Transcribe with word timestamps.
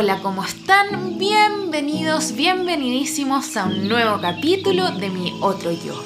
Hola, 0.00 0.20
¿cómo 0.22 0.44
están? 0.44 1.18
Bienvenidos, 1.18 2.30
bienvenidísimos 2.30 3.56
a 3.56 3.64
un 3.64 3.88
nuevo 3.88 4.20
capítulo 4.20 4.92
de 4.92 5.10
mi 5.10 5.36
otro 5.40 5.72
yo. 5.72 6.00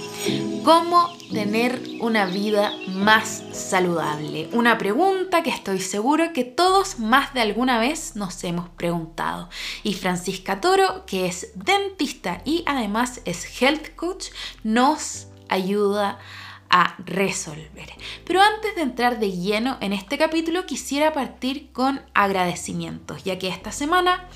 ¿Cómo 0.64 1.14
tener 1.30 1.78
una 2.00 2.24
vida 2.24 2.72
más 2.88 3.44
saludable? 3.52 4.48
Una 4.54 4.78
pregunta 4.78 5.42
que 5.42 5.50
estoy 5.50 5.78
seguro 5.80 6.32
que 6.32 6.44
todos 6.44 7.00
más 7.00 7.34
de 7.34 7.42
alguna 7.42 7.78
vez 7.78 8.16
nos 8.16 8.42
hemos 8.44 8.70
preguntado. 8.70 9.50
Y 9.82 9.92
Francisca 9.92 10.62
Toro, 10.62 11.04
que 11.04 11.26
es 11.26 11.52
dentista 11.54 12.40
y 12.46 12.64
además 12.64 13.20
es 13.26 13.60
health 13.60 13.94
coach, 13.94 14.28
nos 14.64 15.26
ayuda 15.50 16.12
a 16.12 16.18
resolver. 17.04 17.92
Pero 18.24 18.40
antes 18.40 18.74
de 18.74 18.82
entrar 18.82 19.18
de 19.18 19.32
lleno 19.32 19.76
en 19.80 19.92
este 19.92 20.16
capítulo, 20.16 20.64
quisiera 20.66 21.12
partir 21.12 21.70
con 21.72 22.00
agradecimientos, 22.14 23.24
ya 23.24 23.38
que 23.38 23.48
esta 23.48 23.72
semana 23.72 24.26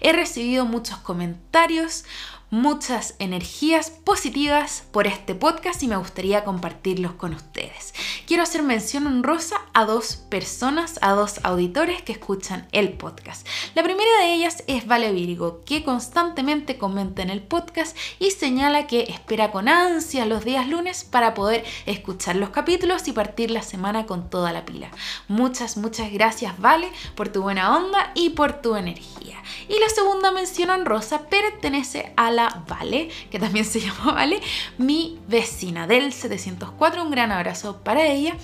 he 0.00 0.12
recibido 0.12 0.64
muchos 0.64 0.98
comentarios, 0.98 2.04
muchas 2.52 3.14
energías 3.18 3.88
positivas 3.88 4.84
por 4.92 5.06
este 5.06 5.34
podcast 5.34 5.82
y 5.82 5.88
me 5.88 5.96
gustaría 5.96 6.44
compartirlos 6.44 7.12
con 7.12 7.32
ustedes. 7.32 7.94
Quiero 8.26 8.42
hacer 8.42 8.62
mención 8.62 9.06
honrosa 9.06 9.56
a 9.72 9.86
dos 9.86 10.16
personas, 10.16 10.98
a 11.00 11.12
dos 11.12 11.40
auditores 11.44 12.02
que 12.02 12.12
escuchan 12.12 12.68
el 12.72 12.92
podcast. 12.92 13.48
La 13.74 13.82
primera 13.82 14.10
de 14.20 14.34
ellas 14.34 14.64
es 14.66 14.86
Vale 14.86 15.12
Virgo, 15.12 15.62
que 15.64 15.82
constantemente 15.82 16.76
comenta 16.76 17.22
en 17.22 17.30
el 17.30 17.42
podcast 17.42 17.96
y 18.18 18.32
señala 18.32 18.86
que 18.86 19.04
espera 19.04 19.50
con 19.50 19.66
ansia 19.66 20.26
los 20.26 20.44
días 20.44 20.68
lunes 20.68 21.04
para 21.04 21.32
poder 21.32 21.64
escuchar 21.86 22.36
los 22.36 22.50
capítulos 22.50 23.08
y 23.08 23.12
partir 23.12 23.50
la 23.50 23.62
semana 23.62 24.04
con 24.04 24.28
toda 24.28 24.52
la 24.52 24.66
pila. 24.66 24.90
Muchas, 25.26 25.78
muchas 25.78 26.12
gracias 26.12 26.58
Vale 26.58 26.92
por 27.14 27.30
tu 27.30 27.40
buena 27.40 27.74
onda 27.74 28.12
y 28.14 28.30
por 28.30 28.60
tu 28.60 28.76
energía. 28.76 29.42
Y 29.70 29.80
la 29.80 29.88
segunda 29.88 30.32
mención 30.32 30.68
honrosa 30.68 31.28
pertenece 31.30 32.12
a 32.18 32.30
la 32.30 32.41
Vale, 32.68 33.08
que 33.30 33.38
también 33.38 33.64
se 33.64 33.80
llama 33.80 34.12
Vale, 34.12 34.40
mi 34.78 35.18
vecina 35.28 35.86
del 35.86 36.12
704. 36.12 37.02
Un 37.02 37.10
gran 37.10 37.32
abrazo 37.32 37.78
para 37.82 38.06
ella, 38.06 38.34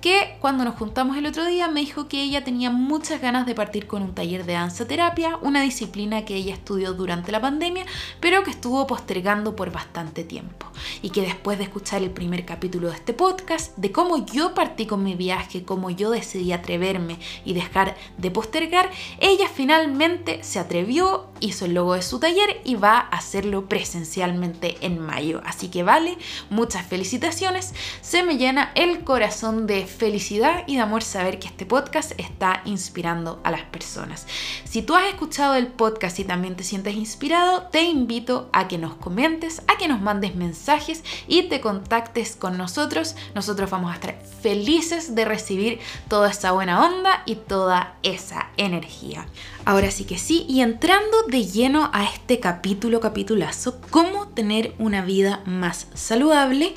que 0.00 0.36
cuando 0.40 0.64
nos 0.64 0.76
juntamos 0.76 1.16
el 1.16 1.26
otro 1.26 1.44
día 1.46 1.68
me 1.68 1.80
dijo 1.80 2.08
que 2.08 2.22
ella 2.22 2.44
tenía 2.44 2.70
muchas 2.70 3.20
ganas 3.20 3.46
de 3.46 3.54
partir 3.54 3.86
con 3.86 4.02
un 4.02 4.14
taller 4.14 4.44
de 4.44 4.52
danza 4.52 4.86
terapia, 4.86 5.36
una 5.42 5.62
disciplina 5.62 6.24
que 6.24 6.36
ella 6.36 6.54
estudió 6.54 6.92
durante 6.92 7.32
la 7.32 7.40
pandemia, 7.40 7.84
pero 8.20 8.42
que 8.44 8.50
estuvo 8.50 8.86
postergando 8.86 9.56
por 9.56 9.72
bastante 9.72 10.22
tiempo. 10.22 10.66
Y 11.02 11.10
que 11.10 11.22
después 11.22 11.58
de 11.58 11.64
escuchar 11.64 12.02
el 12.02 12.10
primer 12.10 12.44
capítulo 12.44 12.88
de 12.88 12.94
este 12.94 13.14
podcast, 13.14 13.76
de 13.76 13.92
cómo 13.92 14.24
yo 14.26 14.54
partí 14.54 14.86
con 14.86 15.02
mi 15.02 15.14
viaje, 15.14 15.64
cómo 15.64 15.90
yo 15.90 16.10
decidí 16.10 16.52
atreverme 16.52 17.18
y 17.44 17.54
dejar 17.54 17.96
de 18.18 18.30
postergar, 18.30 18.90
ella 19.18 19.48
finalmente 19.52 20.42
se 20.44 20.58
atrevió, 20.58 21.26
hizo 21.40 21.64
el 21.64 21.74
logo 21.74 21.94
de 21.94 22.02
su 22.02 22.18
taller 22.18 22.60
y 22.64 22.74
va 22.74 22.98
a 22.98 23.16
hacer 23.16 23.46
presencialmente 23.68 24.76
en 24.80 24.98
mayo. 24.98 25.40
Así 25.44 25.68
que 25.68 25.82
vale, 25.82 26.18
muchas 26.50 26.86
felicitaciones. 26.86 27.74
Se 28.00 28.22
me 28.22 28.38
llena 28.38 28.72
el 28.74 29.04
corazón 29.04 29.66
de 29.66 29.86
felicidad 29.86 30.64
y 30.66 30.76
de 30.76 30.82
amor 30.82 31.02
saber 31.02 31.38
que 31.38 31.48
este 31.48 31.66
podcast 31.66 32.12
está 32.18 32.62
inspirando 32.64 33.40
a 33.44 33.50
las 33.50 33.62
personas. 33.62 34.26
Si 34.64 34.82
tú 34.82 34.94
has 34.94 35.06
escuchado 35.06 35.54
el 35.54 35.68
podcast 35.68 36.18
y 36.18 36.24
también 36.24 36.56
te 36.56 36.64
sientes 36.64 36.94
inspirado, 36.94 37.68
te 37.70 37.82
invito 37.82 38.48
a 38.52 38.68
que 38.68 38.78
nos 38.78 38.94
comentes, 38.94 39.62
a 39.68 39.76
que 39.76 39.88
nos 39.88 40.00
mandes 40.00 40.34
mensajes 40.34 41.04
y 41.28 41.44
te 41.44 41.60
contactes 41.60 42.36
con 42.36 42.58
nosotros. 42.58 43.16
Nosotros 43.34 43.70
vamos 43.70 43.92
a 43.92 43.94
estar 43.94 44.18
felices 44.40 45.14
de 45.14 45.24
recibir 45.24 45.78
toda 46.08 46.30
esa 46.30 46.52
buena 46.52 46.84
onda 46.84 47.22
y 47.26 47.36
toda 47.36 47.96
esa 48.02 48.50
energía. 48.56 49.26
Ahora 49.64 49.90
sí 49.90 50.04
que 50.04 50.16
sí, 50.16 50.46
y 50.48 50.60
entrando 50.60 51.25
de 51.28 51.44
lleno 51.44 51.90
a 51.92 52.04
este 52.04 52.40
capítulo, 52.40 53.00
capitulazo, 53.00 53.80
cómo 53.90 54.28
tener 54.28 54.74
una 54.78 55.04
vida 55.04 55.42
más 55.44 55.88
saludable, 55.94 56.74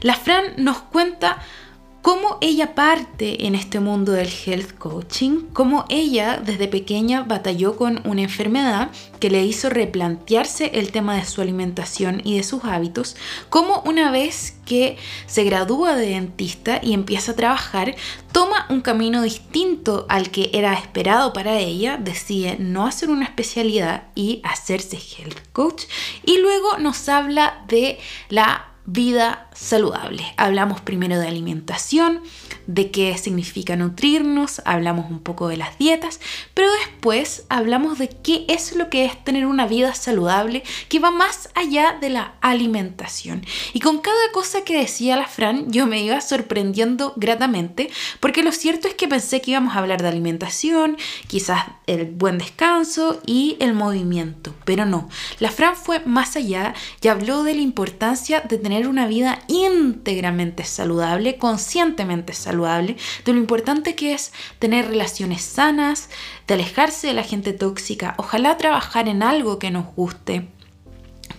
la 0.00 0.14
Fran 0.14 0.44
nos 0.56 0.78
cuenta 0.78 1.38
cómo 2.06 2.38
ella 2.40 2.76
parte 2.76 3.48
en 3.48 3.56
este 3.56 3.80
mundo 3.80 4.12
del 4.12 4.28
health 4.28 4.78
coaching, 4.78 5.46
cómo 5.52 5.86
ella 5.88 6.36
desde 6.36 6.68
pequeña 6.68 7.24
batalló 7.24 7.74
con 7.74 8.00
una 8.04 8.22
enfermedad 8.22 8.92
que 9.18 9.28
le 9.28 9.44
hizo 9.44 9.70
replantearse 9.70 10.70
el 10.74 10.92
tema 10.92 11.16
de 11.16 11.24
su 11.24 11.40
alimentación 11.40 12.22
y 12.22 12.36
de 12.36 12.44
sus 12.44 12.62
hábitos, 12.62 13.16
cómo 13.50 13.82
una 13.84 14.12
vez 14.12 14.56
que 14.64 14.98
se 15.26 15.42
gradúa 15.42 15.96
de 15.96 16.10
dentista 16.10 16.78
y 16.80 16.92
empieza 16.92 17.32
a 17.32 17.36
trabajar, 17.36 17.96
toma 18.30 18.66
un 18.70 18.82
camino 18.82 19.22
distinto 19.22 20.06
al 20.08 20.30
que 20.30 20.50
era 20.52 20.74
esperado 20.74 21.32
para 21.32 21.58
ella, 21.58 21.96
decide 21.96 22.56
no 22.60 22.86
hacer 22.86 23.10
una 23.10 23.24
especialidad 23.24 24.04
y 24.14 24.40
hacerse 24.44 24.96
health 24.96 25.40
coach, 25.52 25.86
y 26.24 26.38
luego 26.38 26.78
nos 26.78 27.08
habla 27.08 27.64
de 27.66 27.98
la 28.28 28.75
vida 28.86 29.48
saludable. 29.52 30.24
Hablamos 30.36 30.80
primero 30.80 31.18
de 31.18 31.26
alimentación, 31.26 32.22
de 32.66 32.90
qué 32.90 33.16
significa 33.18 33.76
nutrirnos, 33.76 34.62
hablamos 34.64 35.10
un 35.10 35.20
poco 35.20 35.48
de 35.48 35.56
las 35.56 35.76
dietas, 35.78 36.20
pero 36.54 36.70
después 36.72 37.44
hablamos 37.48 37.98
de 37.98 38.08
qué 38.08 38.44
es 38.48 38.74
lo 38.76 38.88
que 38.88 39.04
es 39.04 39.24
tener 39.24 39.46
una 39.46 39.66
vida 39.66 39.94
saludable 39.94 40.62
que 40.88 41.00
va 41.00 41.10
más 41.10 41.48
allá 41.54 41.96
de 42.00 42.10
la 42.10 42.34
alimentación. 42.40 43.44
Y 43.72 43.80
con 43.80 43.98
cada 43.98 44.32
cosa 44.32 44.62
que 44.62 44.78
decía 44.78 45.16
la 45.16 45.26
Fran, 45.26 45.70
yo 45.70 45.86
me 45.86 46.02
iba 46.02 46.20
sorprendiendo 46.20 47.12
gratamente, 47.16 47.90
porque 48.20 48.42
lo 48.42 48.52
cierto 48.52 48.88
es 48.88 48.94
que 48.94 49.08
pensé 49.08 49.40
que 49.40 49.52
íbamos 49.52 49.74
a 49.74 49.78
hablar 49.78 50.02
de 50.02 50.08
alimentación, 50.08 50.96
quizás 51.26 51.64
el 51.86 52.06
buen 52.06 52.38
descanso 52.38 53.20
y 53.26 53.56
el 53.60 53.74
movimiento, 53.74 54.54
pero 54.64 54.86
no. 54.86 55.08
La 55.40 55.50
Fran 55.50 55.76
fue 55.76 56.00
más 56.00 56.36
allá 56.36 56.74
y 57.00 57.08
habló 57.08 57.42
de 57.42 57.54
la 57.54 57.60
importancia 57.60 58.40
de 58.40 58.58
tener 58.58 58.75
una 58.84 59.06
vida 59.06 59.38
íntegramente 59.48 60.64
saludable, 60.64 61.38
conscientemente 61.38 62.32
saludable 62.32 62.96
de 63.24 63.32
lo 63.32 63.38
importante 63.38 63.94
que 63.94 64.12
es 64.12 64.32
tener 64.58 64.88
relaciones 64.88 65.42
sanas, 65.42 66.10
de 66.46 66.54
alejarse 66.54 67.06
de 67.06 67.14
la 67.14 67.22
gente 67.22 67.52
tóxica, 67.52 68.14
ojalá 68.18 68.56
trabajar 68.56 69.08
en 69.08 69.22
algo 69.22 69.58
que 69.58 69.70
nos 69.70 69.86
guste. 69.94 70.48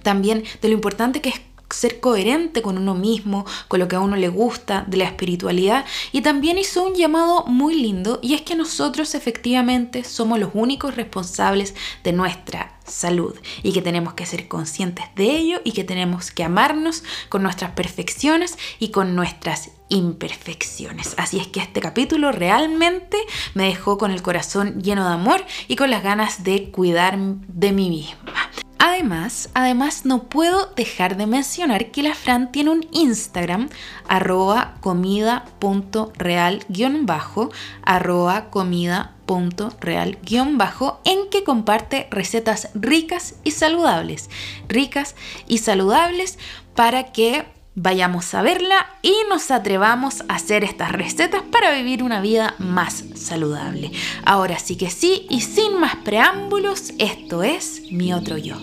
También 0.03 0.43
de 0.61 0.69
lo 0.69 0.73
importante 0.73 1.21
que 1.21 1.29
es 1.29 1.41
ser 1.69 1.99
coherente 1.99 2.61
con 2.61 2.77
uno 2.77 2.95
mismo, 2.95 3.45
con 3.67 3.79
lo 3.79 3.87
que 3.87 3.95
a 3.95 3.99
uno 3.99 4.15
le 4.15 4.29
gusta, 4.29 4.85
de 4.87 4.97
la 4.97 5.05
espiritualidad. 5.05 5.85
Y 6.11 6.21
también 6.21 6.57
hizo 6.57 6.83
un 6.83 6.95
llamado 6.95 7.45
muy 7.45 7.75
lindo 7.75 8.19
y 8.21 8.33
es 8.33 8.41
que 8.41 8.55
nosotros 8.55 9.15
efectivamente 9.15 10.03
somos 10.03 10.39
los 10.39 10.51
únicos 10.53 10.95
responsables 10.95 11.75
de 12.03 12.13
nuestra 12.13 12.77
salud 12.85 13.35
y 13.63 13.73
que 13.73 13.81
tenemos 13.81 14.13
que 14.13 14.25
ser 14.25 14.47
conscientes 14.47 15.05
de 15.15 15.25
ello 15.25 15.61
y 15.63 15.73
que 15.73 15.83
tenemos 15.83 16.31
que 16.31 16.43
amarnos 16.43 17.03
con 17.29 17.43
nuestras 17.43 17.71
perfecciones 17.71 18.57
y 18.79 18.89
con 18.89 19.15
nuestras 19.15 19.71
imperfecciones. 19.89 21.13
Así 21.17 21.39
es 21.39 21.47
que 21.47 21.59
este 21.59 21.81
capítulo 21.81 22.31
realmente 22.31 23.17
me 23.53 23.65
dejó 23.65 23.97
con 23.97 24.11
el 24.11 24.21
corazón 24.21 24.81
lleno 24.81 25.07
de 25.07 25.13
amor 25.13 25.45
y 25.67 25.75
con 25.75 25.91
las 25.91 26.03
ganas 26.03 26.43
de 26.43 26.71
cuidar 26.71 27.17
de 27.17 27.71
mí 27.71 27.89
misma. 27.89 28.51
Además, 28.79 29.49
además 29.55 30.05
no 30.05 30.23
puedo 30.23 30.67
dejar 30.75 31.17
de 31.17 31.25
mencionar 31.25 31.89
que 31.91 32.03
la 32.03 32.13
Fran 32.13 32.51
tiene 32.51 32.69
un 32.69 32.85
Instagram 32.91 33.69
arroba 34.07 34.75
comida.real-bajo 34.81 37.49
arroba 37.83 38.51
comida.real-bajo 38.51 41.01
en 41.05 41.27
que 41.29 41.43
comparte 41.43 42.07
recetas 42.11 42.69
ricas 42.75 43.33
y 43.43 43.49
saludables. 43.51 44.29
Ricas 44.67 45.15
y 45.47 45.57
saludables 45.57 46.37
para 46.75 47.11
que 47.11 47.45
vayamos 47.79 48.33
a 48.33 48.41
verla 48.41 48.87
y 49.03 49.13
nos 49.29 49.51
atrevamos 49.51 50.21
a 50.27 50.35
hacer 50.35 50.63
estas 50.63 50.91
recetas 50.91 51.43
para 51.43 51.71
vivir 51.71 52.01
una 52.01 52.21
vida 52.21 52.55
más 52.57 53.03
saludable. 53.13 53.91
Ahora 54.25 54.57
sí 54.57 54.77
que 54.77 54.89
sí, 54.89 55.27
y 55.29 55.41
sin 55.41 55.79
más 55.79 55.95
preámbulos, 55.97 56.93
esto 56.97 57.43
es 57.43 57.83
mi 57.91 58.13
otro 58.13 58.37
yo. 58.37 58.57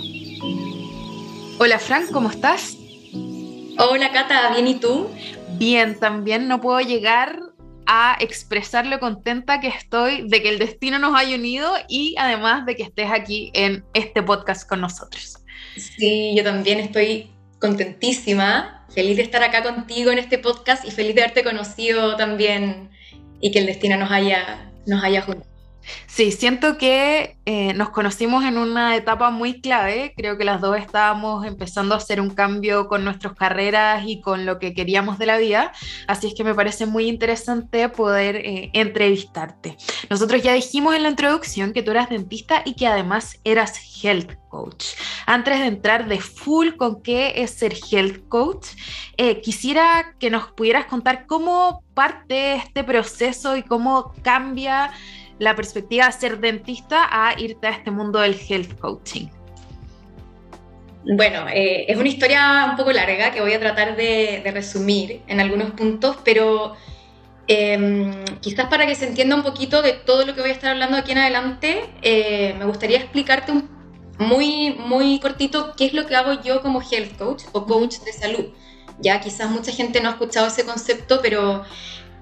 Hola 1.61 1.79
Frank, 1.79 2.11
¿cómo 2.11 2.29
estás? 2.29 2.77
Hola 3.79 4.11
Cata, 4.11 4.53
¿bien 4.53 4.67
y 4.67 4.75
tú? 4.75 5.09
Bien, 5.59 5.97
también 6.01 6.49
no 6.49 6.61
puedo 6.61 6.81
llegar 6.81 7.39
a 7.87 8.17
expresar 8.19 8.85
lo 8.85 8.99
contenta 8.99 9.61
que 9.61 9.69
estoy 9.69 10.29
de 10.29 10.43
que 10.43 10.49
el 10.49 10.59
destino 10.59 10.99
nos 10.99 11.17
haya 11.17 11.37
unido 11.37 11.73
y 11.89 12.17
además 12.19 12.67
de 12.67 12.75
que 12.75 12.83
estés 12.83 13.13
aquí 13.13 13.53
en 13.55 13.85
este 13.95 14.25
podcast 14.25 14.69
con 14.69 14.81
nosotros. 14.81 15.39
Sí, 15.77 16.35
yo 16.37 16.43
también 16.43 16.81
estoy 16.81 17.34
contentísima, 17.65 18.85
feliz 18.91 19.17
de 19.17 19.23
estar 19.23 19.43
acá 19.43 19.63
contigo 19.63 20.11
en 20.11 20.19
este 20.19 20.37
podcast 20.37 20.85
y 20.85 20.91
feliz 20.91 21.15
de 21.15 21.23
haberte 21.23 21.43
conocido 21.43 22.15
también 22.15 22.91
y 23.41 23.53
que 23.53 23.61
el 23.61 23.65
destino 23.65 23.97
nos 23.97 24.11
haya, 24.11 24.71
nos 24.87 25.03
haya 25.03 25.23
juntado. 25.23 25.54
Sí, 26.07 26.33
siento 26.33 26.79
que 26.79 27.37
eh, 27.47 27.75
nos 27.75 27.91
conocimos 27.91 28.45
en 28.45 28.57
una 28.57 28.97
etapa 28.97 29.31
muy 29.31 29.61
clave. 29.61 30.15
Creo 30.17 30.39
que 30.39 30.45
las 30.45 30.61
dos 30.61 30.79
estábamos 30.79 31.45
empezando 31.45 31.95
a 31.95 31.99
hacer 31.99 32.21
un 32.21 32.31
cambio 32.31 32.89
con 32.89 33.05
nuestras 33.05 33.35
carreras 33.35 34.05
y 34.07 34.21
con 34.21 34.47
lo 34.47 34.59
que 34.59 34.75
queríamos 34.75 35.19
de 35.19 35.27
la 35.27 35.39
vida. 35.39 35.73
Así 36.07 36.29
es 36.29 36.35
que 36.35 36.45
me 36.45 36.55
parece 36.55 36.87
muy 36.87 37.07
interesante 37.07 37.89
poder 37.89 38.37
eh, 38.37 38.71
entrevistarte. 38.73 39.77
Nosotros 40.09 40.43
ya 40.43 40.55
dijimos 40.55 40.95
en 40.95 41.03
la 41.03 41.11
introducción 41.11 41.73
que 41.73 41.83
tú 41.83 41.91
eras 41.91 42.09
dentista 42.09 42.63
y 42.65 42.75
que 42.75 42.87
además 42.87 43.41
eras 43.45 43.79
health 44.03 44.33
coach. 44.49 44.85
Antes 45.27 45.59
de 45.59 45.67
entrar 45.67 46.07
de 46.07 46.21
full 46.21 46.77
con 46.77 47.03
qué 47.03 47.33
es 47.37 47.51
ser 47.51 47.75
health 47.91 48.29
coach, 48.29 48.69
eh, 49.17 49.41
quisiera 49.41 50.15
que 50.19 50.31
nos 50.31 50.53
pudieras 50.53 50.87
contar 50.87 51.27
cómo 51.27 51.83
parte 51.95 52.57
este 52.57 52.85
proceso 52.85 53.57
y 53.57 53.63
cómo 53.63 54.13
cambia 54.23 54.93
la 55.45 55.55
perspectiva 55.55 56.07
de 56.07 56.13
ser 56.13 56.41
dentista 56.41 57.07
a 57.11 57.39
irte 57.39 57.67
a 57.67 57.71
este 57.71 57.91
mundo 57.91 58.19
del 58.19 58.37
health 58.49 58.79
coaching? 58.81 59.29
Bueno, 61.05 61.47
eh, 61.53 61.85
es 61.87 61.99
una 61.99 62.09
historia 62.09 62.67
un 62.71 62.77
poco 62.77 62.91
larga 62.91 63.31
que 63.31 63.43
voy 63.43 63.53
a 63.53 63.61
tratar 63.61 63.95
de, 63.95 64.43
resumir 64.53 65.21
en 65.27 65.39
algunos 65.39 65.73
puntos, 65.73 66.17
pero 66.25 66.75
em, 67.47 68.25
quizás 68.41 68.69
para 68.69 68.87
que 68.87 68.95
se 68.95 69.07
entienda 69.07 69.37
un 69.37 69.43
poquito 69.43 69.83
de 69.83 69.93
todo 69.93 70.25
lo 70.25 70.35
que 70.35 70.41
voy 70.41 70.51
a 70.51 70.55
estar 70.55 70.71
hablando 70.71 70.97
aquí 70.97 71.13
en 71.13 71.19
adelante, 71.19 71.91
eh, 72.01 72.55
me 72.59 72.65
gustaría 72.65 72.97
explicarte 72.97 73.53
muy, 74.19 74.75
muy 74.79 75.21
cortito 75.21 75.75
qué 75.77 75.85
es 75.87 75.93
lo 75.93 76.07
que 76.07 76.17
hago 76.17 76.41
yo 76.43 76.63
como 76.63 76.81
health 76.81 77.19
coach 77.19 77.43
o 77.53 77.67
coach 77.67 77.97
de 77.99 78.13
salud. 78.13 78.47
Ya 79.01 79.21
quizás 79.21 79.51
mucha 79.51 79.73
gente 79.73 80.01
no 80.01 80.09
ha 80.09 80.13
escuchado 80.13 80.47
ese 80.47 80.65
concepto, 80.65 81.21
pero 81.21 81.65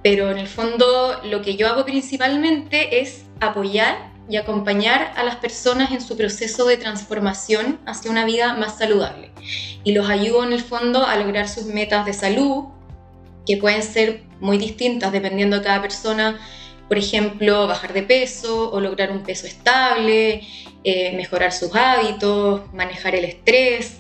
pero 0.03 0.31
en 0.31 0.39
el 0.39 0.49
fondo 0.49 1.21
lo 1.25 1.43
que 1.43 1.57
yo 1.57 1.69
hago 1.69 1.85
principalmente 1.85 3.01
es 3.01 3.25
apoyar 3.41 4.13
y 4.29 4.37
acompañar 4.37 5.13
a 5.17 5.25
las 5.25 5.37
personas 5.37 5.91
en 5.91 6.01
su 6.01 6.17
proceso 6.17 6.67
de 6.67 6.77
transformación 6.77 7.81
hacia 7.87 8.11
una 8.11 8.25
vida 8.25 8.55
más 8.55 8.79
saludable. 8.79 9.31
Y 9.85 9.93
los 9.93 10.09
ayudo 10.09 10.45
en 10.45 10.53
el 10.53 10.61
fondo 10.61 11.05
a 11.05 11.17
lograr 11.17 11.49
sus 11.49 11.65
metas 11.65 12.07
de 12.07 12.13
salud, 12.13 12.65
que 13.47 13.57
pueden 13.57 13.83
ser 13.83 14.23
muy 14.41 14.59
distintas 14.59 15.13
dependiendo 15.13 15.59
de 15.59 15.65
cada 15.65 15.83
persona. 15.83 16.41
Por 16.89 16.99
ejemplo, 16.99 17.67
bajar 17.67 17.93
de 17.93 18.03
peso 18.03 18.71
o 18.71 18.81
lograr 18.81 19.11
un 19.11 19.23
peso 19.23 19.47
estable, 19.47 20.43
eh, 20.85 21.17
mejorar 21.17 21.53
sus 21.53 21.75
hábitos, 21.75 22.63
manejar 22.73 23.15
el 23.15 23.25
estrés, 23.25 23.99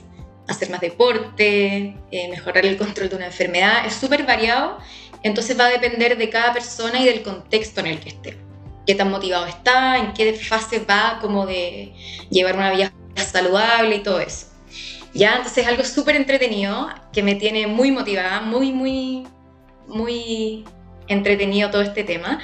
hacer 0.48 0.70
más 0.70 0.80
deporte, 0.80 1.96
eh, 2.10 2.28
mejorar 2.30 2.64
el 2.66 2.76
control 2.76 3.08
de 3.08 3.16
una 3.16 3.26
enfermedad. 3.26 3.86
Es 3.86 3.94
súper 3.94 4.24
variado 4.24 4.78
entonces 5.22 5.58
va 5.58 5.66
a 5.66 5.70
depender 5.70 6.16
de 6.16 6.28
cada 6.28 6.52
persona 6.52 7.00
y 7.00 7.04
del 7.04 7.22
contexto 7.22 7.80
en 7.80 7.86
el 7.86 8.00
que 8.00 8.10
esté. 8.10 8.38
Qué 8.86 8.94
tan 8.94 9.10
motivado 9.10 9.46
está, 9.46 9.98
en 9.98 10.12
qué 10.12 10.34
fase 10.34 10.80
va 10.80 11.18
como 11.20 11.46
de 11.46 11.92
llevar 12.30 12.56
una 12.56 12.72
vida 12.72 12.92
saludable 13.16 13.96
y 13.96 14.02
todo 14.02 14.20
eso. 14.20 14.46
Ya, 15.14 15.36
entonces 15.36 15.58
es 15.58 15.66
algo 15.68 15.84
súper 15.84 16.16
entretenido 16.16 16.88
que 17.12 17.22
me 17.22 17.34
tiene 17.34 17.66
muy 17.66 17.90
motivada, 17.90 18.40
muy, 18.40 18.72
muy, 18.72 19.24
muy 19.86 20.64
entretenido 21.06 21.70
todo 21.70 21.82
este 21.82 22.02
tema. 22.02 22.40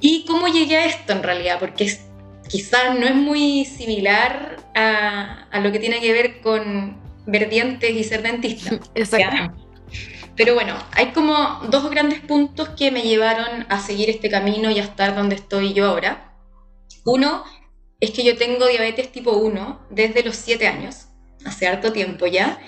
¿Y 0.00 0.24
cómo 0.26 0.46
llegué 0.48 0.76
a 0.76 0.86
esto 0.86 1.12
en 1.12 1.22
realidad? 1.22 1.58
Porque 1.58 1.92
quizás 2.48 2.98
no 2.98 3.06
es 3.06 3.14
muy 3.14 3.64
similar 3.64 4.56
a, 4.74 5.48
a, 5.50 5.60
lo 5.60 5.72
que 5.72 5.80
tiene 5.80 6.00
que 6.00 6.12
ver 6.12 6.40
con 6.40 6.96
ver 7.26 7.50
dientes 7.50 7.90
y 7.90 8.04
ser 8.04 8.22
dentista. 8.22 8.78
Exacto. 8.94 9.67
Pero 10.38 10.54
bueno, 10.54 10.76
hay 10.92 11.06
como 11.06 11.34
dos 11.68 11.90
grandes 11.90 12.20
puntos 12.20 12.68
que 12.70 12.92
me 12.92 13.02
llevaron 13.02 13.66
a 13.68 13.80
seguir 13.80 14.08
este 14.08 14.30
camino 14.30 14.70
y 14.70 14.78
a 14.78 14.84
estar 14.84 15.16
donde 15.16 15.34
estoy 15.34 15.72
yo 15.72 15.86
ahora. 15.86 16.32
Uno 17.04 17.42
es 17.98 18.12
que 18.12 18.22
yo 18.22 18.36
tengo 18.36 18.68
diabetes 18.68 19.10
tipo 19.10 19.32
1 19.32 19.88
desde 19.90 20.22
los 20.22 20.36
7 20.36 20.68
años, 20.68 21.08
hace 21.44 21.66
harto 21.66 21.92
tiempo 21.92 22.28
ya. 22.28 22.60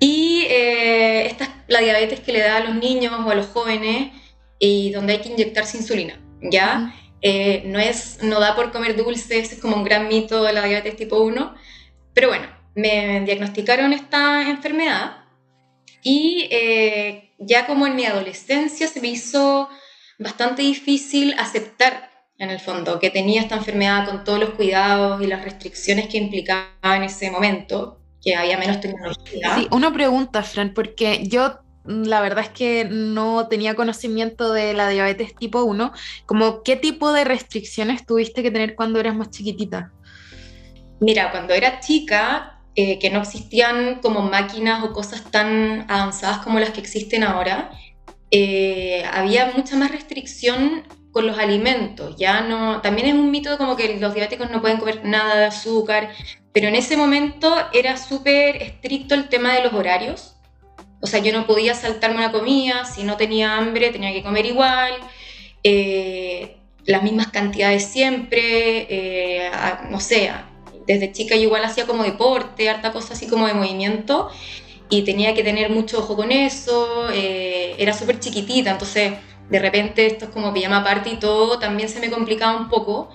Y 0.00 0.46
eh, 0.50 1.26
esta 1.26 1.44
es 1.44 1.50
la 1.68 1.78
diabetes 1.78 2.18
que 2.18 2.32
le 2.32 2.40
da 2.40 2.56
a 2.56 2.64
los 2.64 2.74
niños 2.74 3.14
o 3.24 3.30
a 3.30 3.36
los 3.36 3.46
jóvenes 3.46 4.10
y 4.58 4.90
donde 4.90 5.12
hay 5.12 5.20
que 5.20 5.28
inyectarse 5.28 5.78
insulina, 5.78 6.20
¿ya? 6.40 6.92
Eh, 7.20 7.62
no, 7.66 7.78
es, 7.78 8.18
no 8.22 8.40
da 8.40 8.56
por 8.56 8.72
comer 8.72 8.96
dulces, 8.96 9.52
es 9.52 9.60
como 9.60 9.76
un 9.76 9.84
gran 9.84 10.08
mito 10.08 10.42
de 10.42 10.54
la 10.54 10.64
diabetes 10.64 10.96
tipo 10.96 11.20
1. 11.20 11.54
Pero 12.14 12.26
bueno, 12.26 12.48
me 12.74 13.20
diagnosticaron 13.20 13.92
esta 13.92 14.50
enfermedad 14.50 15.21
y 16.02 16.48
eh, 16.50 17.32
ya 17.38 17.66
como 17.66 17.86
en 17.86 17.96
mi 17.96 18.04
adolescencia 18.04 18.88
se 18.88 19.00
me 19.00 19.08
hizo 19.08 19.68
bastante 20.18 20.62
difícil 20.62 21.34
aceptar 21.38 22.10
en 22.38 22.50
el 22.50 22.58
fondo 22.58 22.98
que 22.98 23.10
tenía 23.10 23.40
esta 23.40 23.56
enfermedad 23.56 24.06
con 24.06 24.24
todos 24.24 24.40
los 24.40 24.50
cuidados 24.50 25.22
y 25.22 25.26
las 25.26 25.44
restricciones 25.44 26.08
que 26.08 26.18
implicaba 26.18 26.96
en 26.96 27.04
ese 27.04 27.30
momento, 27.30 28.00
que 28.20 28.34
había 28.34 28.58
menos 28.58 28.80
tecnología. 28.80 29.54
Sí, 29.56 29.68
una 29.70 29.92
pregunta, 29.92 30.42
Fran, 30.42 30.74
porque 30.74 31.24
yo 31.28 31.60
mm, 31.84 32.02
la 32.04 32.20
verdad 32.20 32.44
es 32.44 32.50
que 32.50 32.84
no 32.84 33.46
tenía 33.46 33.76
conocimiento 33.76 34.52
de 34.52 34.74
la 34.74 34.88
diabetes 34.88 35.36
tipo 35.36 35.62
1, 35.62 35.92
como 36.26 36.64
qué 36.64 36.74
tipo 36.74 37.12
de 37.12 37.24
restricciones 37.24 38.04
tuviste 38.04 38.42
que 38.42 38.50
tener 38.50 38.74
cuando 38.74 38.98
eras 38.98 39.14
más 39.14 39.30
chiquitita. 39.30 39.92
Mira, 40.98 41.30
cuando 41.30 41.54
era 41.54 41.78
chica 41.80 42.61
eh, 42.74 42.98
que 42.98 43.10
no 43.10 43.20
existían 43.20 44.00
como 44.00 44.22
máquinas 44.22 44.82
o 44.82 44.94
cosas 44.94 45.30
tan 45.30 45.84
avanzadas 45.90 46.38
como 46.38 46.58
las 46.58 46.70
que 46.70 46.80
existen 46.80 47.22
ahora, 47.22 47.70
eh, 48.30 49.04
había 49.12 49.52
mucha 49.54 49.76
más 49.76 49.90
restricción 49.90 50.84
con 51.12 51.26
los 51.26 51.38
alimentos. 51.38 52.16
Ya 52.16 52.40
no, 52.40 52.80
también 52.80 53.08
es 53.08 53.14
un 53.14 53.30
mito 53.30 53.58
como 53.58 53.76
que 53.76 53.98
los 53.98 54.14
diabéticos 54.14 54.50
no 54.50 54.62
pueden 54.62 54.78
comer 54.78 55.04
nada 55.04 55.36
de 55.36 55.44
azúcar, 55.46 56.12
pero 56.54 56.68
en 56.68 56.74
ese 56.74 56.96
momento 56.96 57.54
era 57.74 57.98
súper 57.98 58.62
estricto 58.62 59.14
el 59.14 59.28
tema 59.28 59.52
de 59.52 59.64
los 59.64 59.74
horarios. 59.74 60.36
O 61.02 61.06
sea, 61.06 61.20
yo 61.20 61.32
no 61.32 61.46
podía 61.46 61.74
saltarme 61.74 62.18
una 62.18 62.32
comida, 62.32 62.86
si 62.86 63.04
no 63.04 63.18
tenía 63.18 63.58
hambre 63.58 63.90
tenía 63.90 64.12
que 64.14 64.22
comer 64.22 64.46
igual. 64.46 64.94
Eh, 65.62 66.56
las 66.86 67.02
mismas 67.02 67.28
cantidades 67.28 67.84
siempre, 67.84 69.50
no 69.90 70.00
sé, 70.00 70.30
desde 70.92 71.12
chica 71.12 71.36
yo 71.36 71.42
igual 71.42 71.64
hacía 71.64 71.86
como 71.86 72.04
deporte, 72.04 72.68
harta 72.68 72.92
cosa 72.92 73.14
así 73.14 73.26
como 73.26 73.46
de 73.46 73.54
movimiento 73.54 74.28
y 74.88 75.02
tenía 75.02 75.34
que 75.34 75.42
tener 75.42 75.70
mucho 75.70 76.00
ojo 76.00 76.16
con 76.16 76.30
eso, 76.30 77.08
eh, 77.12 77.74
era 77.78 77.92
súper 77.94 78.20
chiquitita, 78.20 78.72
entonces 78.72 79.14
de 79.48 79.58
repente 79.58 80.06
esto 80.06 80.26
es 80.26 80.30
como 80.30 80.52
pijama 80.52 80.78
aparte 80.78 81.10
y 81.10 81.16
todo, 81.16 81.58
también 81.58 81.88
se 81.88 81.98
me 81.98 82.10
complicaba 82.10 82.58
un 82.58 82.68
poco, 82.68 83.08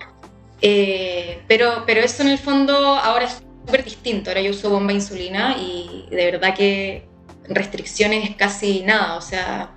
eh, 0.60 1.40
pero, 1.46 1.84
pero 1.86 2.00
eso 2.00 2.22
en 2.22 2.30
el 2.30 2.38
fondo 2.38 2.74
ahora 2.74 3.26
es 3.26 3.42
súper 3.64 3.84
distinto, 3.84 4.30
ahora 4.30 4.42
yo 4.42 4.50
uso 4.50 4.70
bomba 4.70 4.92
insulina 4.92 5.56
y 5.56 6.06
de 6.10 6.30
verdad 6.32 6.54
que 6.54 7.06
restricciones 7.48 8.34
casi 8.36 8.82
nada, 8.82 9.16
o 9.16 9.20
sea, 9.20 9.70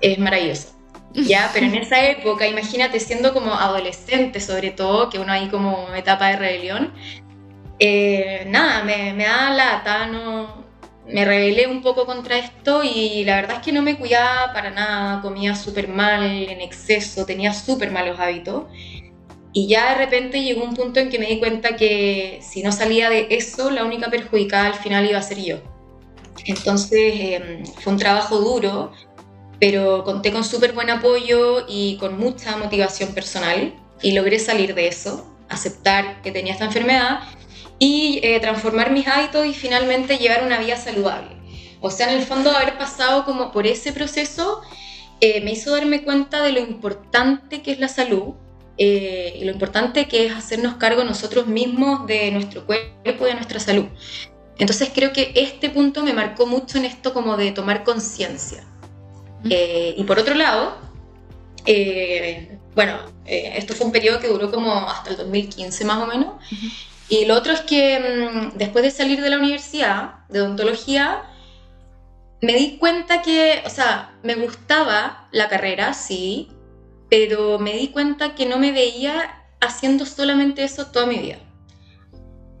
es 0.00 0.18
maravilloso. 0.18 0.79
¿Ya? 1.14 1.50
Pero 1.52 1.66
en 1.66 1.76
esa 1.76 2.04
época, 2.04 2.46
imagínate 2.46 3.00
siendo 3.00 3.32
como 3.32 3.54
adolescente 3.54 4.40
sobre 4.40 4.70
todo, 4.70 5.10
que 5.10 5.18
uno 5.18 5.32
ahí 5.32 5.48
como 5.48 5.88
etapa 5.94 6.28
de 6.28 6.36
rebelión, 6.36 6.92
eh, 7.78 8.44
nada, 8.48 8.84
me, 8.84 9.12
me 9.14 9.24
da 9.24 9.50
lata, 9.50 10.06
no, 10.06 10.60
me 11.12 11.24
rebelé 11.24 11.66
un 11.66 11.82
poco 11.82 12.06
contra 12.06 12.38
esto 12.38 12.82
y 12.84 13.24
la 13.24 13.36
verdad 13.36 13.56
es 13.56 13.62
que 13.62 13.72
no 13.72 13.82
me 13.82 13.96
cuidaba 13.96 14.52
para 14.52 14.70
nada, 14.70 15.20
comía 15.22 15.54
súper 15.54 15.88
mal, 15.88 16.24
en 16.24 16.60
exceso, 16.60 17.26
tenía 17.26 17.52
súper 17.52 17.90
malos 17.90 18.18
hábitos. 18.18 18.64
Y 19.52 19.66
ya 19.66 19.90
de 19.90 19.94
repente 19.96 20.42
llegó 20.42 20.62
un 20.62 20.74
punto 20.74 21.00
en 21.00 21.10
que 21.10 21.18
me 21.18 21.26
di 21.26 21.40
cuenta 21.40 21.74
que 21.74 22.38
si 22.40 22.62
no 22.62 22.70
salía 22.70 23.10
de 23.10 23.26
eso, 23.30 23.70
la 23.70 23.84
única 23.84 24.08
perjudicada 24.08 24.66
al 24.66 24.74
final 24.74 25.08
iba 25.08 25.18
a 25.18 25.22
ser 25.22 25.38
yo. 25.42 25.56
Entonces 26.46 27.14
em, 27.14 27.66
fue 27.66 27.92
un 27.92 27.98
trabajo 27.98 28.38
duro, 28.38 28.92
pero 29.60 30.02
conté 30.04 30.32
con 30.32 30.42
súper 30.42 30.72
buen 30.72 30.90
apoyo 30.90 31.66
y 31.68 31.98
con 31.98 32.18
mucha 32.18 32.56
motivación 32.56 33.12
personal 33.12 33.74
y 34.02 34.12
logré 34.12 34.38
salir 34.38 34.74
de 34.74 34.88
eso, 34.88 35.30
aceptar 35.50 36.22
que 36.22 36.32
tenía 36.32 36.54
esta 36.54 36.64
enfermedad 36.64 37.20
y 37.78 38.20
eh, 38.22 38.40
transformar 38.40 38.90
mis 38.90 39.06
hábitos 39.06 39.46
y 39.46 39.52
finalmente 39.52 40.16
llevar 40.16 40.44
una 40.44 40.58
vida 40.58 40.76
saludable. 40.76 41.36
O 41.82 41.90
sea, 41.90 42.10
en 42.10 42.18
el 42.18 42.24
fondo 42.24 42.50
haber 42.50 42.78
pasado 42.78 43.24
como 43.24 43.52
por 43.52 43.66
ese 43.66 43.92
proceso 43.92 44.62
eh, 45.20 45.42
me 45.42 45.52
hizo 45.52 45.72
darme 45.72 46.02
cuenta 46.02 46.42
de 46.42 46.52
lo 46.52 46.60
importante 46.60 47.62
que 47.62 47.72
es 47.72 47.78
la 47.78 47.88
salud 47.88 48.34
eh, 48.78 49.36
y 49.38 49.44
lo 49.44 49.52
importante 49.52 50.08
que 50.08 50.26
es 50.26 50.32
hacernos 50.32 50.76
cargo 50.76 51.04
nosotros 51.04 51.46
mismos 51.46 52.06
de 52.06 52.30
nuestro 52.30 52.64
cuerpo 52.64 53.26
y 53.26 53.28
de 53.28 53.34
nuestra 53.34 53.60
salud. 53.60 53.86
Entonces 54.58 54.90
creo 54.94 55.12
que 55.12 55.32
este 55.34 55.68
punto 55.68 56.02
me 56.02 56.14
marcó 56.14 56.46
mucho 56.46 56.78
en 56.78 56.86
esto 56.86 57.12
como 57.12 57.36
de 57.36 57.52
tomar 57.52 57.84
conciencia. 57.84 58.64
Eh, 59.48 59.94
y 59.96 60.04
por 60.04 60.18
otro 60.18 60.34
lado, 60.34 60.76
eh, 61.66 62.58
bueno, 62.74 62.98
eh, 63.24 63.54
esto 63.56 63.74
fue 63.74 63.86
un 63.86 63.92
periodo 63.92 64.20
que 64.20 64.28
duró 64.28 64.50
como 64.50 64.72
hasta 64.72 65.10
el 65.10 65.16
2015 65.16 65.84
más 65.84 66.02
o 66.02 66.06
menos. 66.06 66.34
Y 67.08 67.24
lo 67.24 67.36
otro 67.36 67.52
es 67.52 67.60
que 67.62 67.98
mm, 68.32 68.56
después 68.58 68.84
de 68.84 68.90
salir 68.90 69.20
de 69.20 69.30
la 69.30 69.38
universidad 69.38 70.26
de 70.28 70.42
odontología, 70.42 71.24
me 72.40 72.54
di 72.54 72.78
cuenta 72.78 73.22
que, 73.22 73.62
o 73.66 73.70
sea, 73.70 74.18
me 74.22 74.34
gustaba 74.34 75.28
la 75.32 75.48
carrera, 75.48 75.92
sí, 75.92 76.48
pero 77.10 77.58
me 77.58 77.72
di 77.72 77.88
cuenta 77.88 78.34
que 78.34 78.46
no 78.46 78.58
me 78.58 78.72
veía 78.72 79.44
haciendo 79.60 80.06
solamente 80.06 80.64
eso 80.64 80.86
toda 80.86 81.06
mi 81.06 81.18
vida. 81.18 81.38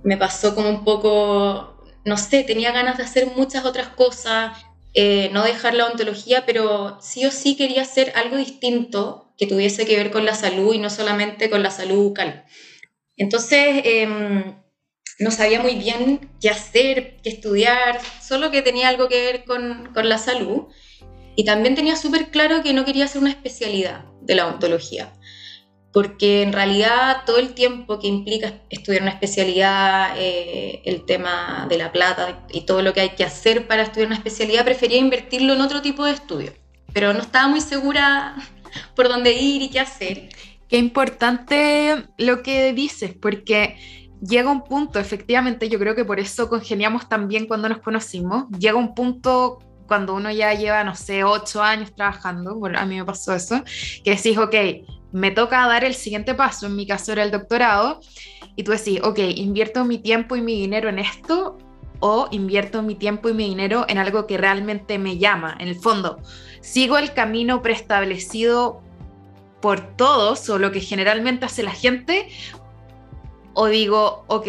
Me 0.02 0.16
pasó 0.16 0.54
como 0.54 0.68
un 0.68 0.84
poco, 0.84 1.82
no 2.04 2.16
sé, 2.16 2.42
tenía 2.42 2.72
ganas 2.72 2.98
de 2.98 3.04
hacer 3.04 3.28
muchas 3.36 3.64
otras 3.64 3.88
cosas, 3.88 4.58
eh, 4.94 5.30
no 5.32 5.44
dejar 5.44 5.74
la 5.74 5.86
ontología, 5.86 6.44
pero 6.46 6.98
sí 7.00 7.24
o 7.24 7.30
sí 7.30 7.56
quería 7.56 7.82
hacer 7.82 8.12
algo 8.16 8.36
distinto 8.36 9.32
que 9.38 9.46
tuviese 9.46 9.86
que 9.86 9.96
ver 9.96 10.10
con 10.10 10.24
la 10.24 10.34
salud 10.34 10.74
y 10.74 10.78
no 10.78 10.90
solamente 10.90 11.48
con 11.48 11.62
la 11.62 11.70
salud 11.70 12.02
bucal. 12.02 12.44
Entonces, 13.16 13.82
em, 13.84 14.56
no 15.18 15.30
sabía 15.30 15.60
muy 15.60 15.74
bien 15.76 16.30
qué 16.40 16.50
hacer, 16.50 17.18
qué 17.22 17.30
estudiar, 17.30 18.00
solo 18.22 18.50
que 18.50 18.62
tenía 18.62 18.88
algo 18.88 19.08
que 19.08 19.22
ver 19.22 19.44
con, 19.44 19.90
con 19.94 20.08
la 20.08 20.18
salud. 20.18 20.64
Y 21.36 21.44
también 21.44 21.74
tenía 21.74 21.96
súper 21.96 22.30
claro 22.30 22.62
que 22.62 22.72
no 22.72 22.84
quería 22.84 23.04
hacer 23.04 23.20
una 23.20 23.30
especialidad 23.30 24.04
de 24.20 24.34
la 24.34 24.46
ontología, 24.46 25.12
porque 25.92 26.42
en 26.42 26.52
realidad 26.52 27.22
todo 27.26 27.38
el 27.38 27.54
tiempo 27.54 27.98
que 27.98 28.06
implica 28.06 28.54
estudiar 28.70 29.02
una 29.02 29.10
especialidad, 29.10 30.14
eh, 30.16 30.82
el 30.84 31.04
tema 31.04 31.66
de 31.68 31.78
la 31.78 31.90
plata 31.90 32.46
y 32.52 32.62
todo 32.62 32.82
lo 32.82 32.92
que 32.92 33.00
hay 33.00 33.10
que 33.10 33.24
hacer 33.24 33.66
para 33.66 33.82
estudiar 33.82 34.06
una 34.06 34.16
especialidad, 34.16 34.64
prefería 34.64 34.98
invertirlo 34.98 35.52
en 35.52 35.60
otro 35.60 35.82
tipo 35.82 36.04
de 36.04 36.12
estudio, 36.12 36.52
pero 36.92 37.12
no 37.12 37.20
estaba 37.20 37.48
muy 37.48 37.60
segura 37.60 38.36
por 38.94 39.08
dónde 39.08 39.32
ir 39.32 39.62
y 39.62 39.70
qué 39.70 39.80
hacer. 39.80 40.28
Qué 40.68 40.76
importante 40.78 42.04
lo 42.16 42.44
que 42.44 42.72
dices, 42.72 43.12
porque 43.20 43.76
llega 44.20 44.52
un 44.52 44.62
punto, 44.62 45.00
efectivamente, 45.00 45.68
yo 45.68 45.80
creo 45.80 45.96
que 45.96 46.04
por 46.04 46.20
eso 46.20 46.48
congeniamos 46.48 47.08
tan 47.08 47.26
bien 47.26 47.46
cuando 47.46 47.68
nos 47.68 47.78
conocimos, 47.78 48.44
llega 48.56 48.76
un 48.76 48.94
punto 48.94 49.58
cuando 49.88 50.14
uno 50.14 50.30
ya 50.30 50.54
lleva, 50.54 50.84
no 50.84 50.94
sé, 50.94 51.24
ocho 51.24 51.60
años 51.60 51.92
trabajando, 51.92 52.54
bueno, 52.54 52.78
a 52.78 52.86
mí 52.86 52.96
me 52.96 53.04
pasó 53.04 53.34
eso, 53.34 53.64
que 54.04 54.12
decís, 54.14 54.38
ok, 54.38 54.54
me 55.12 55.30
toca 55.30 55.66
dar 55.66 55.84
el 55.84 55.94
siguiente 55.94 56.34
paso, 56.34 56.66
en 56.66 56.76
mi 56.76 56.86
caso 56.86 57.12
era 57.12 57.22
el 57.22 57.30
doctorado, 57.30 58.00
y 58.56 58.62
tú 58.62 58.72
decís, 58.72 59.00
ok, 59.02 59.18
invierto 59.18 59.84
mi 59.84 59.98
tiempo 59.98 60.36
y 60.36 60.40
mi 60.40 60.54
dinero 60.60 60.88
en 60.88 60.98
esto 60.98 61.58
o 62.00 62.28
invierto 62.30 62.82
mi 62.82 62.94
tiempo 62.94 63.28
y 63.28 63.34
mi 63.34 63.48
dinero 63.48 63.84
en 63.88 63.98
algo 63.98 64.26
que 64.26 64.38
realmente 64.38 64.98
me 64.98 65.18
llama. 65.18 65.56
En 65.58 65.68
el 65.68 65.76
fondo, 65.76 66.18
sigo 66.60 66.98
el 66.98 67.12
camino 67.12 67.62
preestablecido 67.62 68.80
por 69.60 69.96
todos 69.96 70.48
o 70.48 70.58
lo 70.58 70.72
que 70.72 70.80
generalmente 70.80 71.44
hace 71.44 71.62
la 71.62 71.72
gente 71.72 72.28
o 73.54 73.66
digo, 73.66 74.24
ok, 74.28 74.48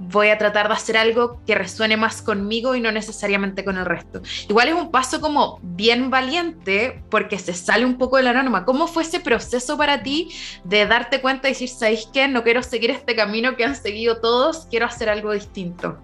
voy 0.00 0.28
a 0.30 0.38
tratar 0.38 0.68
de 0.68 0.74
hacer 0.74 0.96
algo 0.96 1.42
que 1.46 1.54
resuene 1.54 1.96
más 1.96 2.22
conmigo 2.22 2.74
y 2.74 2.80
no 2.80 2.90
necesariamente 2.90 3.64
con 3.64 3.76
el 3.76 3.84
resto. 3.84 4.22
Igual 4.48 4.68
es 4.68 4.74
un 4.74 4.90
paso 4.90 5.20
como 5.20 5.60
bien 5.62 6.10
valiente 6.10 7.02
porque 7.10 7.38
se 7.38 7.52
sale 7.52 7.84
un 7.84 7.98
poco 7.98 8.16
de 8.16 8.22
la 8.22 8.32
norma. 8.32 8.64
¿Cómo 8.64 8.86
fue 8.86 9.02
ese 9.02 9.20
proceso 9.20 9.76
para 9.76 10.02
ti 10.02 10.30
de 10.64 10.86
darte 10.86 11.20
cuenta 11.20 11.48
y 11.48 11.52
decir, 11.52 11.68
¿sabéis 11.68 12.08
qué? 12.12 12.28
No 12.28 12.42
quiero 12.42 12.62
seguir 12.62 12.90
este 12.90 13.14
camino 13.14 13.56
que 13.56 13.64
han 13.64 13.76
seguido 13.76 14.20
todos, 14.20 14.66
quiero 14.70 14.86
hacer 14.86 15.10
algo 15.10 15.32
distinto. 15.32 15.98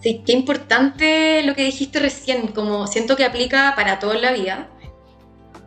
Sí, 0.00 0.22
qué 0.24 0.32
importante 0.32 1.42
lo 1.42 1.54
que 1.54 1.64
dijiste 1.64 1.98
recién, 1.98 2.48
como 2.48 2.86
siento 2.86 3.16
que 3.16 3.24
aplica 3.24 3.74
para 3.76 3.98
toda 3.98 4.14
la 4.14 4.32
vida 4.32 4.70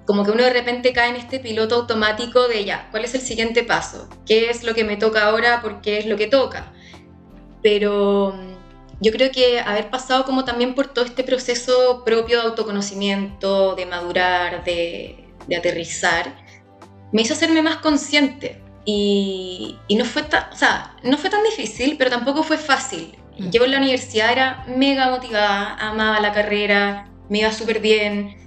como 0.05 0.25
que 0.25 0.31
uno 0.31 0.43
de 0.43 0.51
repente 0.51 0.91
cae 0.91 1.12
en 1.12 1.15
este 1.15 1.39
piloto 1.39 1.75
automático 1.75 2.48
de 2.48 2.65
ya, 2.65 2.89
¿cuál 2.91 3.05
es 3.05 3.15
el 3.15 3.22
siguiente 3.22 3.63
paso? 3.63 4.10
¿Qué 4.25 4.50
es 4.50 4.63
lo 4.63 4.74
que 4.74 4.83
me 4.83 4.98
toca 4.98 5.25
ahora? 5.25 5.62
¿Por 5.62 5.81
qué 5.81 5.98
es 5.98 6.05
lo 6.05 6.17
que 6.17 6.27
toca? 6.27 6.73
Pero 7.63 8.34
mm, 8.36 8.53
yo 9.03 9.12
creo 9.12 9.32
que 9.32 9.60
haber 9.60 9.89
pasado 9.89 10.25
como 10.25 10.46
también 10.46 10.75
por 10.75 10.88
todo 10.88 11.05
este 11.05 11.24
proceso 11.24 12.03
propio 12.05 12.41
de 12.41 12.48
autoconocimiento, 12.48 13.75
de 13.75 13.86
madurar, 13.86 14.63
de, 14.63 15.25
aterrizar, 15.58 16.36
me 17.12 17.22
hizo 17.22 17.34
hacerme 17.34 17.62
más 17.62 17.77
consciente. 17.77 18.62
Y, 18.86 19.77
no, 19.89 20.05
fue 20.05 20.24
tan, 20.24 20.51
o 20.51 20.55
sea, 20.55 20.96
no 21.03 21.17
fue 21.17 21.29
tan 21.29 21.43
difícil, 21.43 21.96
pero 21.98 22.10
tampoco 22.10 22.43
fue 22.43 22.58
fácil. 22.58 23.17
Mm. 23.39 23.50
Yo 23.50 23.63
en 23.65 23.72
la 23.72 23.77
universidad 23.77 24.32
era 24.32 24.65
mega 24.67 25.10
motivada, 25.10 25.75
amaba 25.75 26.20
la 26.20 26.34
carrera, 26.34 27.08
me 27.29 27.39
iba 27.39 27.51
súper 27.51 27.79
bien. 27.79 28.38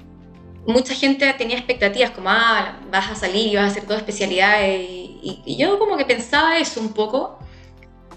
Mucha 0.66 0.94
gente 0.94 1.32
tenía 1.34 1.56
expectativas 1.56 2.10
como, 2.10 2.28
ah, 2.30 2.78
vas 2.90 3.10
a 3.10 3.14
salir 3.14 3.46
y 3.46 3.56
vas 3.56 3.64
a 3.64 3.68
hacer 3.68 3.84
todas 3.84 3.98
especialidades. 3.98 4.86
y 4.88 5.56
yo 5.58 5.78
como 5.78 5.96
que 5.96 6.04
pensaba 6.04 6.58
eso 6.58 6.80
un 6.80 6.92
poco 6.92 7.38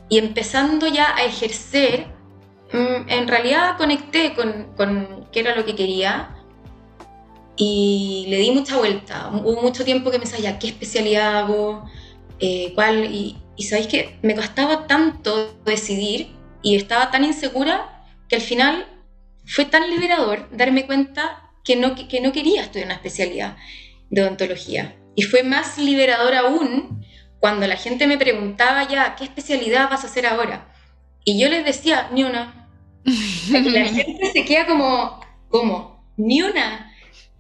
y 0.10 0.18
empezando 0.18 0.88
ya 0.88 1.16
a 1.16 1.24
ejercer, 1.24 2.08
mm, 2.74 3.10
en 3.10 3.28
realidad 3.28 3.78
conecté 3.78 4.34
con, 4.34 4.74
con 4.76 5.28
qué 5.32 5.42
era 5.42 5.56
lo 5.56 5.66
que 5.66 5.76
quería 5.76 6.36
y 7.56 8.26
le 8.30 8.38
di 8.38 8.52
mucha 8.52 8.78
vuelta. 8.78 9.30
Hubo 9.32 9.62
mucho 9.62 9.86
tiempo 9.86 10.12
que 10.12 10.20
me 10.20 10.26
sabía 10.26 10.58
qué 10.60 10.68
especialidad 10.68 11.40
hago, 11.40 11.86
eh, 12.40 12.72
cuál, 12.74 13.06
y, 13.06 13.38
y 13.56 13.64
sabéis 13.64 13.88
que 13.88 14.18
me 14.22 14.36
costaba 14.36 14.88
tanto 14.88 15.54
decidir 15.66 16.32
y 16.62 16.76
estaba 16.76 17.12
tan 17.12 17.24
insegura 17.24 18.06
que 18.28 18.38
al 18.38 18.42
final 18.42 18.88
fue 19.46 19.66
tan 19.66 19.90
liberador 19.90 20.48
darme 20.56 20.86
cuenta 20.86 21.52
que 21.64 21.76
no, 21.76 21.96
que 21.96 22.22
no 22.22 22.32
quería 22.32 22.62
estudiar 22.62 22.86
una 22.86 22.96
especialidad 22.96 23.58
de 24.10 24.24
odontología. 24.24 24.96
Y 25.16 25.24
fue 25.24 25.44
más 25.44 25.78
liberador 25.78 26.36
aún 26.36 27.06
cuando 27.40 27.68
la 27.68 27.78
gente 27.78 28.08
me 28.08 28.18
preguntaba 28.18 28.88
ya, 28.88 29.16
¿qué 29.16 29.24
especialidad 29.24 29.90
vas 29.90 30.04
a 30.04 30.08
hacer 30.08 30.26
ahora? 30.26 30.74
Y 31.24 31.40
yo 31.40 31.50
les 31.50 31.66
decía, 31.66 32.10
ni 32.12 32.24
una. 32.24 32.68
La 33.52 33.86
gente 33.86 34.32
se 34.32 34.46
queda 34.46 34.66
como, 34.66 35.20
¿cómo? 35.48 36.14
Ni 36.18 36.42
una, 36.42 36.94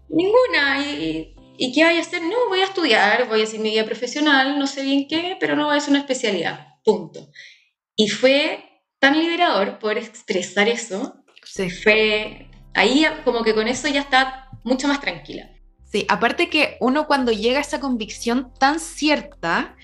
ninguna. 0.07 0.79
¿Y, 0.85 1.35
y 1.57 1.73
qué 1.73 1.83
voy 1.83 1.97
a 1.97 2.01
hacer? 2.01 2.21
No, 2.21 2.47
voy 2.47 2.61
a 2.61 2.65
estudiar, 2.65 3.27
voy 3.27 3.41
a 3.41 3.43
hacer 3.43 3.59
mi 3.59 3.71
vida 3.71 3.85
profesional, 3.85 4.57
no 4.57 4.67
sé 4.67 4.83
bien 4.83 5.07
qué, 5.07 5.35
pero 5.39 5.55
no 5.55 5.69
hacer 5.69 5.89
una 5.91 5.99
especialidad, 5.99 6.75
punto. 6.83 7.29
Y 7.95 8.07
fue 8.07 8.63
tan 8.99 9.19
liberador 9.19 9.79
poder 9.79 9.97
expresar 9.97 10.69
eso. 10.69 11.15
Sí. 11.43 11.69
Fue 11.69 12.47
ahí 12.73 13.05
como 13.25 13.43
que 13.43 13.53
con 13.53 13.67
eso 13.67 13.87
ya 13.87 14.01
está 14.01 14.49
mucho 14.63 14.87
más 14.87 15.01
tranquila. 15.01 15.49
Sí, 15.91 16.05
aparte 16.07 16.49
que 16.49 16.77
uno 16.79 17.07
cuando 17.07 17.31
llega 17.31 17.57
a 17.57 17.61
esa 17.61 17.79
convicción 17.79 18.53
tan 18.59 18.79
cierta, 18.79 19.75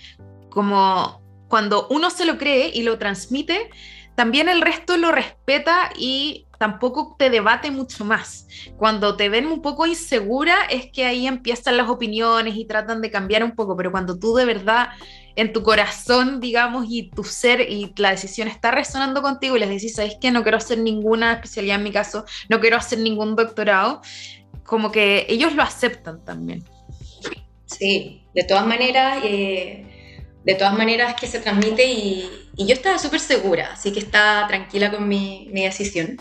como 0.49 1.21
cuando 1.47 1.87
uno 1.89 2.11
se 2.11 2.25
lo 2.25 2.37
cree 2.37 2.71
y 2.73 2.83
lo 2.83 2.99
transmite, 2.99 3.69
también 4.15 4.47
el 4.47 4.61
resto 4.61 4.97
lo 4.97 5.11
respeta 5.11 5.91
y 5.97 6.45
tampoco 6.59 7.15
te 7.17 7.29
debate 7.29 7.71
mucho 7.71 8.05
más. 8.05 8.47
Cuando 8.77 9.17
te 9.17 9.29
ven 9.29 9.47
un 9.47 9.61
poco 9.61 9.87
insegura 9.87 10.55
es 10.69 10.91
que 10.91 11.05
ahí 11.05 11.27
empiezan 11.27 11.75
las 11.75 11.89
opiniones 11.89 12.55
y 12.55 12.65
tratan 12.65 13.01
de 13.01 13.11
cambiar 13.11 13.43
un 13.43 13.55
poco, 13.55 13.75
pero 13.75 13.91
cuando 13.91 14.17
tú 14.17 14.35
de 14.35 14.45
verdad 14.45 14.89
en 15.35 15.51
tu 15.51 15.63
corazón, 15.63 16.39
digamos, 16.39 16.85
y 16.87 17.09
tu 17.09 17.23
ser 17.23 17.59
y 17.59 17.93
la 17.97 18.11
decisión 18.11 18.47
está 18.47 18.71
resonando 18.71 19.21
contigo 19.21 19.57
y 19.57 19.59
les 19.59 19.69
decís, 19.69 19.95
¿sabes 19.95 20.15
qué? 20.21 20.31
No 20.31 20.43
quiero 20.43 20.57
hacer 20.57 20.77
ninguna 20.77 21.33
especialidad 21.33 21.77
en 21.77 21.83
mi 21.83 21.91
caso, 21.91 22.23
no 22.47 22.61
quiero 22.61 22.77
hacer 22.77 22.99
ningún 22.99 23.35
doctorado, 23.35 24.01
como 24.65 24.91
que 24.91 25.25
ellos 25.29 25.53
lo 25.53 25.63
aceptan 25.63 26.23
también. 26.25 26.63
Sí, 27.65 28.23
de 28.33 28.43
todas 28.43 28.65
maneras, 28.65 29.19
eh, 29.23 29.85
de 30.43 30.55
todas 30.55 30.77
maneras 30.77 31.15
que 31.19 31.27
se 31.27 31.39
transmite 31.39 31.85
y, 31.85 32.29
yo 32.57 32.73
estaba 32.73 32.97
súper 32.99 33.19
segura, 33.19 33.71
así 33.73 33.91
que 33.91 33.99
estaba 33.99 34.47
tranquila 34.47 34.89
con 34.91 35.07
mi, 35.07 35.49
decisión. 35.51 36.17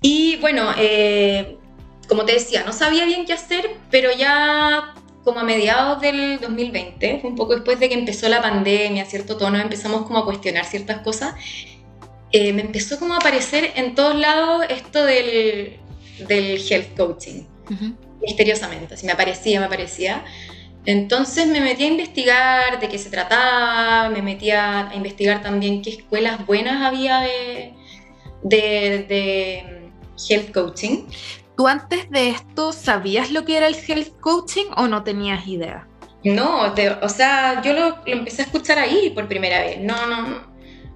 Y 0.00 0.36
bueno, 0.36 0.72
eh, 0.78 1.58
como 2.08 2.24
te 2.24 2.32
decía, 2.32 2.64
no 2.64 2.72
sabía 2.72 3.04
bien 3.04 3.26
qué 3.26 3.34
hacer, 3.34 3.76
pero 3.90 4.10
ya 4.16 4.94
como 5.24 5.40
a 5.40 5.44
mediados 5.44 6.00
del 6.00 6.40
2020, 6.40 7.20
un 7.24 7.36
poco 7.36 7.54
después 7.54 7.78
de 7.80 7.88
que 7.90 7.94
empezó 7.94 8.28
la 8.30 8.40
pandemia, 8.40 9.04
cierto 9.04 9.36
tono, 9.36 9.58
empezamos 9.58 10.06
como 10.06 10.20
a 10.20 10.24
cuestionar 10.24 10.64
ciertas 10.64 11.02
cosas, 11.02 11.34
eh, 12.32 12.52
me 12.54 12.62
empezó 12.62 12.98
como 12.98 13.14
a 13.14 13.18
aparecer 13.18 13.72
en 13.74 13.94
todos 13.94 14.16
lados 14.16 14.64
esto 14.70 15.04
del, 15.04 15.78
del 16.26 16.62
health 16.70 16.96
coaching 16.96 17.42
misteriosamente, 18.20 18.94
así 18.94 19.06
me 19.06 19.12
aparecía, 19.12 19.60
me 19.60 19.66
aparecía. 19.66 20.24
Entonces 20.86 21.46
me 21.46 21.60
metí 21.60 21.84
a 21.84 21.88
investigar 21.88 22.80
de 22.80 22.88
qué 22.88 22.98
se 22.98 23.10
trataba, 23.10 24.08
me 24.08 24.22
metí 24.22 24.50
a, 24.50 24.90
investigar 24.94 25.42
también 25.42 25.82
qué 25.82 25.90
escuelas 25.90 26.46
buenas 26.46 26.82
había 26.82 27.20
de, 27.20 27.74
de, 28.42 29.90
health 30.28 30.52
coaching. 30.52 31.06
¿Tú 31.56 31.66
antes 31.66 32.08
de 32.10 32.30
esto 32.30 32.72
sabías 32.72 33.30
lo 33.30 33.44
que 33.44 33.56
era 33.56 33.66
el 33.66 33.74
health 33.74 34.18
coaching 34.20 34.66
o 34.76 34.86
no 34.86 35.02
tenías 35.02 35.46
idea? 35.46 35.86
No, 36.24 36.72
o 37.02 37.08
sea, 37.08 37.62
yo 37.62 37.72
lo, 37.72 37.88
lo, 37.90 38.02
empecé 38.06 38.42
a 38.42 38.44
escuchar 38.46 38.78
ahí 38.78 39.10
por 39.10 39.28
primera 39.28 39.60
vez. 39.60 39.80
No, 39.80 40.06
no, 40.06 40.48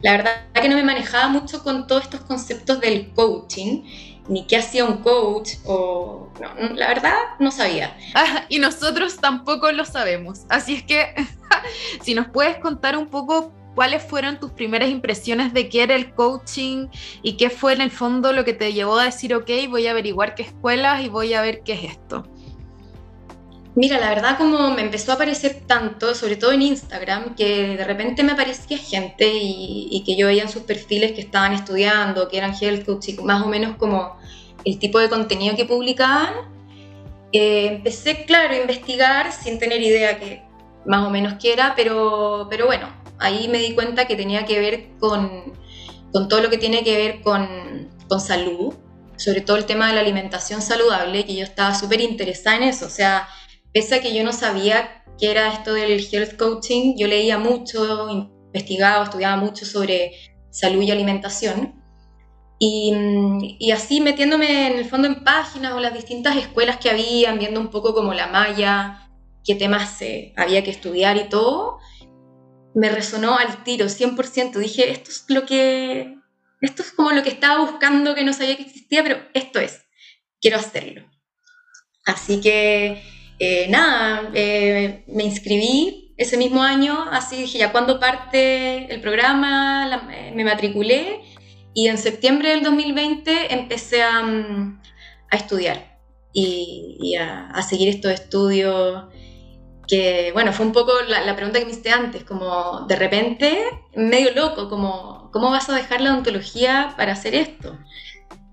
la 0.03 0.13
verdad 0.13 0.33
que 0.55 0.69
no 0.69 0.77
me 0.77 0.83
manejaba 0.83 1.29
mucho 1.29 1.63
con 1.63 1.87
todos 1.87 2.05
estos 2.05 2.23
conceptos 2.23 2.81
del 2.81 3.13
coaching 3.13 3.83
ni 4.29 4.47
qué 4.47 4.57
hacía 4.57 4.85
un 4.85 4.99
coach 4.99 5.55
o 5.65 6.29
la 6.75 6.89
verdad 6.89 7.15
no 7.39 7.51
sabía. 7.51 7.97
Ah, 8.15 8.45
y 8.49 8.59
nosotros 8.59 9.17
tampoco 9.17 9.71
lo 9.73 9.85
sabemos. 9.85 10.43
Así 10.49 10.75
es 10.75 10.83
que 10.83 11.15
si 12.03 12.15
nos 12.15 12.29
puedes 12.29 12.59
contar 12.59 12.97
un 12.97 13.07
poco 13.07 13.53
cuáles 13.75 14.03
fueron 14.03 14.39
tus 14.39 14.51
primeras 14.53 14.91
impresiones 14.91 15.53
de 15.53 15.69
qué 15.69 15.83
era 15.83 15.95
el 15.95 16.15
coaching 16.15 16.89
y 17.23 17.37
qué 17.37 17.51
fue 17.51 17.73
en 17.73 17.81
el 17.81 17.91
fondo 17.91 18.33
lo 18.33 18.45
que 18.45 18.53
te 18.53 18.73
llevó 18.73 18.99
a 18.99 19.05
decir, 19.05 19.35
ok, 19.35 19.51
voy 19.69 19.87
a 19.87 19.93
averiguar 19.93 20.35
qué 20.35 20.43
escuelas 20.43 21.03
y 21.03 21.09
voy 21.09 21.35
a 21.35 21.43
ver 21.43 21.63
qué 21.63 21.73
es 21.73 21.85
esto. 21.85 22.25
Mira, 23.75 23.99
la 23.99 24.11
verdad 24.11 24.37
como 24.37 24.71
me 24.73 24.83
empezó 24.83 25.13
a 25.13 25.15
aparecer 25.15 25.63
tanto, 25.67 26.15
sobre 26.15 26.37
todo 26.37 26.53
en 26.53 26.61
Instagram, 26.61 27.35
que 27.35 27.77
de 27.77 27.85
repente 27.85 28.23
me 28.23 28.33
aparecía 28.33 28.77
gente 28.77 29.31
y, 29.33 30.03
que 30.05 30.15
yo 30.15 30.27
veía 30.27 30.43
en 30.43 30.51
sus 30.51 30.63
perfiles 30.63 31.13
que 31.13 31.23
estaban 31.23 31.55
estudiando, 31.55 32.29
que 32.29 32.37
eran 32.37 32.55
health 32.61 32.85
coach 32.85 33.09
y 33.09 33.15
más 33.23 33.43
o 33.43 33.49
menos 33.49 33.77
como 33.77 34.19
el 34.67 34.79
tipo 34.79 34.99
de 34.99 35.09
contenido 35.09 35.57
que 35.57 35.65
publicaban. 35.65 36.35
Eh, 37.33 37.69
empecé, 37.77 38.27
claro, 38.27 38.53
a 38.53 38.59
investigar 38.59 39.33
sin 39.33 39.59
tener 39.59 39.81
idea 39.81 40.19
que 40.19 40.43
más 40.85 41.07
o 41.07 41.11
menos 41.11 41.35
qué 41.41 41.55
era, 41.55 41.73
pero, 41.75 42.49
pero 42.51 42.67
bueno, 42.67 42.89
ahí 43.19 43.49
me 43.49 43.59
di 43.59 43.75
cuenta 43.75 44.07
que 44.07 44.17
tenía 44.17 44.45
que 44.45 44.61
ver 44.61 44.89
con, 44.99 45.55
con 46.13 46.29
todo 46.29 46.43
lo 46.43 46.51
que 46.51 46.59
tiene 46.59 46.85
que 46.85 46.95
ver 46.95 47.23
con, 47.23 47.89
con 48.07 48.21
salud, 48.21 48.75
sobre 49.17 49.41
todo 49.41 49.57
el 49.57 49.65
tema 49.65 49.89
de 49.89 49.95
la 49.95 50.01
alimentación 50.01 50.61
saludable, 50.61 51.25
que 51.25 51.35
yo 51.37 51.45
estaba 51.45 51.75
súper 51.75 52.03
interesada 52.03 52.57
en 52.57 52.65
eso, 52.65 52.85
o 52.85 52.91
sea 52.91 53.29
Pese 53.73 53.97
a 53.97 54.03
que 54.03 54.15
yo 54.15 54.23
no 54.25 54.33
sabía 54.33 55.05
qué 55.19 55.31
era 55.31 55.53
esto 55.53 55.73
del 55.73 56.07
health 56.13 56.37
coaching, 56.37 56.97
yo 56.97 57.07
leía 57.07 57.39
mucho, 57.39 58.09
investigaba, 58.53 59.05
estudiaba 59.05 59.37
mucho 59.37 59.65
sobre 59.65 60.13
salud 60.51 60.83
y 60.83 60.91
alimentación. 60.91 61.81
Y, 62.59 63.73
así 63.73 64.01
metiéndome 64.01 64.69
en 64.69 64.79
el 64.79 64.85
fondo 64.85 65.09
en 65.09 65.25
páginas 65.25 65.73
o 65.73 65.81
las 65.81 65.95
distintas 65.95 66.37
escuelas 66.37 66.77
que 66.77 66.91
habían, 66.91 67.39
viendo 67.39 67.59
un 67.59 67.71
poco 67.71 67.93
como 67.93 68.15
la 68.15 68.29
malla, 68.29 69.11
qué 69.45 69.57
temas 69.57 69.99
había 70.37 70.63
que 70.63 70.71
estudiar 70.71 71.17
y 71.17 71.29
todo, 71.29 71.79
me 72.75 72.89
resonó 72.89 73.37
al 73.37 73.65
tiro, 73.65 73.87
100%. 73.87 74.53
Dije, 74.59 74.93
esto 74.93 75.11
es 75.11 75.25
lo 75.29 75.45
que, 75.45 76.15
esto 76.61 76.83
es 76.83 76.93
como 76.93 77.11
lo 77.11 77.25
que 77.25 77.31
estaba 77.31 77.65
buscando 77.65 78.15
que 78.15 78.25
no 78.25 78.33
sabía 78.33 78.57
que 78.57 78.63
existía, 78.63 79.03
pero 79.03 79.19
esto 79.35 79.59
es, 79.59 79.85
quiero 80.41 80.59
hacerlo. 80.59 81.05
Así 82.05 82.41
que 82.41 83.03
eh, 83.45 83.67
nada, 83.69 84.31
eh, 84.35 85.03
me 85.09 85.25
inscribí 85.25 86.15
ese 86.17 86.37
mismo 86.37 86.63
año, 86.63 87.07
así 87.11 87.39
dije, 87.39 87.59
ya 87.59 87.73
cuando 87.73 87.99
parte 87.99 88.95
el 88.95 89.01
programa, 89.01 90.09
eh, 90.13 90.31
me 90.33 90.45
matriculé 90.45 91.23
y 91.75 91.89
en 91.89 91.99
septiembre 91.99 92.51
del 92.51 92.63
2020 92.63 93.53
empecé 93.53 94.01
a, 94.01 94.23
mm, 94.23 94.81
a 95.29 95.37
estudiar 95.37 95.99
y, 96.33 97.17
a, 97.17 97.61
seguir 97.63 97.89
estos 97.89 98.13
estudios 98.13 99.07
que, 99.89 100.31
bueno, 100.33 100.53
fue 100.53 100.65
un 100.65 100.73
poco 100.73 100.93
la, 101.09 101.35
pregunta 101.35 101.59
que 101.59 101.65
me 101.65 101.73
hiciste 101.73 101.91
antes, 101.91 102.23
como 102.23 102.83
de 102.87 102.95
repente, 102.95 103.59
medio 103.97 104.33
loco, 104.37 104.69
como, 104.69 105.33
¿cómo 105.33 105.51
vas 105.51 105.69
a 105.69 105.75
dejar 105.75 106.01
la 106.01 106.13
odontología 106.13 106.95
para 106.97 107.15
hacer 107.15 107.35
esto? 107.35 107.77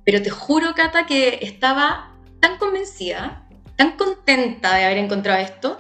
Pero 0.04 0.24
te 0.24 0.32
juro, 0.32 0.74
Cata, 0.74 1.06
que 1.06 1.38
estaba 1.44 2.18
tan 2.42 2.58
convencida 2.58 3.46
tan 3.80 3.96
contenta 3.96 4.76
de 4.76 4.84
haber 4.84 4.98
encontrado 4.98 5.40
esto, 5.40 5.80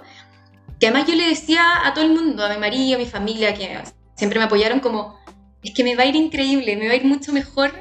que 0.79 0.87
además 0.87 1.05
yo 1.05 1.15
le 1.15 1.27
decía 1.27 1.85
a 1.85 1.93
todo 1.93 2.05
el 2.05 2.13
mundo, 2.13 2.45
a 2.45 2.49
mi 2.49 2.57
marido, 2.57 2.95
a 2.95 2.97
mi 2.97 3.05
familia, 3.05 3.53
que 3.53 3.77
siempre 4.15 4.39
me 4.39 4.45
apoyaron 4.45 4.79
como, 4.79 5.19
es 5.61 5.73
que 5.73 5.83
me 5.83 5.97
va 5.97 6.03
a 6.03 6.05
ir 6.05 6.15
increíble, 6.15 6.77
me 6.77 6.87
va 6.87 6.93
a 6.93 6.95
ir 6.95 7.03
mucho 7.03 7.33
mejor 7.33 7.73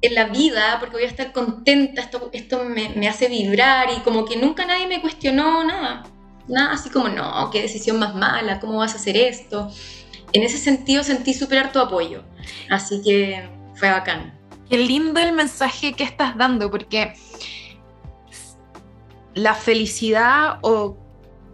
en 0.00 0.14
la 0.14 0.24
vida 0.24 0.78
porque 0.80 0.96
voy 0.96 1.04
a 1.04 1.08
estar 1.08 1.32
contenta, 1.32 2.00
esto, 2.00 2.30
esto 2.32 2.64
me, 2.64 2.88
me 2.96 3.08
hace 3.08 3.28
vibrar 3.28 3.88
y 3.94 4.00
como 4.00 4.24
que 4.24 4.38
nunca 4.38 4.64
nadie 4.64 4.86
me 4.86 5.02
cuestionó 5.02 5.62
nada, 5.64 6.04
nada 6.48 6.72
así 6.72 6.88
como, 6.88 7.10
no, 7.10 7.50
qué 7.50 7.60
decisión 7.60 7.98
más 7.98 8.14
mala, 8.14 8.58
cómo 8.58 8.78
vas 8.78 8.94
a 8.94 8.96
hacer 8.96 9.18
esto. 9.18 9.70
En 10.32 10.44
ese 10.44 10.56
sentido 10.56 11.04
sentí 11.04 11.34
súper 11.34 11.58
harto 11.58 11.82
apoyo, 11.82 12.24
así 12.70 13.02
que 13.04 13.50
fue 13.74 13.90
bacán. 13.90 14.32
Qué 14.70 14.78
lindo 14.78 15.20
el 15.20 15.32
mensaje 15.32 15.92
que 15.92 16.04
estás 16.04 16.38
dando, 16.38 16.70
porque 16.70 17.12
la 19.38 19.54
felicidad 19.54 20.58
o 20.62 20.98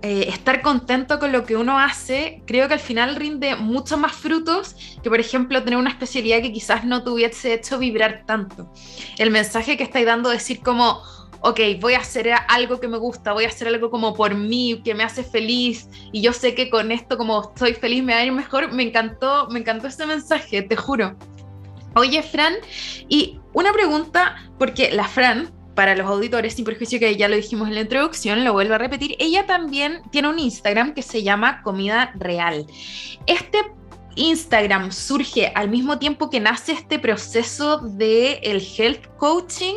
eh, 0.03 0.27
estar 0.29 0.61
contento 0.61 1.19
con 1.19 1.33
lo 1.33 1.45
que 1.45 1.57
uno 1.57 1.79
hace, 1.79 2.43
creo 2.47 2.69
que 2.69 2.75
al 2.75 2.81
final 2.81 3.17
rinde 3.17 3.57
mucho 3.57 3.97
más 3.97 4.13
frutos 4.13 4.77
que, 5.03 5.09
por 5.09 5.21
ejemplo, 5.21 5.63
tener 5.63 5.79
una 5.79 5.91
especialidad 5.91 6.43
que 6.43 6.53
quizás 6.53 6.85
no 6.85 7.03
te 7.03 7.11
hubiese 7.11 7.55
hecho 7.55 7.79
vibrar 7.79 8.25
tanto. 8.27 8.71
El 9.19 9.31
mensaje 9.31 9.77
que 9.77 9.83
estáis 9.83 10.05
dando, 10.05 10.29
decir 10.29 10.61
como, 10.61 11.01
ok, 11.41 11.61
voy 11.81 11.95
a 11.95 12.01
hacer 12.01 12.31
algo 12.49 12.81
que 12.81 12.89
me 12.89 12.99
gusta, 12.99 13.33
voy 13.33 13.45
a 13.45 13.49
hacer 13.49 13.69
algo 13.69 13.91
como 13.91 14.15
por 14.15 14.35
mí, 14.35 14.81
que 14.85 14.95
me 14.95 15.05
hace 15.05 15.25
feliz, 15.25 15.89
y 16.13 16.21
yo 16.21 16.33
sé 16.33 16.55
que 16.55 16.69
con 16.69 16.93
esto, 16.93 17.17
como 17.17 17.41
estoy 17.41 17.75
feliz, 17.75 18.03
me 18.03 18.13
va 18.13 18.21
a 18.21 18.25
ir 18.25 18.33
mejor, 18.33 18.73
me 18.73 18.83
encantó, 18.83 19.49
me 19.51 19.61
encantó 19.61 19.87
este 19.87 20.05
mensaje, 20.05 20.63
te 20.63 20.77
juro. 20.77 21.17
Oye, 21.97 22.23
Fran, 22.23 22.55
y 23.09 23.39
una 23.53 23.73
pregunta, 23.73 24.37
porque 24.59 24.91
la 24.91 25.09
Fran, 25.09 25.51
para 25.75 25.95
los 25.95 26.07
auditores, 26.07 26.55
sin 26.55 26.65
perjuicio 26.65 26.99
que 26.99 27.17
ya 27.17 27.29
lo 27.29 27.37
dijimos 27.37 27.69
en 27.69 27.75
la 27.75 27.81
introducción, 27.81 28.45
lo 28.45 28.53
vuelvo 28.53 28.75
a 28.75 28.79
repetir, 28.79 29.17
ella 29.19 29.47
también 29.47 30.03
tiene 30.11 30.29
un 30.29 30.39
Instagram 30.39 30.95
que 30.95 31.03
se 31.03 31.23
llama 31.23 31.63
Comida 31.63 32.13
Real. 32.17 32.67
Este 33.27 33.59
Instagram 34.17 34.93
surge 34.93 35.53
al 35.55 35.69
mismo 35.69 35.99
tiempo 35.99 36.31
que 36.31 36.41
nace 36.41 36.73
este 36.73 36.99
proceso 36.99 37.79
de 37.79 38.35
el 38.43 38.63
health 38.77 39.07
coaching. 39.19 39.75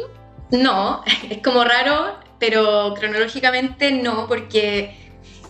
No, 0.52 1.04
es 1.30 1.40
como 1.40 1.64
raro, 1.64 2.16
pero 2.40 2.94
cronológicamente 2.96 3.92
no, 3.92 4.28
porque 4.28 4.96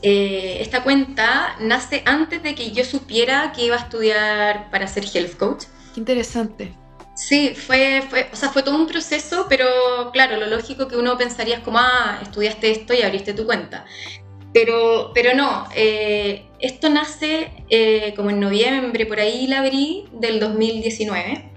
eh, 0.01 0.57
esta 0.61 0.83
cuenta 0.83 1.55
nace 1.59 2.03
antes 2.05 2.43
de 2.43 2.55
que 2.55 2.71
yo 2.71 2.85
supiera 2.85 3.51
que 3.51 3.65
iba 3.65 3.75
a 3.75 3.79
estudiar 3.79 4.69
para 4.71 4.87
ser 4.87 5.05
health 5.13 5.37
coach. 5.37 5.65
Qué 5.93 5.99
interesante. 5.99 6.73
Sí, 7.17 7.55
fue, 7.55 8.03
fue, 8.07 8.29
o 8.31 8.35
sea, 8.35 8.49
fue 8.49 8.61
todo 8.61 8.75
un 8.75 8.85
proceso, 8.85 9.47
pero 9.49 9.65
claro, 10.13 10.37
lo 10.37 10.45
lógico 10.45 10.87
que 10.87 10.97
uno 10.97 11.17
pensaría 11.17 11.55
es 11.55 11.61
como, 11.61 11.79
ah, 11.79 12.19
estudiaste 12.21 12.69
esto 12.69 12.93
y 12.93 13.01
abriste 13.01 13.33
tu 13.33 13.47
cuenta. 13.47 13.85
Pero, 14.53 15.11
pero 15.15 15.33
no, 15.33 15.67
eh, 15.75 16.45
esto 16.59 16.91
nace 16.91 17.51
eh, 17.71 18.13
como 18.15 18.29
en 18.29 18.39
noviembre, 18.39 19.07
por 19.07 19.19
ahí 19.19 19.47
la 19.47 19.61
abrí, 19.61 20.05
del 20.13 20.39
2019, 20.39 21.53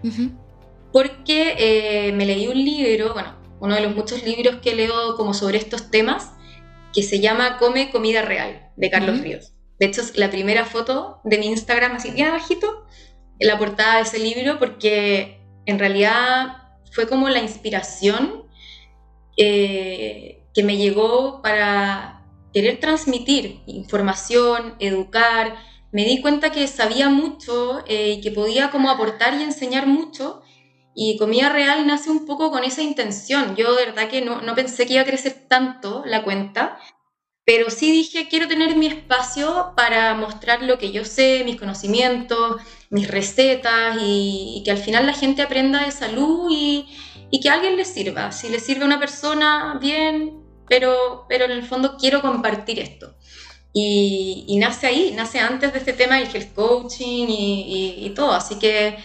porque 0.94 1.54
eh, 1.58 2.12
me 2.12 2.24
leí 2.24 2.48
un 2.48 2.64
libro, 2.64 3.12
bueno, 3.12 3.36
uno 3.60 3.74
de 3.74 3.82
los 3.82 3.94
muchos 3.94 4.24
libros 4.24 4.56
que 4.62 4.74
leo 4.74 5.14
como 5.14 5.34
sobre 5.34 5.58
estos 5.58 5.90
temas, 5.90 6.32
que 6.94 7.02
se 7.02 7.20
llama 7.20 7.58
Come 7.58 7.90
Comida 7.90 8.22
Real, 8.22 8.70
de 8.76 8.90
Carlos 8.90 9.20
Ríos. 9.20 9.52
De 9.78 9.86
hecho, 9.86 10.00
es 10.00 10.16
la 10.16 10.30
primera 10.30 10.64
foto 10.64 11.20
de 11.22 11.36
mi 11.36 11.48
Instagram, 11.48 11.96
así 11.96 12.12
bien 12.12 12.28
abajito, 12.28 12.86
en 13.38 13.48
la 13.48 13.58
portada 13.58 13.96
de 13.96 14.02
ese 14.02 14.18
libro, 14.18 14.58
porque 14.58 15.39
en 15.66 15.78
realidad 15.78 16.56
fue 16.92 17.08
como 17.08 17.28
la 17.28 17.40
inspiración 17.40 18.44
eh, 19.36 20.44
que 20.52 20.62
me 20.62 20.76
llegó 20.76 21.40
para 21.42 22.26
querer 22.52 22.80
transmitir 22.80 23.60
información, 23.66 24.74
educar. 24.80 25.56
Me 25.92 26.04
di 26.04 26.20
cuenta 26.20 26.50
que 26.50 26.66
sabía 26.66 27.08
mucho 27.08 27.82
eh, 27.86 28.16
y 28.18 28.20
que 28.20 28.30
podía 28.30 28.70
como 28.70 28.90
aportar 28.90 29.34
y 29.34 29.42
enseñar 29.42 29.86
mucho. 29.86 30.42
Y 30.94 31.16
Comida 31.18 31.48
Real 31.48 31.86
nace 31.86 32.10
un 32.10 32.26
poco 32.26 32.50
con 32.50 32.64
esa 32.64 32.82
intención. 32.82 33.54
Yo 33.56 33.74
de 33.74 33.86
verdad 33.86 34.08
que 34.08 34.22
no, 34.22 34.42
no 34.42 34.54
pensé 34.54 34.86
que 34.86 34.94
iba 34.94 35.02
a 35.02 35.06
crecer 35.06 35.46
tanto 35.48 36.02
la 36.04 36.24
cuenta, 36.24 36.78
pero 37.44 37.70
sí 37.70 37.90
dije, 37.90 38.28
quiero 38.28 38.48
tener 38.48 38.76
mi 38.76 38.86
espacio 38.86 39.72
para 39.76 40.14
mostrar 40.14 40.62
lo 40.62 40.78
que 40.78 40.92
yo 40.92 41.04
sé, 41.04 41.42
mis 41.44 41.56
conocimientos, 41.58 42.60
mis 42.90 43.08
recetas 43.08 43.96
y, 44.00 44.62
que 44.64 44.72
al 44.72 44.78
final 44.78 45.06
la 45.06 45.14
gente 45.14 45.42
aprenda 45.42 45.84
de 45.84 45.92
salud 45.92 46.48
y, 46.50 46.86
que 47.40 47.48
a 47.48 47.54
alguien 47.54 47.76
le 47.76 47.84
sirva. 47.84 48.32
Si 48.32 48.48
le 48.48 48.60
sirve 48.60 48.82
a 48.82 48.86
una 48.86 48.98
persona, 48.98 49.78
bien, 49.80 50.42
pero, 50.68 51.26
pero 51.28 51.44
en 51.46 51.52
el 51.52 51.62
fondo 51.62 51.96
quiero 51.96 52.20
compartir 52.20 52.80
esto. 52.80 53.16
Y, 53.72 54.56
nace 54.58 54.88
ahí, 54.88 55.12
nace 55.16 55.38
antes 55.38 55.72
de 55.72 55.78
este 55.78 55.92
tema 55.92 56.16
del 56.16 56.28
health 56.34 56.52
coaching 56.54 57.26
y, 57.28 58.12
todo. 58.16 58.32
Así 58.32 58.58
que 58.58 58.96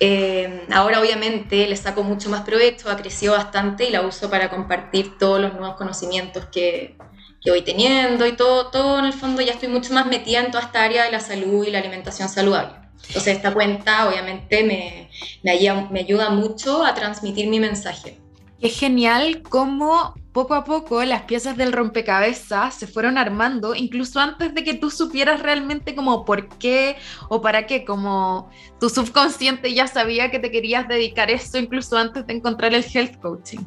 eh, 0.00 0.66
ahora 0.72 1.00
obviamente 1.00 1.68
le 1.68 1.76
saco 1.76 2.02
mucho 2.02 2.30
más 2.30 2.42
provecho, 2.42 2.90
ha 2.90 2.96
crecido 2.96 3.34
bastante 3.34 3.84
y 3.84 3.90
la 3.90 4.02
uso 4.02 4.30
para 4.30 4.50
compartir 4.50 5.18
todos 5.18 5.40
los 5.40 5.52
nuevos 5.52 5.76
conocimientos 5.76 6.46
que, 6.46 6.96
que 7.42 7.50
voy 7.50 7.62
teniendo 7.62 8.26
y 8.26 8.32
todo, 8.32 8.70
todo 8.70 8.98
en 8.98 9.04
el 9.04 9.12
fondo 9.12 9.42
ya 9.42 9.52
estoy 9.52 9.68
mucho 9.68 9.92
más 9.92 10.06
metida 10.06 10.40
en 10.40 10.50
toda 10.50 10.64
esta 10.64 10.82
área 10.82 11.04
de 11.04 11.12
la 11.12 11.20
salud 11.20 11.66
y 11.66 11.70
la 11.70 11.78
alimentación 11.78 12.28
saludable. 12.28 12.83
Entonces 13.08 13.36
esta 13.36 13.52
cuenta 13.52 14.08
obviamente 14.08 14.64
me, 14.64 15.10
me, 15.42 16.00
ayuda, 16.00 16.30
mucho 16.30 16.84
a 16.84 16.94
transmitir 16.94 17.48
mi 17.48 17.60
mensaje. 17.60 18.18
Es 18.60 18.78
genial 18.78 19.42
cómo 19.42 20.14
poco 20.32 20.54
a 20.54 20.64
poco 20.64 21.04
las 21.04 21.22
piezas 21.22 21.56
del 21.56 21.72
rompecabezas 21.72 22.74
se 22.74 22.86
fueron 22.86 23.18
armando, 23.18 23.74
incluso 23.74 24.18
antes 24.18 24.54
de 24.54 24.64
que 24.64 24.74
tú 24.74 24.90
supieras 24.90 25.40
realmente 25.40 25.94
como 25.94 26.24
por 26.24 26.48
qué 26.58 26.96
o 27.28 27.40
para 27.40 27.66
qué, 27.66 27.84
como 27.84 28.50
tu 28.80 28.88
subconsciente 28.88 29.74
ya 29.74 29.86
sabía 29.86 30.30
que 30.30 30.40
te 30.40 30.50
querías 30.50 30.88
dedicar 30.88 31.30
eso 31.30 31.58
incluso 31.58 31.96
antes 31.96 32.26
de 32.26 32.32
encontrar 32.32 32.74
el 32.74 32.84
health 32.92 33.20
coaching. 33.20 33.60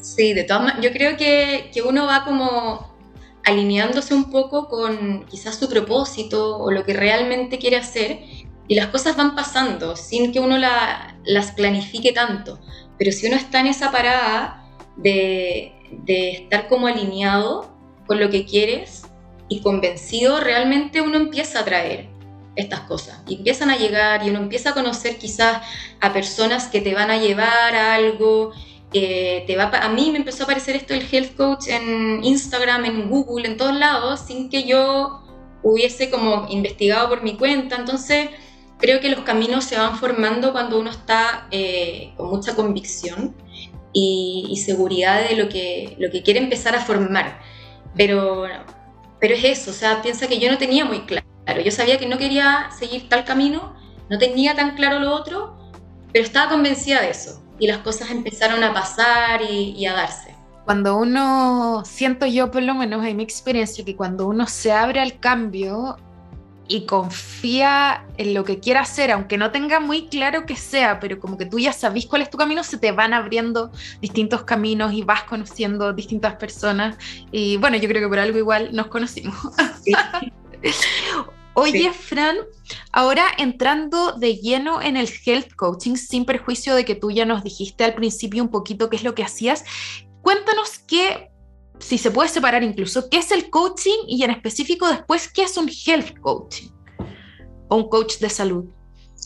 Sí, 0.00 0.34
de 0.34 0.44
todas 0.44 0.64
maneras, 0.64 0.84
yo 0.84 0.92
creo 0.92 1.16
que, 1.16 1.70
que 1.72 1.80
uno 1.80 2.06
va 2.06 2.24
como 2.24 2.94
alineándose 3.44 4.14
un 4.14 4.30
poco 4.30 4.68
con 4.68 5.24
quizás 5.24 5.58
su 5.58 5.68
propósito 5.68 6.58
o 6.58 6.70
lo 6.70 6.84
que 6.84 6.94
realmente 6.94 7.58
quiere 7.58 7.76
hacer 7.76 8.20
y 8.66 8.74
las 8.74 8.88
cosas 8.88 9.16
van 9.16 9.34
pasando 9.34 9.96
sin 9.96 10.32
que 10.32 10.40
uno 10.40 10.56
las 10.58 11.52
planifique 11.52 12.12
tanto. 12.12 12.58
Pero 12.98 13.12
si 13.12 13.26
uno 13.26 13.36
está 13.36 13.60
en 13.60 13.66
esa 13.66 13.90
parada 13.90 14.64
de, 14.96 15.72
estar 16.06 16.68
como 16.68 16.86
alineado, 16.86 17.70
con 18.06 18.20
lo 18.20 18.28
que 18.30 18.44
quieres 18.44 19.04
y 19.48 19.60
convencido, 19.60 20.40
realmente 20.40 21.00
uno 21.00 21.16
empieza 21.16 21.60
a 21.60 21.64
traer 21.64 22.08
estas 22.56 22.80
cosas 22.80 23.20
y 23.26 23.36
empiezan 23.36 23.70
a 23.70 23.76
llegar 23.76 24.24
y 24.24 24.30
uno 24.30 24.38
empieza 24.38 24.70
a 24.70 24.74
conocer 24.74 25.16
quizás 25.16 25.62
a 26.00 26.12
personas 26.12 26.68
que 26.68 26.80
te 26.80 26.94
van 26.94 27.10
a 27.10 27.16
llevar 27.16 27.74
a 27.74 27.94
algo. 27.94 28.52
te 28.92 29.54
va 29.56 29.64
a, 29.64 29.88
mí 29.88 30.10
me 30.10 30.18
empezó 30.18 30.42
a 30.42 30.44
aparecer 30.44 30.76
esto 30.76 30.94
el 30.94 31.06
health 31.10 31.34
coach 31.36 31.68
en 31.68 32.22
Instagram, 32.22 32.84
en 32.84 33.08
Google, 33.08 33.48
en 33.48 33.56
todos 33.56 33.74
lados, 33.74 34.20
sin 34.20 34.48
que 34.48 34.64
yo 34.64 35.22
hubiese 35.62 36.10
como 36.10 36.46
investigado 36.48 37.08
por 37.08 37.22
mi 37.22 37.36
cuenta. 37.36 37.76
Entonces, 37.76 38.28
creo 38.84 39.00
que 39.00 39.08
los 39.08 39.20
caminos 39.20 39.64
se 39.64 39.78
van 39.78 39.96
formando 39.96 40.52
cuando 40.52 40.78
uno 40.78 40.90
está 40.90 41.48
eh, 41.50 42.12
con 42.18 42.28
mucha 42.28 42.54
convicción 42.54 43.34
y, 43.94 44.62
seguridad 44.62 45.26
de 45.26 45.36
lo 45.36 45.48
que, 45.48 45.96
lo 45.98 46.10
que 46.10 46.22
quiere 46.22 46.40
empezar 46.40 46.76
a 46.76 46.80
formar. 46.80 47.40
Pero, 47.96 48.44
pero 49.18 49.34
es 49.34 49.42
eso, 49.42 49.70
o 49.70 49.74
sea, 49.74 50.02
piensa 50.02 50.26
que 50.26 50.38
yo 50.38 50.50
no 50.50 50.58
tenía 50.58 50.84
muy 50.84 51.00
claro. 51.00 51.24
Yo 51.64 51.70
sabía 51.70 51.96
que 51.96 52.04
no 52.04 52.18
quería 52.18 52.68
seguir 52.78 53.08
tal 53.08 53.24
camino, 53.24 53.74
no 54.10 54.18
tenía 54.18 54.54
tan 54.54 54.74
claro 54.76 54.98
lo 54.98 55.14
otro, 55.14 55.56
pero 56.12 56.22
estaba 56.22 56.50
convencida 56.50 57.00
de 57.00 57.08
eso. 57.08 57.42
Y 57.58 57.66
las 57.68 57.78
cosas 57.78 58.10
empezaron 58.10 58.62
a 58.64 58.74
pasar 58.74 59.40
y, 59.40 59.70
y 59.78 59.86
a 59.86 59.94
darse. 59.94 60.34
Cuando 60.66 60.98
uno, 60.98 61.84
siento 61.86 62.26
yo 62.26 62.50
por 62.50 62.62
lo 62.62 62.74
menos 62.74 63.02
en 63.06 63.16
mi 63.16 63.22
experiencia, 63.22 63.82
que 63.82 63.96
cuando 63.96 64.26
uno 64.26 64.46
se 64.46 64.72
abre 64.72 65.00
al 65.00 65.18
cambio, 65.20 65.96
y 66.66 66.86
confía 66.86 68.06
en 68.16 68.34
lo 68.34 68.44
que 68.44 68.60
quiera 68.60 68.80
hacer, 68.80 69.10
aunque 69.10 69.36
no 69.36 69.50
tenga 69.50 69.80
muy 69.80 70.08
claro 70.08 70.46
que 70.46 70.56
sea, 70.56 70.98
pero 70.98 71.20
como 71.20 71.36
que 71.36 71.46
tú 71.46 71.58
ya 71.58 71.72
sabes 71.72 72.06
cuál 72.06 72.22
es 72.22 72.30
tu 72.30 72.38
camino, 72.38 72.64
se 72.64 72.78
te 72.78 72.92
van 72.92 73.12
abriendo 73.12 73.70
distintos 74.00 74.44
caminos 74.44 74.92
y 74.92 75.02
vas 75.02 75.24
conociendo 75.24 75.92
distintas 75.92 76.36
personas. 76.36 76.96
Y 77.30 77.56
bueno, 77.58 77.76
yo 77.76 77.88
creo 77.88 78.02
que 78.02 78.08
por 78.08 78.18
algo 78.18 78.38
igual 78.38 78.74
nos 78.74 78.86
conocimos. 78.86 79.36
Oye, 81.56 81.92
Fran, 81.92 82.36
ahora 82.90 83.26
entrando 83.38 84.12
de 84.12 84.36
lleno 84.36 84.82
en 84.82 84.96
el 84.96 85.08
health 85.24 85.54
coaching, 85.54 85.94
sin 85.94 86.24
perjuicio 86.24 86.74
de 86.74 86.84
que 86.84 86.96
tú 86.96 87.12
ya 87.12 87.24
nos 87.24 87.44
dijiste 87.44 87.84
al 87.84 87.94
principio 87.94 88.42
un 88.42 88.50
poquito 88.50 88.90
qué 88.90 88.96
es 88.96 89.04
lo 89.04 89.14
que 89.14 89.22
hacías, 89.22 89.64
cuéntanos 90.20 90.80
qué 90.80 91.30
si 91.78 91.98
se 91.98 92.10
puede 92.10 92.28
separar 92.28 92.62
incluso, 92.62 93.08
qué 93.10 93.18
es 93.18 93.30
el 93.30 93.50
coaching 93.50 94.06
y 94.06 94.22
en 94.22 94.30
específico 94.30 94.88
después, 94.88 95.28
qué 95.28 95.42
es 95.42 95.56
un 95.56 95.68
health 95.68 96.18
coaching 96.20 96.70
o 97.68 97.76
un 97.76 97.88
coach 97.88 98.18
de 98.18 98.30
salud. 98.30 98.66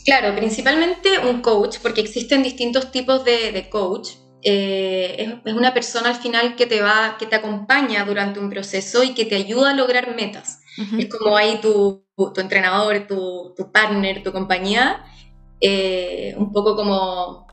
Claro, 0.05 0.35
principalmente 0.35 1.19
un 1.19 1.43
coach, 1.43 1.79
porque 1.83 2.01
existen 2.01 2.43
distintos 2.43 2.91
tipos 2.91 3.25
de, 3.25 3.69
coach. 3.71 4.11
Eh, 4.43 5.39
es, 5.45 5.55
una 5.55 5.75
persona 5.75 6.11
al 6.11 6.15
final 6.15 6.57
que 6.57 6.67
te 6.67 6.81
va, 6.81 7.17
que 7.19 7.27
te 7.27 7.37
acompaña 7.37 8.05
durante 8.05 8.39
un 8.39 8.49
proceso 8.49 9.03
y 9.03 9.13
que 9.13 9.25
te 9.25 9.35
ayuda 9.35 9.71
a 9.71 9.75
lograr 9.75 10.15
metas. 10.15 10.61
Es 10.97 11.09
como 11.09 11.37
ahí 11.37 11.59
tu, 11.61 12.07
tu 12.17 12.41
entrenador, 12.41 13.07
tu, 13.09 13.53
tu, 13.57 13.73
partner, 13.73 14.23
tu 14.23 14.31
compañía, 14.31 15.05
eh, 15.61 16.35
un 16.39 16.53
poco 16.53 16.77
como 16.77 17.48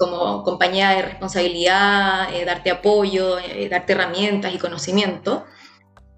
como 0.00 0.42
compañía 0.44 0.90
de 0.92 1.02
responsabilidad, 1.02 2.34
eh, 2.34 2.46
darte 2.46 2.70
apoyo, 2.70 3.38
eh, 3.38 3.68
darte 3.68 3.92
herramientas 3.92 4.54
y 4.54 4.58
conocimiento. 4.58 5.44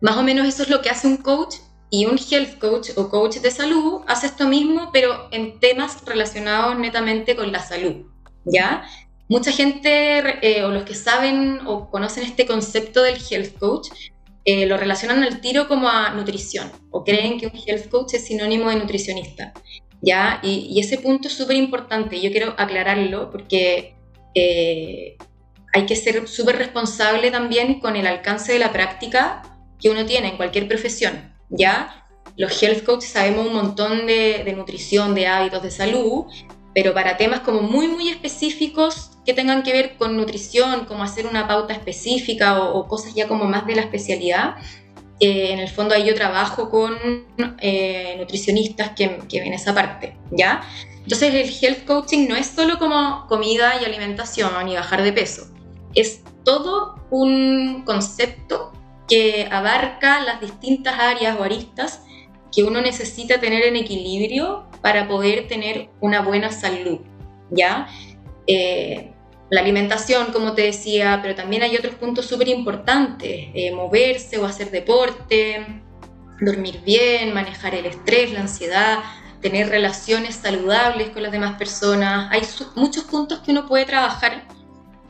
Más 0.00 0.16
o 0.16 0.22
menos 0.22 0.46
eso 0.46 0.62
es 0.62 0.70
lo 0.70 0.80
que 0.82 0.88
hace 0.88 1.08
un 1.08 1.16
coach 1.16 1.56
y 1.90 2.06
un 2.06 2.16
health 2.16 2.60
coach 2.60 2.90
o 2.96 3.08
coach 3.08 3.38
de 3.38 3.50
salud 3.50 4.02
hace 4.06 4.26
esto 4.26 4.46
mismo, 4.46 4.90
pero 4.92 5.26
en 5.32 5.58
temas 5.58 6.04
relacionados 6.06 6.78
netamente 6.78 7.34
con 7.34 7.50
la 7.50 7.58
salud, 7.58 8.06
¿ya? 8.44 8.84
Mucha 9.28 9.50
gente, 9.50 9.90
eh, 10.42 10.62
o 10.62 10.68
los 10.70 10.84
que 10.84 10.94
saben 10.94 11.60
o 11.66 11.90
conocen 11.90 12.22
este 12.22 12.46
concepto 12.46 13.02
del 13.02 13.16
health 13.28 13.58
coach, 13.58 13.88
lo 14.44 14.76
relacionan 14.76 15.22
al 15.22 15.40
tiro 15.40 15.68
como 15.68 15.88
a 15.88 16.10
nutrición, 16.10 16.70
o 16.90 17.04
creen 17.04 17.38
que 17.38 17.46
un 17.46 17.52
health 17.66 17.88
coach 17.88 18.14
es 18.14 18.26
sinónimo 18.26 18.70
de 18.70 18.76
nutricionista. 18.76 19.52
¿Ya? 20.02 20.40
Y, 20.42 20.78
ese 20.78 20.98
punto 20.98 21.28
es 21.28 21.34
súper 21.34 21.56
importante, 21.56 22.20
yo 22.20 22.30
quiero 22.30 22.54
aclararlo 22.58 23.30
porque 23.30 23.94
eh, 24.34 25.16
hay 25.72 25.86
que 25.86 25.96
ser 25.96 26.28
súper 26.28 26.56
responsable 26.56 27.30
también 27.30 27.80
con 27.80 27.96
el 27.96 28.06
alcance 28.06 28.52
de 28.52 28.58
la 28.58 28.72
práctica 28.72 29.42
que 29.80 29.88
uno 29.88 30.04
tiene 30.04 30.28
en 30.28 30.36
cualquier 30.36 30.68
profesión, 30.68 31.32
¿ya? 31.48 32.04
Los 32.36 32.62
health 32.62 32.84
coaches 32.84 33.10
sabemos 33.10 33.46
un 33.46 33.54
montón 33.54 34.06
de, 34.06 34.52
nutrición, 34.56 35.14
de 35.14 35.26
hábitos 35.26 35.62
de 35.62 35.70
salud, 35.70 36.26
pero 36.74 36.94
para 36.94 37.16
temas 37.16 37.40
como 37.40 37.62
muy, 37.62 37.86
muy 37.86 38.08
específicos 38.08 39.10
que 39.24 39.34
tengan 39.34 39.62
que 39.62 39.72
ver 39.72 39.96
con 39.96 40.16
nutrición, 40.16 40.86
como 40.86 41.04
hacer 41.04 41.26
una 41.26 41.46
pauta 41.46 41.74
específica 41.74 42.60
o, 42.60 42.78
o 42.78 42.88
cosas 42.88 43.14
ya 43.14 43.28
como 43.28 43.44
más 43.44 43.66
de 43.66 43.76
la 43.76 43.82
especialidad, 43.82 44.56
en 45.22 45.58
el 45.60 45.68
fondo 45.68 45.94
ahí 45.94 46.04
yo 46.04 46.14
trabajo 46.14 46.68
con 46.68 46.96
eh, 47.58 48.16
nutricionistas 48.18 48.90
que, 48.90 49.18
que, 49.28 49.40
ven 49.40 49.52
esa 49.52 49.74
parte, 49.74 50.16
¿ya? 50.30 50.62
Entonces 51.02 51.34
el 51.34 51.48
health 51.48 51.84
coaching 51.84 52.28
no 52.28 52.36
es 52.36 52.46
solo 52.46 52.78
como 52.78 53.26
comida 53.28 53.80
y 53.80 53.84
alimentación 53.84 54.68
y 54.68 54.74
bajar 54.74 55.02
de 55.02 55.12
peso, 55.12 55.46
es 55.94 56.22
todo 56.44 56.96
un 57.10 57.82
concepto 57.84 58.72
que 59.08 59.48
abarca 59.50 60.20
las 60.22 60.40
distintas 60.40 60.98
áreas 60.98 61.38
o 61.38 61.42
aristas 61.42 62.02
que 62.52 62.62
uno 62.64 62.80
necesita 62.80 63.40
tener 63.40 63.64
en 63.64 63.76
equilibrio 63.76 64.64
para 64.80 65.08
poder 65.08 65.48
tener 65.48 65.88
una 66.00 66.20
buena 66.20 66.50
salud, 66.50 67.00
¿ya? 67.50 67.88
Eh, 68.46 69.11
la 69.52 69.60
alimentación, 69.60 70.32
como 70.32 70.54
te 70.54 70.62
decía, 70.62 71.18
pero 71.20 71.34
también 71.34 71.62
hay 71.62 71.76
otros 71.76 71.94
puntos 71.96 72.24
súper 72.24 72.48
importantes, 72.48 73.50
eh, 73.52 73.70
moverse 73.70 74.38
o 74.38 74.46
hacer 74.46 74.70
deporte, 74.70 75.82
dormir 76.40 76.80
bien, 76.86 77.34
manejar 77.34 77.74
el 77.74 77.84
estrés, 77.84 78.32
la 78.32 78.40
ansiedad, 78.40 79.00
tener 79.42 79.68
relaciones 79.68 80.36
saludables 80.36 81.10
con 81.10 81.22
las 81.22 81.32
demás 81.32 81.58
personas. 81.58 82.32
Hay 82.32 82.40
muchos 82.76 83.04
puntos 83.04 83.40
que 83.40 83.50
uno 83.50 83.68
puede 83.68 83.84
trabajar 83.84 84.48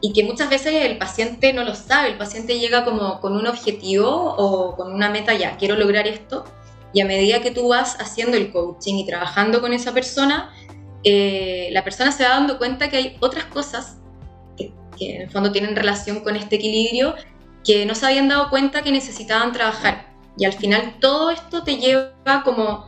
y 0.00 0.12
que 0.12 0.24
muchas 0.24 0.50
veces 0.50 0.74
el 0.86 0.98
paciente 0.98 1.52
no 1.52 1.62
lo 1.62 1.76
sabe, 1.76 2.08
el 2.08 2.18
paciente 2.18 2.58
llega 2.58 2.84
como 2.84 3.20
con 3.20 3.36
un 3.36 3.46
objetivo 3.46 4.10
o 4.10 4.74
con 4.74 4.92
una 4.92 5.08
meta 5.08 5.34
ya, 5.34 5.56
quiero 5.56 5.76
lograr 5.76 6.08
esto, 6.08 6.44
y 6.92 7.00
a 7.00 7.04
medida 7.04 7.42
que 7.42 7.52
tú 7.52 7.68
vas 7.68 7.94
haciendo 8.00 8.36
el 8.36 8.50
coaching 8.50 8.96
y 8.96 9.06
trabajando 9.06 9.60
con 9.60 9.72
esa 9.72 9.94
persona, 9.94 10.52
eh, 11.04 11.68
la 11.70 11.84
persona 11.84 12.10
se 12.10 12.24
va 12.24 12.30
dando 12.30 12.58
cuenta 12.58 12.90
que 12.90 12.96
hay 12.96 13.16
otras 13.20 13.44
cosas 13.44 14.01
que 14.98 15.16
en 15.16 15.22
el 15.22 15.30
fondo 15.30 15.52
tienen 15.52 15.76
relación 15.76 16.20
con 16.20 16.36
este 16.36 16.56
equilibrio, 16.56 17.14
que 17.64 17.86
no 17.86 17.94
se 17.94 18.06
habían 18.06 18.28
dado 18.28 18.50
cuenta 18.50 18.82
que 18.82 18.92
necesitaban 18.92 19.52
trabajar. 19.52 20.12
Y 20.36 20.44
al 20.44 20.52
final 20.52 20.96
todo 21.00 21.30
esto 21.30 21.62
te 21.62 21.76
lleva 21.76 22.42
como 22.44 22.86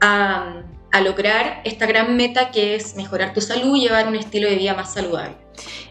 a, 0.00 0.62
lograr 1.02 1.60
esta 1.64 1.86
gran 1.86 2.16
meta 2.16 2.52
que 2.52 2.76
es 2.76 2.94
mejorar 2.94 3.34
tu 3.34 3.40
salud 3.40 3.74
y 3.74 3.80
llevar 3.80 4.06
un 4.06 4.14
estilo 4.14 4.48
de 4.48 4.54
vida 4.54 4.74
más 4.74 4.94
saludable. 4.94 5.36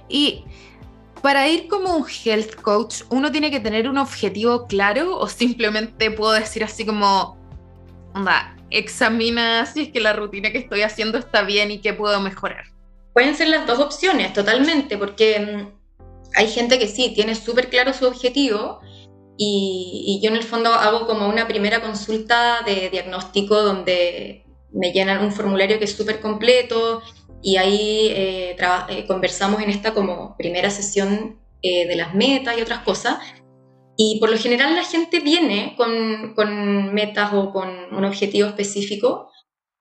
Y 0.07 0.45
para 1.21 1.47
ir 1.49 1.67
como 1.67 1.97
un 1.97 2.05
health 2.07 2.55
coach, 2.61 3.01
¿uno 3.09 3.29
tiene 3.29 3.51
que 3.51 3.59
tener 3.59 3.89
un 3.89 3.97
objetivo 3.97 4.65
claro 4.65 5.17
o 5.17 5.27
simplemente 5.27 6.09
puedo 6.09 6.31
decir 6.31 6.63
así 6.63 6.85
como, 6.85 7.37
onda, 8.13 8.55
examina 8.69 9.65
si 9.65 9.81
es 9.81 9.89
que 9.89 9.99
la 9.99 10.13
rutina 10.13 10.51
que 10.51 10.59
estoy 10.59 10.83
haciendo 10.83 11.17
está 11.17 11.43
bien 11.43 11.69
y 11.71 11.79
qué 11.79 11.93
puedo 11.93 12.21
mejorar? 12.21 12.72
Pueden 13.13 13.35
ser 13.35 13.47
las 13.47 13.67
dos 13.67 13.79
opciones, 13.79 14.33
totalmente, 14.33 14.97
porque 14.97 15.39
mm, 15.39 15.83
hay 16.35 16.47
gente 16.47 16.79
que 16.79 16.87
sí, 16.87 17.13
tiene 17.13 17.35
súper 17.35 17.69
claro 17.69 17.93
su 17.93 18.05
objetivo 18.05 18.79
y, 19.37 20.19
yo 20.21 20.29
en 20.29 20.35
el 20.35 20.43
fondo 20.43 20.73
hago 20.73 21.07
como 21.07 21.27
una 21.27 21.47
primera 21.47 21.81
consulta 21.81 22.61
de 22.65 22.89
diagnóstico 22.89 23.61
donde 23.61 24.45
me 24.71 24.91
llenan 24.91 25.23
un 25.23 25.31
formulario 25.31 25.79
que 25.79 25.85
es 25.85 25.95
súper 25.95 26.19
completo 26.19 27.01
y 27.41 27.57
ahí 27.57 28.07
eh, 28.09 28.55
eh, 28.89 29.05
conversamos 29.07 29.61
en 29.61 29.69
esta 29.69 29.93
como 29.93 30.35
primera 30.37 30.69
sesión 30.69 31.39
eh, 31.61 31.87
de 31.87 31.95
las 31.95 32.13
metas 32.15 32.57
y 32.57 32.61
otras 32.61 32.79
cosas. 32.79 33.17
Y 33.95 34.19
por 34.19 34.31
lo 34.31 34.37
general 34.37 34.75
la 34.75 34.83
gente 34.83 35.19
viene 35.19 35.75
con, 35.77 36.33
con 36.35 36.93
metas 36.93 37.31
o 37.33 37.51
con 37.51 37.69
un 37.91 38.05
objetivo 38.05 38.47
específico 38.47 39.29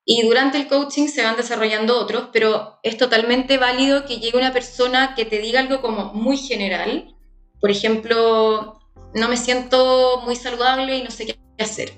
y 0.05 0.23
durante 0.23 0.59
el 0.59 0.67
coaching 0.67 1.07
se 1.07 1.23
van 1.23 1.37
desarrollando 1.37 2.01
otros, 2.01 2.29
pero 2.33 2.79
es 2.83 2.97
totalmente 2.97 3.59
válido 3.59 4.05
que 4.05 4.17
llegue 4.17 4.37
una 4.37 4.53
persona 4.53 5.15
que 5.15 5.25
te 5.25 5.39
diga 5.39 5.61
algo 5.61 5.81
como 5.81 6.13
muy 6.13 6.37
general. 6.37 7.15
Por 7.61 7.71
ejemplo, 7.71 8.81
no 9.15 9.29
me 9.29 9.37
siento 9.37 10.23
muy 10.25 10.35
saludable 10.35 10.97
y 10.97 11.03
no 11.03 11.11
sé 11.11 11.27
qué 11.27 11.37
hacer. 11.63 11.93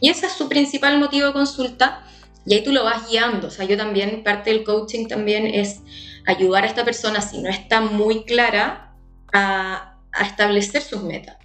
Y 0.00 0.08
ese 0.08 0.26
es 0.26 0.32
su 0.32 0.48
principal 0.48 0.98
motivo 0.98 1.26
de 1.26 1.32
consulta 1.32 2.04
y 2.46 2.54
ahí 2.54 2.62
tú 2.62 2.72
lo 2.72 2.84
vas 2.84 3.08
guiando. 3.10 3.48
O 3.48 3.50
sea, 3.50 3.64
yo 3.64 3.76
también, 3.76 4.22
parte 4.22 4.50
del 4.50 4.62
coaching 4.62 5.08
también 5.08 5.46
es 5.46 5.80
ayudar 6.26 6.64
a 6.64 6.68
esta 6.68 6.84
persona, 6.84 7.20
si 7.20 7.40
no 7.40 7.48
está 7.48 7.80
muy 7.80 8.24
clara, 8.24 8.94
a, 9.32 9.98
establecer 10.20 10.80
sus 10.80 11.02
metas. 11.02 11.36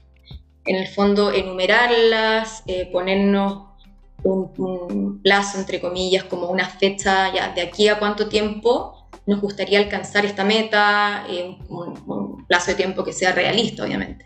En 0.65 0.75
el 0.75 0.87
fondo, 0.87 1.31
enumerarlas, 1.33 2.61
eh, 2.67 2.87
ponernos 2.91 3.68
un, 4.23 5.21
plazo, 5.23 5.59
entre 5.59 5.79
comillas, 5.79 6.23
como 6.25 6.47
una 6.49 6.67
fecha 6.67 7.33
ya 7.33 7.53
de 7.53 7.61
aquí 7.61 7.87
a 7.87 7.99
cuánto 7.99 8.27
tiempo 8.29 8.95
nos 9.25 9.41
gustaría 9.41 9.79
alcanzar 9.79 10.25
esta 10.25 10.43
meta, 10.43 11.25
eh, 11.29 11.55
plazo 12.47 12.71
de 12.71 12.75
tiempo 12.75 13.03
que 13.03 13.13
sea 13.13 13.31
realista, 13.31 13.83
obviamente. 13.83 14.25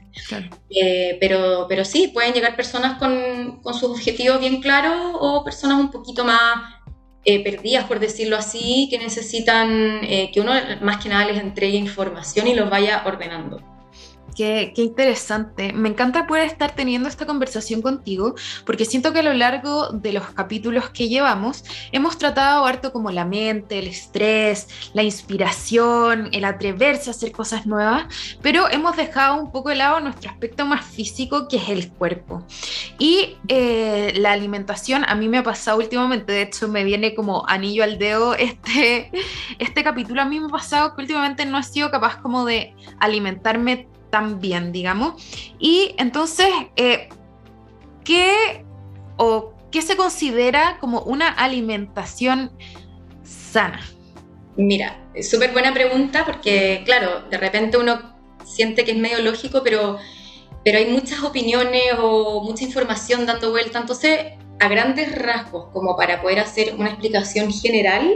Eh, 0.69 1.17
pero, 1.19 1.65
pero 1.67 1.83
sí, 1.83 2.07
pueden 2.07 2.33
llegar 2.33 2.55
personas 2.55 2.97
con, 2.97 3.59
con 3.61 3.73
sus 3.73 3.91
objetivos 3.91 4.39
bien 4.39 4.61
claros 4.61 5.15
o 5.19 5.43
personas 5.43 5.79
un 5.79 5.91
poquito 5.91 6.23
más 6.23 6.75
eh, 7.25 7.43
perdidas, 7.43 7.85
por 7.85 7.99
decirlo 7.99 8.37
así, 8.37 8.87
que 8.89 8.97
necesitan 8.97 10.01
que 10.01 10.39
uno 10.39 10.53
más 10.81 11.03
que 11.03 11.09
nada 11.09 11.25
les 11.25 11.41
entregue 11.41 11.77
información 11.77 12.47
y 12.47 12.53
los 12.53 12.69
vaya 12.69 13.03
ordenando. 13.05 13.72
Qué, 14.35 14.73
interesante. 14.77 15.73
Me 15.73 15.89
encanta 15.89 16.25
poder 16.25 16.47
estar 16.47 16.71
teniendo 16.75 17.07
esta 17.07 17.25
conversación 17.25 17.81
contigo 17.81 18.33
porque 18.65 18.85
siento 18.85 19.13
que 19.13 19.19
a 19.19 19.23
lo 19.23 19.33
largo 19.33 19.89
de 19.89 20.11
los 20.11 20.31
capítulos 20.31 20.89
que 20.89 21.07
llevamos 21.07 21.63
hemos 21.91 22.17
tratado 22.17 22.65
harto 22.65 22.91
como 22.91 23.11
la 23.11 23.25
mente, 23.25 23.79
el 23.79 23.87
estrés, 23.87 24.67
la 24.93 25.03
inspiración, 25.03 26.29
el 26.31 26.45
atreverse 26.45 27.09
a 27.09 27.11
hacer 27.11 27.31
cosas 27.31 27.65
nuevas, 27.67 28.05
pero 28.41 28.69
hemos 28.71 28.97
dejado 28.97 29.39
un 29.39 29.51
poco 29.51 29.69
de 29.69 29.75
lado 29.75 29.99
nuestro 29.99 30.31
aspecto 30.31 30.65
más 30.65 30.83
físico 30.85 31.47
que 31.47 31.57
es 31.57 31.69
el 31.69 31.91
cuerpo. 31.91 32.45
Y 32.97 33.37
eh, 33.47 34.13
la 34.17 34.31
alimentación 34.31 35.03
a 35.07 35.15
mí 35.15 35.27
me 35.29 35.39
ha 35.39 35.43
pasado 35.43 35.77
últimamente, 35.77 36.33
de 36.33 36.41
hecho 36.43 36.67
me 36.67 36.83
viene 36.83 37.13
como 37.13 37.47
anillo 37.47 37.83
al 37.83 37.99
dedo 37.99 38.33
este, 38.33 39.11
este 39.59 39.83
capítulo, 39.83 40.21
a 40.21 40.25
mí 40.25 40.39
me 40.39 40.47
ha 40.47 40.49
pasado 40.49 40.95
que 40.95 41.01
últimamente 41.01 41.45
no 41.45 41.59
he 41.59 41.63
sido 41.63 41.91
capaz 41.91 42.17
como 42.17 42.45
de 42.45 42.73
alimentarme 42.99 43.87
también, 44.13 44.71
digamos. 44.71 45.15
Y 45.57 45.95
entonces, 45.97 46.45
eh, 46.75 47.09
¿qué 48.05 48.63
o 49.17 49.55
qué 49.71 49.81
se 49.81 49.97
considera 49.97 50.77
como 50.79 51.01
una 51.01 51.29
alimentación 51.29 52.51
sana? 53.23 53.81
Mira, 54.55 55.03
súper 55.19 55.51
buena 55.51 55.73
pregunta 55.73 56.25
porque, 56.27 56.83
claro, 56.85 57.23
de 57.31 57.39
repente 57.39 57.79
uno 57.79 58.13
siente 58.45 58.85
que 58.85 58.91
es 58.91 58.97
medio 58.97 59.19
lógico, 59.19 59.61
pero, 59.63 59.97
pero 60.63 60.77
hay 60.77 60.91
muchas 60.91 61.23
opiniones 61.23 61.95
o 61.99 62.43
mucha 62.43 62.65
información 62.65 63.25
dando 63.25 63.49
vuelta. 63.49 63.79
Entonces, 63.79 64.33
a 64.59 64.67
grandes 64.67 65.11
rasgos, 65.17 65.69
como 65.73 65.97
para 65.97 66.21
poder 66.21 66.37
hacer 66.37 66.75
una 66.75 66.89
explicación 66.89 67.51
general, 67.51 68.13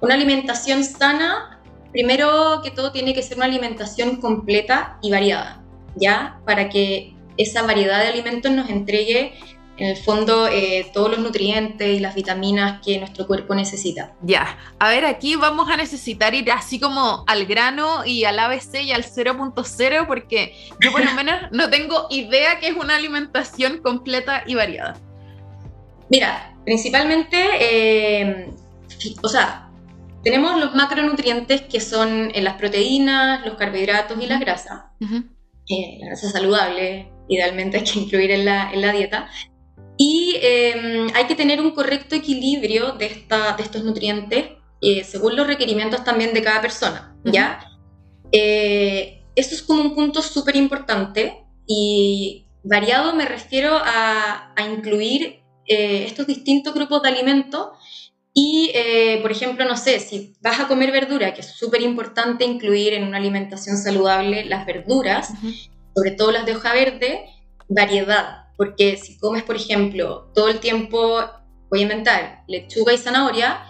una 0.00 0.14
alimentación 0.14 0.82
sana 0.82 1.57
primero 1.92 2.60
que 2.62 2.70
todo 2.70 2.92
tiene 2.92 3.14
que 3.14 3.22
ser 3.22 3.36
una 3.36 3.46
alimentación 3.46 4.16
completa 4.16 4.98
y 5.02 5.10
variada, 5.10 5.62
¿ya? 5.96 6.40
Para 6.44 6.68
que 6.68 7.14
esa 7.36 7.62
variedad 7.62 8.00
de 8.00 8.08
alimentos 8.08 8.50
nos 8.52 8.68
entregue 8.68 9.34
en 9.78 9.86
el 9.86 9.96
fondo 9.96 10.48
eh, 10.48 10.90
todos 10.92 11.10
los 11.10 11.20
nutrientes 11.20 11.88
y 11.88 12.00
las 12.00 12.14
vitaminas 12.14 12.80
que 12.84 12.98
nuestro 12.98 13.26
cuerpo 13.26 13.54
necesita. 13.54 14.12
Ya, 14.22 14.58
a 14.78 14.88
ver, 14.90 15.04
aquí 15.04 15.36
vamos 15.36 15.70
a 15.70 15.76
necesitar 15.76 16.34
ir 16.34 16.50
así 16.50 16.80
como 16.80 17.24
al 17.26 17.46
grano 17.46 18.04
y 18.04 18.24
al 18.24 18.38
ABC 18.40 18.82
y 18.82 18.92
al 18.92 19.04
0.0 19.04 20.06
porque 20.06 20.54
yo 20.80 20.90
por 20.90 21.04
lo 21.04 21.12
menos 21.14 21.42
no 21.52 21.70
tengo 21.70 22.08
idea 22.10 22.58
que 22.58 22.68
es 22.68 22.76
una 22.76 22.96
alimentación 22.96 23.78
completa 23.78 24.42
y 24.46 24.56
variada. 24.56 24.96
Mira, 26.10 26.56
principalmente, 26.64 27.36
eh, 27.60 28.50
o 29.22 29.28
sea, 29.28 29.67
tenemos 30.28 30.60
los 30.60 30.74
macronutrientes 30.74 31.62
que 31.62 31.80
son 31.80 32.30
las 32.34 32.56
proteínas, 32.56 33.46
los 33.46 33.54
carbohidratos 33.54 34.22
y 34.22 34.26
la 34.26 34.38
grasa. 34.38 34.92
Eh, 35.00 35.96
la 36.00 36.08
grasa 36.08 36.30
saludable, 36.30 37.10
idealmente 37.30 37.78
hay 37.78 37.84
que 37.84 37.98
incluir 37.98 38.30
en 38.32 38.44
la, 38.44 38.70
en 38.70 38.82
la 38.82 38.92
dieta. 38.92 39.30
Y 39.96 40.36
em, 40.42 41.08
hay 41.14 41.24
que 41.24 41.34
tener 41.34 41.62
un 41.62 41.70
correcto 41.70 42.14
equilibrio 42.14 42.92
de, 42.92 43.06
esta, 43.06 43.56
de 43.56 43.62
estos 43.62 43.82
nutrientes 43.84 44.50
eh, 44.82 45.02
según 45.02 45.34
los 45.34 45.46
requerimientos 45.46 46.04
también 46.04 46.34
de 46.34 46.42
cada 46.42 46.60
persona. 46.60 47.16
¿ya? 47.24 47.60
Eh, 48.30 49.24
eso 49.34 49.54
es 49.54 49.62
como 49.62 49.80
un 49.80 49.94
punto 49.94 50.20
súper 50.20 50.56
importante 50.56 51.46
y 51.66 52.48
variado 52.62 53.14
me 53.14 53.24
refiero 53.24 53.78
a, 53.82 54.52
a 54.54 54.66
incluir 54.66 55.40
estos 55.64 56.26
distintos 56.26 56.74
grupos 56.74 57.02
de 57.02 57.08
alimentos 57.08 57.68
y, 58.34 58.70
eh, 58.74 59.18
por 59.22 59.32
ejemplo, 59.32 59.64
no 59.64 59.76
sé, 59.76 60.00
si 60.00 60.36
vas 60.40 60.60
a 60.60 60.68
comer 60.68 60.92
verdura, 60.92 61.34
que 61.34 61.40
es 61.40 61.48
súper 61.48 61.82
importante 61.82 62.44
incluir 62.44 62.92
en 62.92 63.04
una 63.04 63.18
alimentación 63.18 63.76
saludable 63.76 64.44
las 64.44 64.66
verduras, 64.66 65.32
sobre 65.94 66.12
todo 66.12 66.32
las 66.32 66.46
de 66.46 66.54
hoja 66.54 66.72
verde, 66.72 67.26
variedad, 67.68 68.44
porque 68.56 68.96
si 68.96 69.18
comes, 69.18 69.42
por 69.42 69.56
ejemplo, 69.56 70.30
todo 70.34 70.48
el 70.48 70.60
tiempo, 70.60 71.20
voy 71.70 71.80
a 71.80 71.82
inventar, 71.82 72.44
lechuga 72.46 72.92
y 72.92 72.98
zanahoria, 72.98 73.64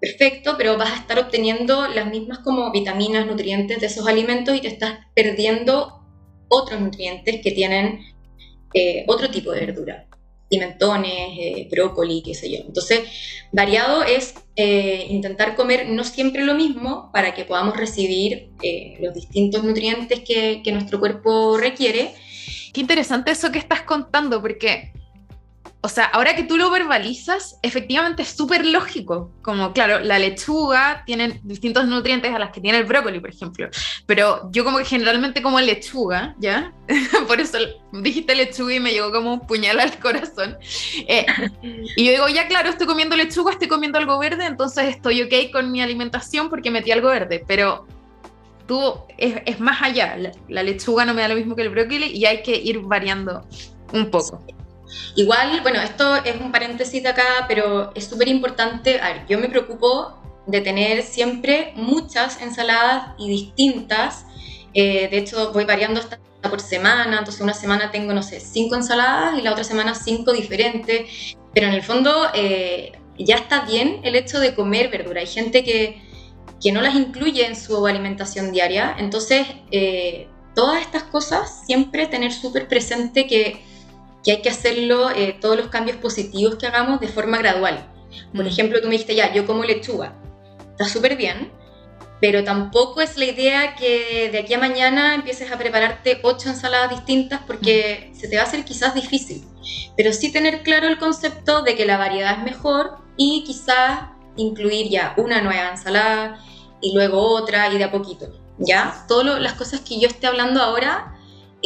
perfecto, 0.00 0.56
pero 0.58 0.76
vas 0.76 0.92
a 0.92 0.96
estar 0.96 1.18
obteniendo 1.18 1.88
las 1.88 2.06
mismas 2.06 2.40
como 2.40 2.70
vitaminas, 2.72 3.26
nutrientes 3.26 3.80
de 3.80 3.86
esos 3.86 4.06
alimentos 4.06 4.54
y 4.54 4.60
te 4.60 4.68
estás 4.68 4.98
perdiendo 5.14 6.02
otros 6.48 6.80
nutrientes 6.80 7.40
que 7.42 7.50
tienen 7.52 8.00
eh, 8.74 9.04
otro 9.08 9.30
tipo 9.30 9.52
de 9.52 9.60
verdura 9.60 10.06
pimentones, 10.48 11.30
eh, 11.38 11.68
brócoli, 11.70 12.22
qué 12.22 12.34
sé 12.34 12.50
yo. 12.50 12.58
Entonces, 12.58 13.00
variado 13.52 14.02
es 14.02 14.34
eh, 14.56 15.06
intentar 15.10 15.56
comer 15.56 15.88
no 15.88 16.04
siempre 16.04 16.44
lo 16.44 16.54
mismo 16.54 17.10
para 17.12 17.34
que 17.34 17.44
podamos 17.44 17.76
recibir 17.76 18.50
eh, 18.62 18.96
los 19.00 19.14
distintos 19.14 19.64
nutrientes 19.64 20.20
que, 20.20 20.62
que 20.62 20.72
nuestro 20.72 21.00
cuerpo 21.00 21.58
requiere. 21.58 22.14
Qué 22.72 22.80
interesante 22.80 23.30
eso 23.32 23.50
que 23.50 23.58
estás 23.58 23.82
contando, 23.82 24.40
porque 24.40 24.92
o 25.86 25.88
sea, 25.88 26.06
ahora 26.06 26.34
que 26.34 26.42
tú 26.42 26.56
lo 26.56 26.68
verbalizas, 26.68 27.60
efectivamente 27.62 28.22
es 28.22 28.30
súper 28.30 28.66
lógico. 28.66 29.30
Como, 29.40 29.72
claro, 29.72 30.00
la 30.00 30.18
lechuga 30.18 31.04
tiene 31.06 31.38
distintos 31.44 31.86
nutrientes 31.86 32.34
a 32.34 32.40
las 32.40 32.50
que 32.50 32.60
tiene 32.60 32.78
el 32.78 32.86
brócoli, 32.86 33.20
por 33.20 33.30
ejemplo. 33.30 33.68
Pero 34.04 34.50
yo 34.50 34.64
como 34.64 34.78
que 34.78 34.84
generalmente 34.84 35.42
como 35.42 35.60
lechuga, 35.60 36.34
¿ya? 36.40 36.72
por 37.28 37.40
eso 37.40 37.58
dijiste 37.92 38.34
lechuga 38.34 38.74
y 38.74 38.80
me 38.80 38.90
llegó 38.90 39.12
como 39.12 39.34
un 39.34 39.46
puñal 39.46 39.78
al 39.78 39.96
corazón. 40.00 40.58
Eh, 41.06 41.24
y 41.94 42.04
yo 42.04 42.10
digo, 42.10 42.28
ya 42.30 42.48
claro, 42.48 42.68
estoy 42.68 42.88
comiendo 42.88 43.14
lechuga, 43.14 43.52
estoy 43.52 43.68
comiendo 43.68 43.98
algo 43.98 44.18
verde, 44.18 44.44
entonces 44.44 44.88
estoy 44.88 45.22
ok 45.22 45.52
con 45.52 45.70
mi 45.70 45.82
alimentación 45.82 46.50
porque 46.50 46.72
metí 46.72 46.90
algo 46.90 47.10
verde. 47.10 47.44
Pero 47.46 47.86
tú 48.66 48.92
es, 49.18 49.60
más 49.60 49.80
allá. 49.82 50.16
La, 50.16 50.32
la 50.48 50.64
lechuga 50.64 51.04
no 51.04 51.14
me 51.14 51.22
da 51.22 51.28
lo 51.28 51.36
mismo 51.36 51.54
que 51.54 51.62
el 51.62 51.70
brócoli 51.70 52.06
y 52.06 52.24
hay 52.24 52.42
que 52.42 52.56
ir 52.56 52.80
variando 52.80 53.46
un 53.92 54.10
poco. 54.10 54.42
Igual, 55.14 55.60
bueno, 55.62 55.80
esto 55.80 56.16
es 56.16 56.40
un 56.40 56.52
paréntesis 56.52 57.02
de 57.02 57.08
acá, 57.08 57.46
pero 57.48 57.92
es 57.94 58.06
súper 58.06 58.28
importante. 58.28 59.00
A 59.00 59.12
ver, 59.12 59.26
yo 59.28 59.38
me 59.38 59.48
preocupo 59.48 60.20
de 60.46 60.60
tener 60.60 61.02
siempre 61.02 61.72
muchas 61.74 62.40
ensaladas 62.40 63.14
y 63.18 63.28
distintas. 63.28 64.26
Eh, 64.74 65.08
de 65.10 65.18
hecho, 65.18 65.52
voy 65.52 65.64
variando 65.64 66.00
hasta 66.00 66.18
por 66.48 66.60
semana, 66.60 67.18
entonces 67.18 67.40
una 67.40 67.54
semana 67.54 67.90
tengo, 67.90 68.12
no 68.12 68.22
sé, 68.22 68.40
cinco 68.40 68.76
ensaladas 68.76 69.38
y 69.38 69.42
la 69.42 69.52
otra 69.52 69.64
semana 69.64 69.94
cinco 69.94 70.32
diferentes. 70.32 71.36
Pero 71.52 71.66
en 71.66 71.74
el 71.74 71.82
fondo 71.82 72.28
eh, 72.34 72.92
ya 73.18 73.36
está 73.36 73.62
bien 73.62 74.00
el 74.04 74.14
hecho 74.14 74.38
de 74.38 74.54
comer 74.54 74.90
verdura. 74.90 75.20
Hay 75.20 75.26
gente 75.26 75.64
que, 75.64 76.02
que 76.62 76.72
no 76.72 76.80
las 76.80 76.94
incluye 76.94 77.46
en 77.46 77.56
su 77.56 77.86
alimentación 77.86 78.52
diaria. 78.52 78.94
Entonces, 78.98 79.46
eh, 79.70 80.28
todas 80.54 80.82
estas 80.82 81.04
cosas 81.04 81.64
siempre 81.66 82.06
tener 82.06 82.32
súper 82.32 82.68
presente 82.68 83.26
que 83.26 83.64
que 84.26 84.32
hay 84.32 84.42
que 84.42 84.48
hacerlo, 84.50 85.10
eh, 85.12 85.38
todos 85.40 85.56
los 85.56 85.68
cambios 85.68 85.98
positivos 85.98 86.56
que 86.56 86.66
hagamos 86.66 86.98
de 86.98 87.06
forma 87.06 87.38
gradual. 87.38 87.88
Por 88.34 88.44
mm. 88.44 88.48
ejemplo, 88.48 88.80
tú 88.80 88.88
me 88.88 88.92
dijiste, 88.94 89.14
ya, 89.14 89.32
yo 89.32 89.46
como 89.46 89.62
lechuga, 89.62 90.14
está 90.72 90.88
súper 90.88 91.16
bien, 91.16 91.52
pero 92.20 92.42
tampoco 92.42 93.00
es 93.00 93.16
la 93.16 93.26
idea 93.26 93.76
que 93.76 94.28
de 94.32 94.40
aquí 94.40 94.52
a 94.54 94.58
mañana 94.58 95.14
empieces 95.14 95.52
a 95.52 95.58
prepararte 95.58 96.18
ocho 96.24 96.48
ensaladas 96.48 96.90
distintas 96.90 97.40
porque 97.46 98.10
mm. 98.10 98.16
se 98.16 98.26
te 98.26 98.34
va 98.34 98.42
a 98.42 98.46
hacer 98.46 98.64
quizás 98.64 98.96
difícil. 98.96 99.44
Pero 99.96 100.12
sí 100.12 100.32
tener 100.32 100.64
claro 100.64 100.88
el 100.88 100.98
concepto 100.98 101.62
de 101.62 101.76
que 101.76 101.86
la 101.86 101.96
variedad 101.96 102.36
es 102.36 102.44
mejor 102.44 102.98
y 103.16 103.44
quizás 103.44 104.08
incluir 104.36 104.90
ya 104.90 105.14
una 105.18 105.40
nueva 105.40 105.70
ensalada 105.70 106.40
y 106.80 106.94
luego 106.94 107.20
otra 107.20 107.72
y 107.72 107.78
de 107.78 107.84
a 107.84 107.92
poquito. 107.92 108.26
¿Ya? 108.58 109.04
Todas 109.06 109.40
las 109.40 109.52
cosas 109.52 109.82
que 109.82 110.00
yo 110.00 110.08
esté 110.08 110.26
hablando 110.26 110.60
ahora 110.60 111.15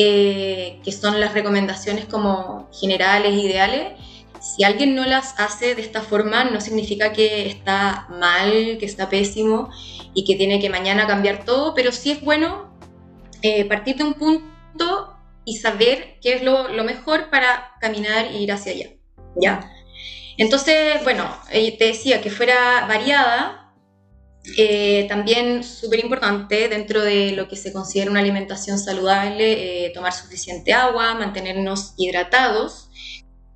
eh, 0.03 0.81
que 0.83 0.93
son 0.93 1.21
las 1.21 1.35
recomendaciones 1.35 2.07
como 2.07 2.71
generales, 2.73 3.35
ideales, 3.35 3.93
si 4.41 4.65
alguien 4.65 4.95
no 4.95 5.05
las 5.05 5.39
hace 5.39 5.75
de 5.75 5.83
esta 5.83 6.01
forma, 6.01 6.45
no 6.45 6.63
significa 6.63 7.13
que 7.13 7.47
está 7.47 8.07
mal, 8.09 8.79
que 8.79 8.87
está 8.87 9.11
pésimo 9.11 9.69
y 10.15 10.25
que 10.25 10.37
tiene 10.37 10.59
que 10.59 10.71
mañana 10.71 11.07
cambiar 11.07 11.45
todo, 11.45 11.75
pero 11.75 11.93
sí 11.93 12.13
es 12.13 12.23
bueno 12.23 12.75
eh, 13.43 13.67
partir 13.67 13.97
de 13.97 14.05
un 14.05 14.15
punto 14.15 15.15
y 15.45 15.59
saber 15.59 16.19
qué 16.23 16.33
es 16.33 16.43
lo, 16.43 16.69
mejor 16.83 17.29
para 17.29 17.73
caminar 17.79 18.25
e 18.29 18.41
ir 18.41 18.53
hacia 18.53 18.73
allá. 18.73 18.91
¿ya? 19.37 19.71
Entonces, 20.39 21.05
bueno, 21.05 21.29
eh, 21.51 21.77
te 21.77 21.89
decía 21.89 22.23
que 22.23 22.31
fuera 22.31 22.87
variada, 22.87 23.60
eh, 24.57 25.07
también 25.09 25.63
súper 25.63 26.01
importante 26.01 26.69
dentro 26.69 27.03
de 27.03 27.33
lo 27.33 27.47
que 27.47 27.57
se 27.57 27.73
considera 27.73 28.11
una 28.11 28.21
alimentación 28.21 28.79
saludable, 28.79 29.87
eh, 29.87 29.93
tomar 29.93 30.13
suficiente 30.13 30.73
agua, 30.73 31.15
mantenernos 31.15 31.95
hidratados. 31.97 32.89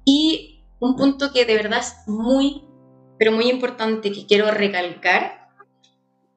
Y 0.05 0.65
un 0.81 0.97
punto 0.97 1.33
que 1.33 1.47
de 1.47 1.57
verdad 1.57 1.81
es 1.81 1.95
muy, 2.07 2.65
pero 3.19 3.33
muy 3.33 3.49
importante 3.49 4.13
que 4.13 4.27
quiero 4.27 4.51
recalcar, 4.51 5.49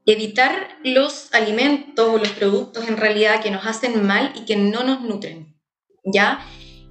evitar 0.05 0.77
los 0.83 1.33
alimentos 1.33 2.07
o 2.07 2.17
los 2.17 2.29
productos 2.29 2.87
en 2.87 2.95
realidad 2.95 3.41
que 3.41 3.51
nos 3.51 3.65
hacen 3.65 4.05
mal 4.07 4.31
y 4.35 4.45
que 4.45 4.55
no 4.55 4.83
nos 4.83 5.01
nutren. 5.01 5.57
¿Ya? 6.05 6.39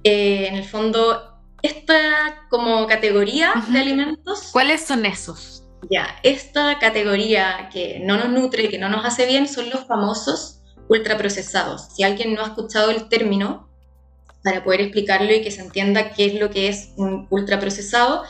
Eh, 0.03 0.47
en 0.47 0.55
el 0.55 0.63
fondo, 0.63 1.41
esta 1.63 2.47
como 2.51 2.85
categoría 2.85 3.51
de 3.67 3.79
alimentos... 3.79 4.49
¿Cuáles 4.51 4.85
son 4.85 5.07
esos? 5.07 5.56
Ya, 5.89 6.17
esta 6.23 6.79
categoría 6.79 7.69
que 7.71 7.99
no 7.99 8.17
nos 8.17 8.29
nutre, 8.29 8.69
que 8.69 8.77
no 8.79 8.89
nos 8.89 9.05
hace 9.05 9.25
bien, 9.25 9.47
son 9.47 9.69
los 9.69 9.85
famosos 9.85 10.61
ultraprocesados. 10.89 11.89
Si 11.95 12.03
alguien 12.03 12.33
no 12.33 12.41
ha 12.41 12.47
escuchado 12.47 12.91
el 12.91 13.09
término, 13.09 13.67
para 14.43 14.63
poder 14.63 14.81
explicarlo 14.81 15.33
y 15.33 15.41
que 15.41 15.51
se 15.51 15.61
entienda 15.61 16.11
qué 16.11 16.25
es 16.27 16.35
lo 16.35 16.49
que 16.49 16.69
es 16.69 16.91
un 16.95 17.27
ultraprocesado, 17.29 18.23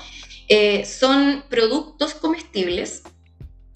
eh, 0.47 0.85
son 0.85 1.43
productos 1.49 2.13
comestibles 2.15 3.03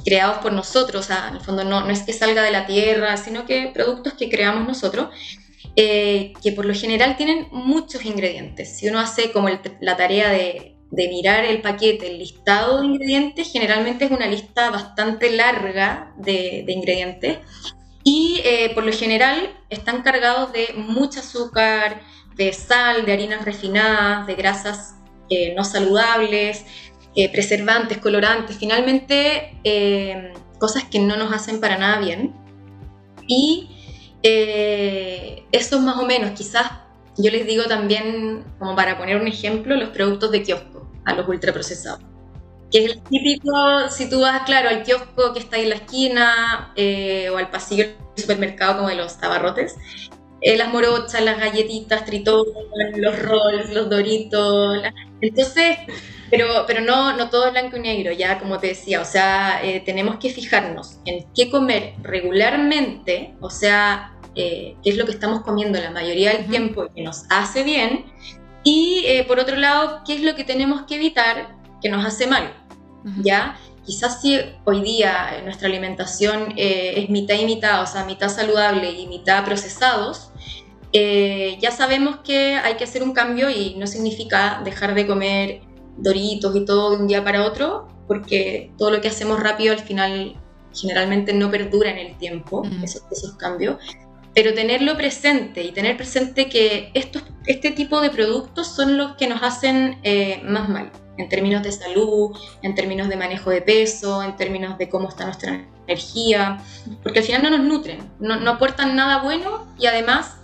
creados 0.03 0.39
por 0.39 0.51
nosotros, 0.51 1.05
o 1.05 1.07
sea, 1.07 1.27
en 1.29 1.35
el 1.35 1.41
fondo 1.41 1.63
no, 1.63 1.87
es 1.89 2.01
que 2.01 2.13
salga 2.13 2.41
de 2.41 2.51
la 2.51 2.65
tierra, 2.65 3.17
sino 3.17 3.45
que 3.45 3.69
productos 3.73 4.13
que 4.13 4.29
creamos 4.29 4.67
nosotros, 4.67 5.09
eh, 5.75 6.33
que 6.41 6.51
por 6.51 6.65
lo 6.65 6.73
general 6.73 7.15
tienen 7.17 7.47
muchos 7.51 8.05
ingredientes. 8.05 8.77
Si 8.77 8.87
uno 8.87 8.99
hace 8.99 9.31
como 9.31 9.49
la 9.79 9.97
tarea 9.97 10.29
de, 10.29 10.75
mirar 10.91 11.45
el 11.45 11.61
paquete, 11.61 12.07
el 12.07 12.19
listado 12.19 12.79
de 12.79 12.87
ingredientes, 12.87 13.51
generalmente 13.51 14.05
es 14.05 14.11
una 14.11 14.27
lista 14.27 14.69
bastante 14.69 15.31
larga 15.31 16.13
de, 16.17 16.65
ingredientes. 16.67 17.39
Y 18.03 18.41
eh, 18.43 18.71
por 18.73 18.83
lo 18.83 18.91
general 18.91 19.55
están 19.69 20.01
cargados 20.01 20.51
de 20.53 20.73
mucho 20.75 21.19
azúcar, 21.19 22.01
de 22.35 22.51
sal, 22.51 23.05
de 23.05 23.13
harinas 23.13 23.45
refinadas, 23.45 24.25
de 24.27 24.35
grasas 24.35 24.95
eh, 25.29 25.53
no 25.55 25.63
saludables, 25.63 26.65
preservantes, 27.31 27.97
colorantes, 27.97 28.57
finalmente 28.57 29.57
cosas 30.61 30.83
que 30.83 30.99
no 30.99 31.17
nos 31.17 31.33
hacen 31.33 31.59
para 31.59 31.77
nada 31.77 31.99
bien. 31.99 32.33
Y 33.27 33.69
eh, 34.23 35.43
eso 35.51 35.79
más 35.79 35.97
o 35.97 36.05
menos, 36.05 36.31
quizás 36.31 36.71
yo 37.17 37.31
les 37.31 37.45
digo 37.47 37.63
también, 37.65 38.43
como 38.59 38.75
para 38.75 38.97
poner 38.97 39.19
un 39.19 39.27
ejemplo, 39.27 39.75
los 39.75 39.89
productos 39.89 40.31
de 40.31 40.43
kiosco, 40.43 40.80
a 41.05 41.13
los 41.13 41.27
ultraprocesados. 41.27 42.01
Que 42.71 42.85
es 42.85 42.91
el 42.91 43.01
típico, 43.03 43.89
si 43.89 44.09
tú 44.09 44.21
vas, 44.21 44.43
claro, 44.43 44.69
al 44.69 44.83
kiosco 44.83 45.33
que 45.33 45.39
está 45.39 45.57
ahí 45.57 45.63
en 45.63 45.69
la 45.69 45.75
esquina 45.75 46.73
eh, 46.75 47.29
o 47.29 47.37
al 47.37 47.49
pasillo 47.49 47.85
del 47.85 47.95
supermercado 48.15 48.77
como 48.77 48.89
de 48.89 48.95
los 48.95 49.21
abarrotes, 49.21 49.75
eh, 50.41 50.57
las 50.57 50.69
morochas, 50.69 51.21
las 51.21 51.37
galletitas, 51.37 52.05
tritón, 52.05 52.45
los 52.95 53.19
rolls, 53.19 53.73
los 53.73 53.89
doritos. 53.89 54.81
Entonces, 55.19 55.77
pero, 56.31 56.63
pero 56.65 56.79
no, 56.81 57.15
no 57.17 57.29
todo 57.29 57.47
es 57.47 57.51
blanco 57.51 57.75
y 57.75 57.81
negro, 57.81 58.13
ya 58.13 58.39
como 58.39 58.57
te 58.57 58.67
decía, 58.67 59.01
o 59.01 59.05
sea, 59.05 59.61
eh, 59.63 59.81
tenemos 59.85 60.15
que 60.15 60.29
fijarnos 60.29 60.99
en 61.05 61.25
qué 61.35 61.51
comer 61.51 61.93
regularmente, 62.01 63.35
o 63.41 63.49
sea, 63.49 64.13
eh, 64.35 64.77
qué 64.81 64.91
es 64.91 64.97
lo 64.97 65.05
que 65.05 65.11
estamos 65.11 65.41
comiendo 65.41 65.77
la 65.79 65.91
mayoría 65.91 66.31
del 66.31 66.47
tiempo 66.47 66.85
y 66.85 66.89
que 66.95 67.03
nos 67.03 67.25
hace 67.29 67.63
bien, 67.63 68.05
y 68.63 69.03
eh, 69.05 69.23
por 69.27 69.39
otro 69.39 69.55
lado, 69.55 70.01
qué 70.05 70.15
es 70.15 70.21
lo 70.21 70.35
que 70.35 70.43
tenemos 70.43 70.83
que 70.83 70.95
evitar 70.95 71.55
que 71.81 71.89
nos 71.89 72.05
hace 72.05 72.27
mal, 72.27 72.53
¿ya? 73.23 73.57
Quizás 73.85 74.21
si 74.21 74.39
hoy 74.65 74.81
día 74.81 75.41
nuestra 75.43 75.67
alimentación 75.67 76.53
es 76.55 77.09
mitad 77.09 77.35
y 77.35 77.45
mitad, 77.45 77.81
o 77.81 77.87
sea, 77.87 78.05
mitad 78.05 78.29
saludable 78.29 78.91
y 78.91 79.07
mitad 79.07 79.43
procesados, 79.43 80.29
ya 80.93 81.71
sabemos 81.71 82.17
que 82.17 82.55
hay 82.57 82.75
que 82.75 82.83
hacer 82.83 83.01
un 83.01 83.13
cambio 83.13 83.49
y 83.49 83.73
no 83.79 83.87
significa 83.87 84.61
dejar 84.63 84.93
de 84.93 85.07
comer 85.07 85.61
doritos 85.97 86.55
y 86.55 86.65
todo 86.65 86.91
de 86.91 86.97
un 86.97 87.07
día 87.07 87.23
para 87.23 87.43
otro, 87.45 87.87
porque 88.07 88.71
todo 88.77 88.91
lo 88.91 89.01
que 89.01 89.07
hacemos 89.07 89.39
rápido 89.39 89.73
al 89.73 89.79
final 89.79 90.35
generalmente 90.73 91.33
no 91.33 91.51
perdura 91.51 91.91
en 91.91 91.97
el 91.97 92.17
tiempo, 92.17 92.63
esos, 92.83 93.33
cambios. 93.37 93.77
Pero 94.33 94.53
tenerlo 94.53 94.95
presente 94.95 95.63
y 95.63 95.71
tener 95.71 95.97
presente 95.97 96.47
que 96.47 96.91
estos, 96.93 97.23
este 97.47 97.71
tipo 97.71 97.99
de 98.01 98.09
productos 98.09 98.67
son 98.67 98.97
los 98.97 99.15
que 99.15 99.27
nos 99.27 99.43
hacen 99.43 99.99
eh, 100.03 100.41
más 100.43 100.69
mal, 100.69 100.91
en 101.17 101.27
términos 101.27 101.63
de 101.63 101.71
salud, 101.71 102.37
en 102.61 102.75
términos 102.75 103.09
de 103.09 103.17
manejo 103.17 103.49
de 103.49 103.61
peso, 103.61 104.23
en 104.23 104.35
términos 104.37 104.77
de 104.77 104.89
cómo 104.89 105.09
está 105.09 105.25
nuestra 105.25 105.67
energía, 105.85 106.59
porque 107.03 107.19
al 107.19 107.25
final 107.25 107.43
no 107.43 107.49
nos 107.49 107.61
nutren, 107.61 107.99
no, 108.19 108.39
no 108.39 108.51
aportan 108.51 108.95
nada 108.95 109.21
bueno 109.21 109.67
y 109.77 109.87
además 109.87 110.37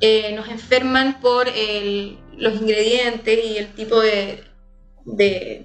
eh, 0.00 0.32
nos 0.34 0.48
enferman 0.48 1.20
por 1.20 1.46
los 1.46 2.54
ingredientes 2.60 3.38
y 3.44 3.58
el 3.58 3.74
tipo 3.74 4.00
de, 4.00 4.44
de, 5.04 5.64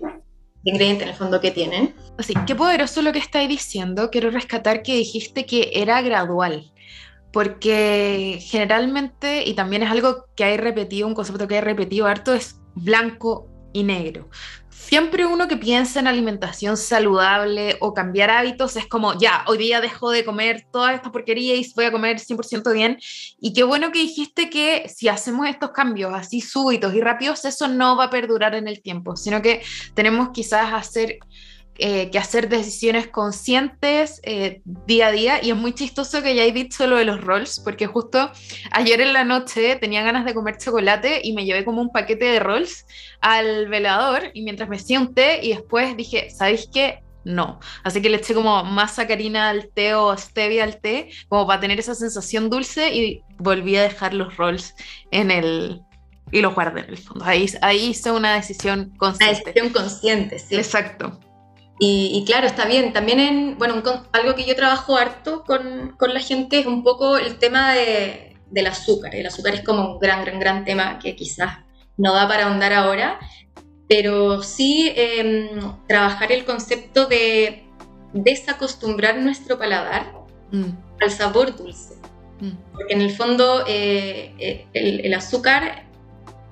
ingredientes 0.64 1.04
en 1.04 1.10
el 1.10 1.16
fondo 1.16 1.42
que 1.42 1.52
tienen. 1.52 1.96
Así, 2.18 2.34
qué 2.46 2.56
poderoso 2.56 3.02
lo 3.02 3.12
que 3.12 3.20
estáis 3.20 3.50
diciendo. 3.50 4.10
Quiero 4.12 4.30
rescatar 4.30 4.84
que 4.84 4.96
dijiste 4.96 5.46
que 5.46 5.72
era 5.74 6.02
gradual, 6.02 6.72
porque 7.32 8.40
generalmente, 8.42 9.44
y 9.48 9.54
también 9.54 9.84
es 9.84 9.92
algo 9.92 10.26
que 10.36 10.44
hay 10.44 10.58
repetido, 10.58 11.08
un 11.08 11.16
concepto 11.16 11.48
que 11.48 11.56
hay 11.56 11.62
repetido 11.62 12.08
harto, 12.08 12.34
es 12.34 12.60
blanco 12.76 13.48
y 13.74 13.84
negro 13.84 14.30
siempre 14.90 15.28
uno 15.28 15.48
que 15.48 15.56
piensa 15.56 16.00
en 16.00 16.08
alimentación 16.08 16.76
saludable 16.76 17.78
o 17.80 17.94
cambiar 17.94 18.32
hábitos 18.32 18.76
es 18.76 18.88
como, 18.88 19.16
ya, 19.20 19.44
hoy 19.46 19.60
día 19.60 19.82
dejo 19.82 20.10
de 20.10 20.26
comer 20.26 20.66
toda 20.72 20.96
esta 20.96 21.12
porquería 21.12 21.56
y 21.56 21.72
voy 21.76 21.86
a 21.86 21.92
comer 21.92 22.18
100% 22.18 22.74
bien. 22.74 22.98
Y 23.40 23.54
qué 23.54 23.62
bueno 23.62 23.92
que 23.92 24.00
dijiste 24.00 24.50
que 24.50 24.90
si 24.90 25.08
hacemos 25.08 25.48
estos 25.48 25.72
cambios 25.72 26.12
así 26.16 26.42
súbitos 26.42 26.96
y 26.96 27.02
rápidos, 27.02 27.46
eso 27.46 27.68
no 27.68 27.98
va 27.98 28.06
a 28.06 28.10
perdurar 28.10 28.56
en 28.56 28.68
el 28.68 28.82
tiempo, 28.82 29.16
sino 29.16 29.44
que 29.44 29.62
tenemos 29.94 30.30
quizás 30.34 30.74
hacer 30.74 31.20
eh, 31.82 32.10
que 32.12 32.20
hacer 32.20 32.50
decisiones 32.50 33.08
conscientes 33.08 34.20
eh, 34.24 34.62
día 34.66 35.08
a 35.08 35.12
día. 35.12 35.44
Y 35.44 35.52
es 35.52 35.56
muy 35.56 35.74
chistoso 35.74 36.22
que 36.22 36.36
ya 36.36 36.42
hayáis 36.42 36.54
dicho 36.54 36.86
lo 36.88 36.98
de 36.98 37.06
los 37.06 37.22
rolls, 37.22 37.62
porque 37.62 37.88
justo 37.88 38.32
ayer 38.72 39.00
en 39.00 39.14
la 39.14 39.24
noche 39.24 39.78
tenía 39.78 40.02
ganas 40.02 40.26
de 40.26 40.34
comer 40.34 40.58
chocolate 40.58 41.22
y 41.24 41.32
me 41.32 41.46
llevé 41.46 41.64
como 41.64 41.82
un 41.82 41.90
paquete 41.90 42.26
de 42.26 42.40
rolls 42.40 42.86
al 43.22 43.70
velador 43.70 44.24
y 44.34 44.42
mientras 44.42 44.68
me 44.68 44.76
hacía 44.76 45.00
un 45.00 45.14
té 45.14 45.40
y 45.42 45.54
después 45.54 45.96
dije, 45.96 46.30
¿sabéis 46.30 46.68
qué? 46.74 47.02
No. 47.24 47.62
Así 47.86 48.02
que 48.02 48.10
le 48.10 48.18
eché 48.18 48.34
como 48.34 48.64
más 48.66 48.96
sacarina 48.96 49.50
al 49.50 49.70
té 49.70 49.94
o 49.94 50.18
stevia 50.18 50.66
al 50.66 50.82
té, 50.82 51.10
como 51.30 51.48
para 51.48 51.62
tener 51.62 51.80
esa 51.80 51.96
sensación 51.96 52.50
dulce 52.50 52.94
y 52.94 53.24
volví 53.38 53.78
a 53.78 53.84
dejar 53.84 54.14
los 54.14 54.36
rolls 54.36 54.76
en 55.12 55.32
el, 55.32 55.82
y 56.32 56.42
los 56.42 56.54
guardé 56.54 56.82
en 56.82 56.90
el 56.90 56.98
fondo. 56.98 57.24
Ahí, 57.24 57.50
ahí 57.62 57.88
hice 57.88 58.12
una 58.12 58.36
decisión 58.36 58.92
consciente. 58.98 59.34
Una 59.34 59.44
decisión 59.46 59.70
consciente, 59.70 60.40
sí. 60.40 60.56
Exacto. 60.58 61.20
Y, 61.82 62.26
claro, 62.26 62.46
está 62.46 62.66
bien. 62.66 62.92
También 62.92 63.20
en, 63.20 63.58
bueno, 63.58 63.82
algo 64.12 64.36
que 64.36 64.46
yo 64.46 64.56
trabajo 64.56 64.98
harto 64.98 65.44
con, 65.46 65.96
con 65.98 66.14
la 66.14 66.20
gente 66.20 66.60
es 66.60 66.66
un 66.66 66.84
poco 66.84 67.18
el 67.18 67.38
tema 67.40 67.74
de, 67.74 68.36
del 68.52 68.68
azúcar. 68.68 69.16
El 69.16 69.26
azúcar 69.26 69.56
es 69.56 69.64
como 69.64 69.94
un 69.94 70.00
gran, 70.00 70.26
gran, 70.26 70.40
gran 70.40 70.66
tema 70.66 71.00
que 71.00 71.16
quizás 71.16 71.60
no 71.98 72.14
da 72.14 72.28
para 72.28 72.48
ahondar 72.48 72.74
ahora, 72.74 73.20
pero 73.88 74.44
sí 74.44 74.92
em, 74.96 75.50
trabajar 75.88 76.32
el 76.32 76.46
concepto 76.46 77.08
de 77.08 77.64
desacostumbrar 78.14 79.18
nuestro 79.18 79.58
paladar 79.58 80.12
mm. 80.52 81.02
al 81.02 81.12
sabor 81.12 81.56
dulce. 81.56 81.96
Mm. 82.42 82.52
Porque 82.74 82.94
en 82.94 83.02
el 83.02 83.12
fondo 83.12 83.64
eh, 83.68 84.34
eh, 84.38 84.68
el, 84.74 85.06
el, 85.06 85.14
azúcar 85.14 85.86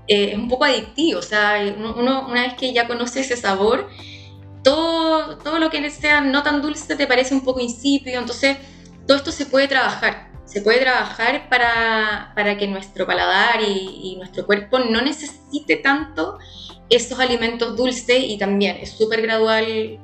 eh, 0.08 0.32
es 0.32 0.38
un 0.38 0.48
poco 0.50 0.66
adictivo, 0.66 1.20
o 1.20 1.24
sea, 1.24 1.62
uno, 1.78 2.28
una 2.28 2.44
vez 2.44 2.54
que 2.56 2.74
ya 2.74 2.88
conoce 2.88 3.22
ese 3.22 3.38
sabor, 3.38 3.90
todo, 4.68 5.38
todo 5.38 5.60
lo 5.60 5.70
que 5.70 5.90
sea 5.90 6.20
no 6.20 6.44
tan 6.44 6.62
dulce 6.62 6.98
te 6.98 7.08
parece 7.08 7.34
un 7.34 7.40
poco 7.40 7.62
insípido, 7.62 8.20
entonces 8.20 8.58
todo 9.08 9.16
esto 9.16 9.32
se 9.32 9.46
puede 9.46 9.70
trabajar, 9.70 10.30
se 10.44 10.62
puede 10.62 10.82
trabajar 10.82 11.48
para, 11.48 12.34
para 12.36 12.58
que 12.58 12.68
nuestro 12.68 13.08
paladar 13.08 13.62
y, 13.62 14.18
nuestro 14.18 14.46
cuerpo 14.46 14.80
no 14.80 15.02
necesite 15.02 15.78
tanto 15.78 16.38
esos 16.90 17.18
alimentos 17.18 17.78
dulces 17.78 18.24
y 18.24 18.38
también 18.38 18.78
es 18.82 18.92
súper 18.92 19.22
gradual 19.22 19.66
eh, 19.66 20.00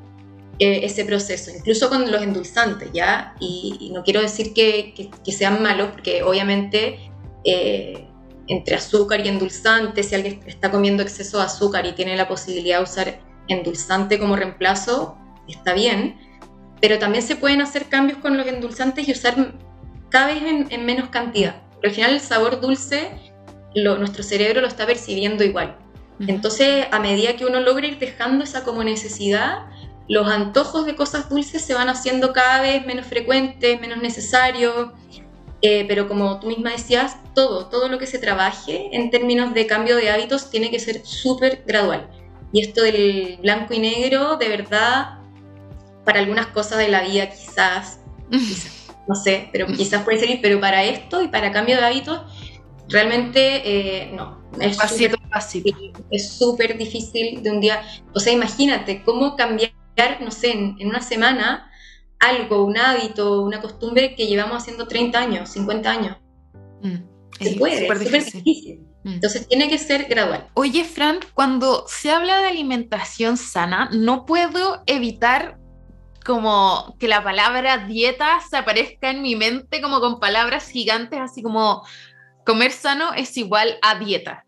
ese 0.59 1.03
proceso, 1.03 1.51
incluso 1.51 1.89
con 1.89 2.09
los 2.09 2.21
endulzantes, 2.21 2.89
¿ya? 2.93 3.35
Y, 3.41 3.91
no 3.93 4.01
quiero 4.03 4.21
decir 4.21 4.53
que, 4.53 4.93
que, 5.25 5.31
sean 5.33 5.61
malos, 5.61 5.89
porque 5.91 6.23
obviamente 6.23 7.11
eh, 7.43 8.07
entre 8.47 8.75
azúcar 8.75 9.25
y 9.25 9.27
endulzante, 9.27 10.03
si 10.03 10.15
alguien 10.15 10.39
está 10.45 10.71
comiendo 10.71 11.03
exceso 11.03 11.39
de 11.39 11.43
azúcar 11.43 11.85
y 11.85 11.91
tiene 11.91 12.15
la 12.15 12.29
posibilidad 12.29 12.77
de 12.77 12.83
usar 12.83 13.32
endulzante 13.47 14.19
como 14.19 14.35
reemplazo, 14.35 15.17
está 15.47 15.73
bien, 15.73 16.17
pero 16.81 16.99
también 16.99 17.23
se 17.23 17.35
pueden 17.35 17.61
hacer 17.61 17.87
cambios 17.87 18.19
con 18.19 18.37
los 18.37 18.45
endulzantes 18.47 19.07
y 19.07 19.11
usar 19.11 19.53
cada 20.09 20.27
vez 20.27 20.43
en, 20.69 20.85
menos 20.85 21.09
cantidad. 21.09 21.61
Pero 21.79 21.89
al 21.89 21.95
final 21.95 22.13
el 22.13 22.19
sabor 22.19 22.59
dulce, 22.59 23.11
nuestro 23.75 24.23
cerebro 24.23 24.61
lo 24.61 24.67
está 24.67 24.85
percibiendo 24.85 25.43
igual. 25.43 25.77
Entonces, 26.27 26.85
a 26.91 26.99
medida 26.99 27.35
que 27.35 27.45
uno 27.45 27.59
logra 27.59 27.87
ir 27.87 27.99
dejando 27.99 28.43
esa 28.43 28.63
como 28.63 28.83
necesidad, 28.83 29.65
los 30.07 30.27
antojos 30.27 30.85
de 30.85 30.95
cosas 30.95 31.29
dulces 31.29 31.61
se 31.61 31.73
van 31.73 31.89
haciendo 31.89 32.33
cada 32.33 32.61
vez 32.61 32.85
menos 32.85 33.05
frecuentes, 33.05 33.79
menos 33.79 34.01
necesarios. 34.01 34.91
Eh, 35.61 35.85
pero 35.87 36.09
como 36.09 36.39
tú 36.39 36.47
misma 36.47 36.71
decías, 36.71 37.15
todo, 37.33 37.67
todo 37.67 37.87
lo 37.87 37.97
que 37.97 38.05
se 38.05 38.19
trabaje 38.19 38.89
en 38.91 39.09
términos 39.09 39.53
de 39.53 39.65
cambio 39.65 39.95
de 39.95 40.11
hábitos 40.11 40.49
tiene 40.49 40.69
que 40.69 40.79
ser 40.79 41.05
súper 41.05 41.63
gradual. 41.65 42.09
Y 42.53 42.61
esto 42.61 42.83
del 42.83 43.39
blanco 43.41 43.73
y 43.73 43.79
negro, 43.79 44.37
de 44.37 44.47
verdad, 44.47 45.17
para 46.05 46.19
algunas 46.19 46.47
cosas 46.47 46.77
de 46.77 46.87
la 46.87 47.01
vida 47.01 47.29
quizás, 47.29 47.99
no 49.07 49.15
sé, 49.15 49.49
pero 49.51 49.65
quizás 49.67 50.03
puede 50.03 50.19
servir, 50.19 50.39
pero 50.41 50.61
para 50.61 50.83
esto 50.83 51.21
y 51.23 51.27
para 51.27 51.51
cambio 51.51 51.77
de 51.77 51.83
hábitos, 51.83 52.21
realmente 52.87 53.61
eh, 53.65 54.11
no. 54.13 54.43
Es 54.59 54.77
pasito 54.77 55.17
Es 56.11 56.29
súper 56.29 56.77
difícil 56.77 57.41
de 57.41 57.49
un 57.49 57.59
día, 57.59 57.81
o 58.13 58.19
sea, 58.19 58.31
imagínate 58.31 59.01
cómo 59.03 59.35
cambiar, 59.35 59.71
no 60.21 60.29
sé, 60.29 60.51
en, 60.51 60.77
una 60.87 61.01
semana 61.01 61.71
algo, 62.19 62.63
un 62.63 62.77
hábito, 62.77 63.41
una 63.41 63.61
costumbre 63.61 64.13
que 64.15 64.27
llevamos 64.27 64.61
haciendo 64.61 64.87
30 64.87 65.19
años, 65.19 65.49
50 65.49 65.89
años. 65.89 66.17
Mm, 66.83 67.12
se 67.39 67.55
puede, 67.55 67.81
súper 67.81 67.99
difícil. 67.99 68.79
Mm. 69.03 69.13
Entonces 69.13 69.47
tiene 69.47 69.69
que 69.69 69.77
ser 69.77 70.05
gradual. 70.05 70.47
Oye, 70.53 70.83
Fran, 70.83 71.19
cuando 71.33 71.85
se 71.87 72.11
habla 72.11 72.39
de 72.39 72.47
alimentación 72.47 73.37
sana, 73.37 73.89
no 73.91 74.25
puedo 74.25 74.83
evitar 74.85 75.57
como 76.25 76.95
que 76.99 77.07
la 77.07 77.23
palabra 77.23 77.85
dieta 77.85 78.39
se 78.49 78.57
aparezca 78.57 79.09
en 79.09 79.21
mi 79.21 79.35
mente 79.35 79.81
como 79.81 79.99
con 79.99 80.19
palabras 80.19 80.69
gigantes, 80.69 81.19
así 81.19 81.41
como 81.41 81.83
comer 82.45 82.71
sano 82.71 83.13
es 83.13 83.35
igual 83.37 83.77
a 83.81 83.99
dieta. 83.99 84.45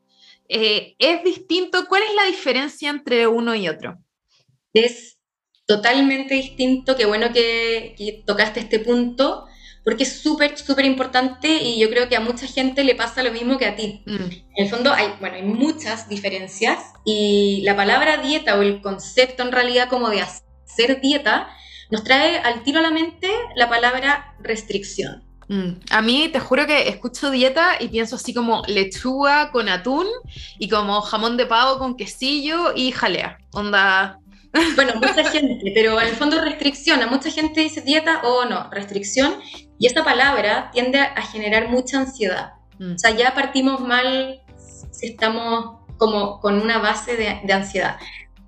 Eh, 0.48 0.96
¿Es 1.00 1.24
distinto? 1.24 1.86
¿Cuál 1.88 2.04
es 2.04 2.16
la 2.16 2.26
diferencia 2.26 2.90
entre 2.90 3.28
uno 3.28 3.56
y 3.56 3.68
otro? 3.68 3.98
Es 4.74 5.18
totalmente 5.66 6.36
distinto. 6.36 6.96
Qué 6.96 7.06
bueno 7.06 7.34
que 7.34 8.24
tocaste 8.26 8.60
este 8.62 8.80
punto 8.80 9.48
porque 9.86 10.04
es 10.04 10.20
súper, 10.22 10.58
súper 10.58 10.84
importante 10.84 11.48
y 11.48 11.80
yo 11.80 11.90
creo 11.90 12.10
que 12.10 12.16
a 12.16 12.20
mucha 12.20 12.48
gente 12.48 12.84
le 12.84 12.96
pasa 12.96 13.22
lo 13.22 13.32
mismo 13.32 13.58
que 13.60 13.68
a 13.68 13.76
ti. 13.76 14.04
Mm. 14.08 14.16
En 14.16 14.66
el 14.66 14.70
fondo 14.70 14.92
hay, 14.92 15.14
bueno, 15.20 15.36
hay 15.36 15.44
muchas 15.44 16.10
diferencias 16.10 16.80
y 17.06 17.62
la 17.64 17.76
palabra 17.76 18.18
dieta 18.18 18.58
o 18.58 18.64
el 18.64 18.82
concepto 18.82 19.44
en 19.44 19.52
realidad 19.52 19.88
como 19.88 20.10
de 20.10 20.22
hacer 20.22 21.00
dieta 21.02 21.48
nos 21.92 22.04
trae 22.04 22.40
al 22.40 22.64
tiro 22.64 22.80
a 22.80 22.82
la 22.82 22.90
mente 22.90 23.30
la 23.56 23.70
palabra 23.70 24.36
restricción. 24.42 25.24
Mm. 25.48 25.74
A 25.92 26.02
mí 26.02 26.30
te 26.34 26.40
juro 26.40 26.66
que 26.66 26.90
escucho 26.90 27.30
dieta 27.30 27.76
y 27.80 27.90
pienso 27.90 28.16
así 28.16 28.34
como 28.34 28.64
lechuga 28.68 29.52
con 29.52 29.70
atún 29.70 30.08
y 30.58 30.68
como 30.68 31.00
jamón 31.02 31.38
de 31.38 31.46
pavo 31.46 31.78
con 31.78 31.96
quesillo 31.96 32.74
y 32.76 32.92
jalea. 32.92 33.38
Onda, 33.52 34.20
bueno, 34.76 34.94
mucha 34.96 35.24
gente, 35.32 35.72
pero 35.74 36.00
en 36.00 36.08
el 36.08 36.16
fondo 36.16 36.42
restricción. 36.42 37.02
A 37.02 37.08
mucha 37.08 37.30
gente 37.30 37.62
dice 37.62 37.82
dieta 37.82 38.22
o 38.24 38.46
no, 38.46 38.70
restricción. 38.72 39.36
Y 39.78 39.88
esta 39.88 40.04
palabra 40.04 40.70
tiende 40.72 41.00
a 41.00 41.22
generar 41.22 41.70
mucha 41.70 42.00
ansiedad. 42.00 42.54
Mm. 42.80 42.96
O 42.96 42.98
sea, 42.98 43.12
ya 43.12 43.34
partimos 43.34 43.82
mal 43.82 44.42
si 44.92 45.08
estamos 45.08 45.80
como 45.98 46.40
con 46.40 46.62
una 46.62 46.80
base 46.80 47.16
de, 47.16 47.54
ansiedad. 47.54 47.98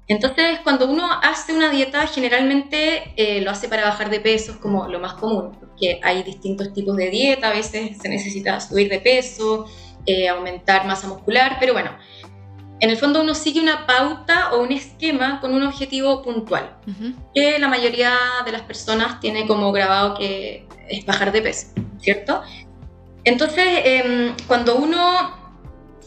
Entonces, 0.07 0.59
cuando 0.63 0.89
uno 0.89 1.09
hace 1.21 1.53
una 1.53 1.69
dieta, 1.69 2.07
generalmente 2.07 3.13
eh, 3.17 3.41
lo 3.41 3.51
hace 3.51 3.67
para 3.67 3.83
bajar 3.83 4.09
de 4.09 4.21
peso, 4.21 4.53
es 4.53 4.57
como 4.57 4.87
lo 4.87 4.99
más 4.99 5.13
común, 5.13 5.51
porque 5.59 5.99
hay 6.01 6.23
distintos 6.23 6.73
tipos 6.73 6.95
de 6.95 7.09
dieta, 7.09 7.49
a 7.49 7.53
veces 7.53 7.97
se 7.97 8.07
necesita 8.07 8.59
subir 8.61 8.89
de 8.89 8.99
peso, 8.99 9.65
eh, 10.05 10.29
aumentar 10.29 10.85
masa 10.87 11.07
muscular, 11.07 11.57
pero 11.59 11.73
bueno, 11.73 11.91
en 12.79 12.89
el 12.89 12.97
fondo 12.97 13.21
uno 13.21 13.33
sigue 13.33 13.59
una 13.59 13.85
pauta 13.85 14.53
o 14.53 14.61
un 14.61 14.71
esquema 14.71 15.41
con 15.41 15.53
un 15.53 15.63
objetivo 15.63 16.21
puntual, 16.21 16.77
que 17.33 17.59
la 17.59 17.67
mayoría 17.67 18.13
de 18.45 18.51
las 18.51 18.61
personas 18.61 19.19
tiene 19.19 19.47
como 19.47 19.71
grabado 19.71 20.15
que 20.17 20.67
es 20.89 21.05
bajar 21.05 21.31
de 21.31 21.41
peso, 21.41 21.67
¿cierto? 21.99 22.41
Entonces, 23.23 23.65
em, 23.83 24.33
cuando 24.47 24.77
uno 24.77 24.97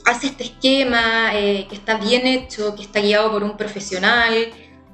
hace 0.06 0.28
este 0.28 0.44
esquema 0.44 1.30
eh, 1.34 1.66
que 1.68 1.74
está 1.74 1.98
bien 1.98 2.26
hecho, 2.26 2.74
que 2.74 2.82
está 2.82 3.00
guiado 3.00 3.30
por 3.30 3.44
un 3.44 3.56
profesional, 3.56 4.34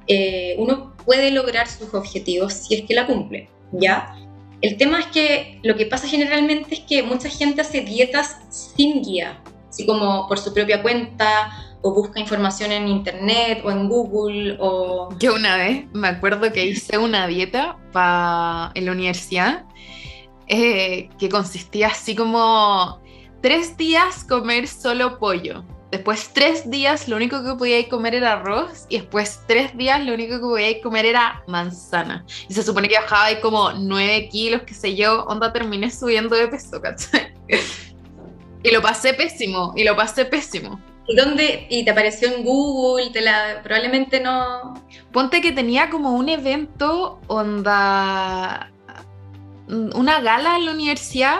eh, 0.07 0.57
uno 0.59 0.97
puede 1.05 1.31
lograr 1.31 1.69
sus 1.69 1.93
objetivos 1.95 2.53
si 2.53 2.75
es 2.75 2.83
que 2.83 2.95
la 2.95 3.07
cumple, 3.07 3.49
¿ya? 3.73 4.15
El 4.61 4.77
tema 4.77 5.01
es 5.01 5.07
que 5.07 5.61
lo 5.63 5.77
que 5.77 5.87
pasa 5.87 6.09
generalmente 6.09 6.75
es 6.75 6.81
que 6.81 7.03
mucha 7.03 7.29
gente 7.29 7.61
hace 7.61 7.83
dietas 7.83 8.39
sin 8.51 9.03
guía, 9.03 9.41
así 9.69 9.87
como 9.87 10.27
por 10.29 10.39
su 10.39 10.53
propia 10.53 10.83
cuenta 10.83 11.66
o 11.87 11.95
busca 11.95 12.19
información 12.19 12.73
en 12.73 12.89
internet 12.89 13.63
o 13.65 13.71
en 13.71 13.89
Google 13.89 14.57
o... 14.59 15.09
Yo 15.21 15.37
una 15.37 15.57
vez 15.57 15.87
me 15.93 16.09
acuerdo 16.09 16.53
que 16.53 16.67
hice 16.67 16.99
una 16.99 17.29
dieta 17.29 17.77
para 17.93 18.73
en 18.75 18.87
la 18.87 18.93
universidad 18.93 19.65
eh, 20.49 21.09
que 21.17 21.29
consistía 21.29 21.89
así 21.89 22.17
como 22.17 23.01
tres 23.41 23.77
días 23.77 24.25
comer 24.25 24.67
solo 24.67 25.21
pollo. 25.21 25.65
Después 25.93 26.33
tres 26.35 26.69
días 26.69 27.07
lo 27.07 27.15
único 27.15 27.45
que 27.45 27.55
podía 27.55 27.89
comer 27.89 28.17
era 28.17 28.33
arroz 28.33 28.87
y 28.89 28.99
después 28.99 29.43
tres 29.47 29.77
días 29.77 30.05
lo 30.05 30.15
único 30.15 30.35
que 30.35 30.41
podía 30.41 30.83
comer 30.83 31.07
era 31.07 31.45
manzana. 31.47 32.27
Y 32.49 32.55
se 32.55 32.65
supone 32.65 32.89
que 32.89 32.97
bajaba 32.97 33.27
ahí 33.27 33.41
como 33.41 33.71
nueve 33.75 34.29
kilos, 34.29 34.63
qué 34.67 34.75
sé 34.75 34.97
yo, 34.97 35.23
onda 35.27 35.53
terminé 35.53 35.89
subiendo 35.93 36.35
de 36.35 36.49
peso, 36.49 36.83
¿cachai? 36.83 37.33
y 38.65 38.71
lo 38.73 38.83
pasé 38.83 39.15
pésimo, 39.15 39.73
y 39.77 39.85
lo 39.85 39.95
pasé 39.95 40.25
pésimo. 40.25 40.81
¿Y 41.09 41.17
dónde? 41.17 41.67
¿Y 41.71 41.85
te 41.85 41.91
apareció 41.91 42.29
en 42.29 42.45
Google? 42.45 43.11
Te 43.11 43.21
la, 43.21 43.61
probablemente 43.63 44.21
no. 44.21 44.75
Ponte 45.13 45.41
que 45.41 45.53
tenía 45.53 45.89
como 45.91 46.13
un 46.13 46.29
evento 46.29 47.21
onda. 47.29 48.73
Una 49.69 50.21
gala 50.21 50.57
en 50.57 50.67
la 50.67 50.73
universidad 50.73 51.39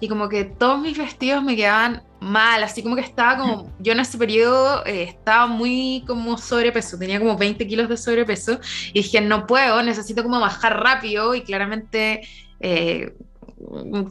y 0.00 0.08
como 0.08 0.28
que 0.28 0.44
todos 0.44 0.78
mis 0.80 0.98
vestidos 0.98 1.42
me 1.42 1.56
quedaban 1.56 2.02
mal, 2.20 2.62
así 2.62 2.82
como 2.82 2.96
que 2.96 3.02
estaba 3.02 3.38
como, 3.38 3.72
yo 3.78 3.92
en 3.92 4.00
ese 4.00 4.18
periodo 4.18 4.84
eh, 4.86 5.04
estaba 5.04 5.46
muy 5.46 6.04
como 6.06 6.36
sobrepeso, 6.38 6.98
tenía 6.98 7.18
como 7.18 7.36
20 7.36 7.66
kilos 7.66 7.88
de 7.88 7.96
sobrepeso 7.96 8.58
y 8.92 9.02
dije, 9.02 9.20
no 9.20 9.46
puedo, 9.46 9.82
necesito 9.82 10.22
como 10.22 10.40
bajar 10.40 10.82
rápido 10.82 11.34
y 11.34 11.42
claramente 11.42 12.26
eh, 12.60 13.14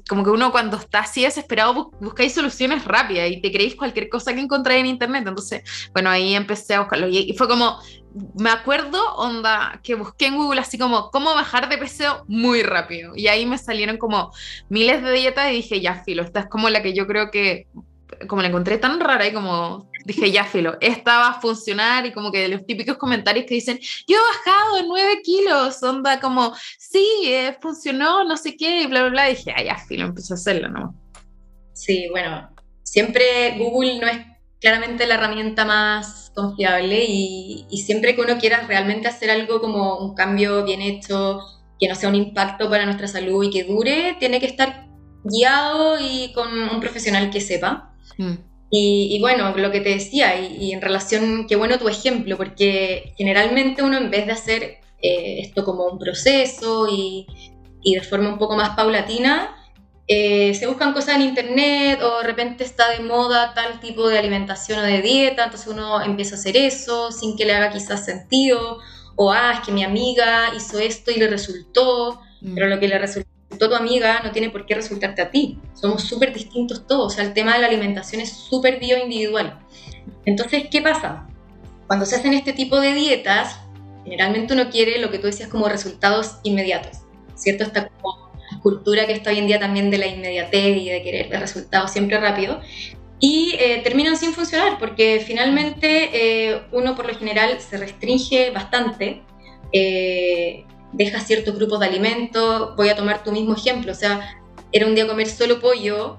como 0.10 0.24
que 0.24 0.30
uno 0.30 0.52
cuando 0.52 0.78
está 0.78 1.00
así 1.00 1.24
desesperado 1.24 1.92
buscáis 2.00 2.34
soluciones 2.34 2.86
rápidas 2.86 3.30
y 3.30 3.42
te 3.42 3.52
creéis 3.52 3.76
cualquier 3.76 4.10
cosa 4.10 4.34
que 4.34 4.42
encontráis 4.42 4.82
en 4.82 4.88
internet. 4.88 5.26
Entonces, 5.28 5.64
bueno, 5.94 6.10
ahí 6.10 6.36
empecé 6.36 6.76
a 6.76 6.82
buscarlo 6.82 7.08
y, 7.08 7.34
fue 7.38 7.48
como, 7.48 7.80
me 8.36 8.50
acuerdo, 8.50 9.00
onda, 9.16 9.80
que 9.84 9.96
busqué 9.96 10.28
en 10.28 10.38
Google 10.38 10.62
así 10.62 10.78
como, 10.78 11.12
cómo 11.12 11.34
bajar 11.34 11.70
de 11.70 11.78
peso 11.78 12.26
muy 12.28 12.64
rápido. 12.64 13.14
Y 13.16 13.28
ahí 13.28 13.46
me 13.46 13.58
salieron 13.58 13.98
como 13.98 14.32
miles 14.70 15.04
de 15.04 15.12
dietas 15.12 15.52
y 15.52 15.56
dije, 15.56 15.82
ya, 15.82 16.04
filo, 16.04 16.24
esta 16.24 16.42
es 16.42 16.48
como 16.48 16.70
la 16.70 16.82
que 16.82 16.94
yo 16.94 17.08
creo 17.08 17.32
que, 17.32 17.68
como 18.28 18.42
la 18.42 18.48
encontré 18.48 18.78
tan 18.78 19.00
rara 19.00 19.28
y 19.28 19.34
como 19.34 19.90
dije, 20.06 20.32
ya, 20.32 20.44
filo, 20.44 20.78
esta 20.82 21.18
va 21.18 21.28
a 21.30 21.42
funcionar 21.42 22.06
y 22.06 22.12
como 22.12 22.32
que 22.32 22.48
los 22.48 22.66
típicos 22.66 22.98
comentarios 22.98 23.46
que 23.46 23.56
dicen, 23.56 23.80
yo 24.08 24.18
he 24.18 24.50
bajado 24.50 24.84
9 24.88 25.22
kilos, 25.24 25.82
onda 25.84 26.20
como, 26.20 26.54
sí, 26.78 27.08
eh, 27.26 27.58
funcionó, 27.62 28.24
no 28.24 28.38
sé 28.38 28.56
qué, 28.58 28.82
y 28.82 28.88
bla, 28.88 29.02
bla, 29.02 29.10
bla, 29.10 29.30
y 29.30 29.36
dije, 29.36 29.54
ya, 29.66 29.78
filo, 29.78 30.06
empecé 30.06 30.34
a 30.34 30.36
hacerlo, 30.36 30.70
¿no? 30.70 30.96
Sí, 31.74 32.08
bueno, 32.12 32.50
siempre 32.84 33.58
Google 33.58 34.00
no 34.00 34.08
es 34.08 34.20
claramente 34.60 35.08
la 35.08 35.16
herramienta 35.16 35.66
más 35.66 36.32
confiable 36.36 37.04
y, 37.08 37.66
y 37.70 37.78
siempre 37.80 38.16
que 38.16 38.22
uno 38.22 38.38
quiera 38.38 38.66
realmente 38.68 39.08
hacer 39.08 39.30
algo 39.30 39.60
como 39.60 39.98
un 39.98 40.16
cambio 40.16 40.64
bien 40.64 40.82
hecho, 40.82 41.40
que 41.80 41.88
no 41.88 41.96
sea 41.96 42.10
un 42.10 42.16
impacto 42.16 42.70
para 42.70 42.86
nuestra 42.86 43.08
salud 43.08 43.44
y 43.44 43.50
que 43.50 43.64
dure, 43.64 44.16
tiene 44.20 44.40
que 44.40 44.46
estar 44.46 44.88
guiado 45.24 45.98
y 46.00 46.32
con 46.34 46.52
un 46.52 46.80
profesional 46.80 47.30
que 47.30 47.42
sepa. 47.42 47.93
Mm. 48.18 48.36
Y, 48.76 49.20
bueno, 49.20 49.56
lo 49.56 49.72
que 49.72 49.82
te 49.82 49.90
decía, 49.90 50.36
y, 50.40 50.72
en 50.72 50.82
relación, 50.82 51.46
qué 51.48 51.56
bueno 51.56 51.78
tu 51.78 51.88
ejemplo, 51.88 52.38
porque 52.38 53.14
generalmente 53.18 53.84
uno 53.84 53.98
en 53.98 54.10
vez 54.10 54.26
de 54.26 54.32
hacer 54.32 54.64
eh, 55.00 55.42
esto 55.42 55.64
como 55.64 55.86
un 55.86 56.00
proceso 56.00 56.88
y, 56.90 57.28
de 57.84 58.02
forma 58.02 58.30
un 58.30 58.40
poco 58.40 58.56
más 58.56 58.76
paulatina, 58.76 59.56
eh, 60.08 60.56
se 60.56 60.66
buscan 60.66 60.94
cosas 60.94 61.18
en 61.18 61.22
internet 61.22 62.02
o 62.02 62.18
de 62.18 62.24
repente 62.24 62.64
está 62.64 62.90
de 62.90 63.02
moda 63.02 63.54
tal 63.54 63.80
tipo 63.80 64.10
de 64.10 64.18
alimentación 64.18 64.80
o 64.80 64.82
de 64.82 65.04
dieta, 65.04 65.44
entonces 65.44 65.68
uno 65.68 66.02
empieza 66.02 66.36
a 66.36 66.40
hacer 66.40 66.58
eso 66.58 67.12
sin 67.12 67.38
que 67.38 67.46
le 67.46 67.54
haga 67.54 67.72
quizás 67.72 68.04
sentido, 68.04 68.80
o 69.16 69.32
ah, 69.32 69.52
es 69.54 69.60
que 69.60 69.72
mi 69.72 69.84
amiga 69.84 70.52
hizo 70.58 70.80
esto 70.80 71.12
y 71.12 71.20
le 71.20 71.28
resultó, 71.28 72.22
mm. 72.42 72.56
pero 72.56 72.70
lo 72.70 72.80
que 72.80 72.88
le 72.88 72.98
resultó 72.98 73.33
tu 73.58 73.74
amiga 73.74 74.22
no 74.24 74.32
tiene 74.32 74.50
por 74.50 74.66
qué 74.66 74.76
resultarte 74.76 75.22
a 75.22 75.32
ti. 75.32 75.60
Somos 75.74 76.04
súper 76.04 76.34
distintos 76.34 76.86
todos. 76.88 77.14
O 77.14 77.16
sea, 77.16 77.26
el 77.26 77.34
tema 77.34 77.54
de 77.54 77.60
la 77.60 77.68
alimentación 77.68 78.22
es 78.22 78.32
súper 78.32 78.80
bioindividual. 78.80 79.60
Entonces, 80.26 80.68
¿qué 80.70 80.82
pasa? 80.82 81.28
Cuando 81.88 82.06
se 82.06 82.16
hacen 82.16 82.34
este 82.34 82.54
tipo 82.54 82.80
de 82.80 82.94
dietas, 82.94 83.60
generalmente 84.04 84.54
uno 84.54 84.70
quiere 84.70 85.00
lo 85.00 85.12
que 85.12 85.20
tú 85.20 85.28
decías 85.28 85.50
como 85.50 85.68
resultados 85.68 86.38
inmediatos, 86.44 87.00
¿cierto? 87.36 87.64
Esta 87.64 87.90
cultura 88.62 89.06
que 89.06 89.14
está 89.14 89.32
hoy 89.32 89.40
en 89.40 89.48
día 89.48 89.60
también 89.60 89.90
de 89.90 89.98
la 89.98 90.08
inmediatez 90.08 90.78
y 90.78 90.90
de 90.90 91.02
querer 91.04 91.30
resultados 91.40 91.92
siempre 91.92 92.20
rápido. 92.20 92.62
Y 93.20 93.56
eh, 93.58 93.82
terminan 93.84 94.18
sin 94.18 94.34
funcionar 94.34 94.78
porque 94.80 95.24
finalmente 95.26 96.10
eh, 96.14 96.62
uno 96.72 96.96
por 96.96 97.08
lo 97.08 97.18
general 97.18 97.60
se 97.62 97.78
restringe 97.78 98.52
bastante. 98.52 99.22
Eh, 99.72 100.66
deja 100.94 101.20
ciertos 101.20 101.56
grupos 101.56 101.80
de 101.80 101.88
alimentos. 101.88 102.76
Voy 102.76 102.90
a 102.90 102.96
tomar 102.96 103.24
tu 103.24 103.32
mismo 103.32 103.54
ejemplo, 103.56 103.92
o 103.92 103.96
sea, 103.96 104.38
era 104.72 104.88
un 104.88 104.96
día 104.96 105.08
comer 105.08 105.28
solo 105.28 105.60
pollo, 105.60 106.18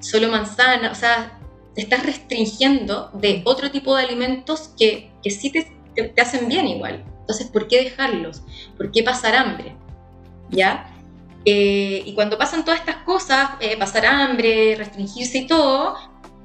solo 0.00 0.28
manzana, 0.28 0.90
o 0.90 0.94
sea, 0.94 1.38
te 1.74 1.82
estás 1.82 2.04
restringiendo 2.04 3.10
de 3.14 3.42
otro 3.44 3.70
tipo 3.70 3.96
de 3.96 4.04
alimentos 4.04 4.70
que, 4.78 5.10
que 5.22 5.30
sí 5.30 5.50
te, 5.50 5.72
te, 5.94 6.20
hacen 6.20 6.48
bien 6.48 6.66
igual. 6.66 7.04
Entonces, 7.20 7.46
¿por 7.48 7.68
qué 7.68 7.82
dejarlos? 7.82 8.42
¿Por 8.76 8.90
qué 8.92 9.02
pasar 9.02 9.34
hambre? 9.34 9.74
¿Ya? 10.50 10.90
Eh, 11.46 12.02
y 12.04 12.14
cuando 12.14 12.38
pasan 12.38 12.64
todas 12.64 12.80
estas 12.80 12.96
cosas, 12.96 13.50
eh, 13.60 13.76
pasar 13.76 14.06
hambre, 14.06 14.76
restringirse 14.76 15.38
y 15.38 15.46
todo, 15.46 15.96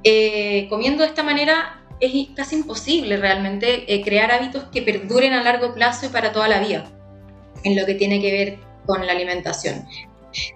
eh, 0.03 0.67
comiendo 0.69 1.03
de 1.03 1.09
esta 1.09 1.23
manera 1.23 1.75
es 1.99 2.29
casi 2.33 2.55
imposible 2.55 3.17
realmente 3.17 3.85
crear 4.05 4.31
hábitos 4.31 4.63
que 4.71 4.81
perduren 4.81 5.33
a 5.33 5.43
largo 5.43 5.73
plazo 5.73 6.05
y 6.05 6.09
para 6.09 6.31
toda 6.31 6.47
la 6.47 6.61
vida 6.61 6.89
en 7.63 7.75
lo 7.75 7.85
que 7.85 7.95
tiene 7.95 8.21
que 8.21 8.31
ver 8.31 8.59
con 8.85 9.05
la 9.05 9.11
alimentación. 9.13 9.85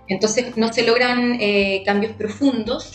Entonces 0.07 0.57
no 0.57 0.71
se 0.71 0.83
logran 0.83 1.39
cambios 1.85 2.13
profundos 2.13 2.91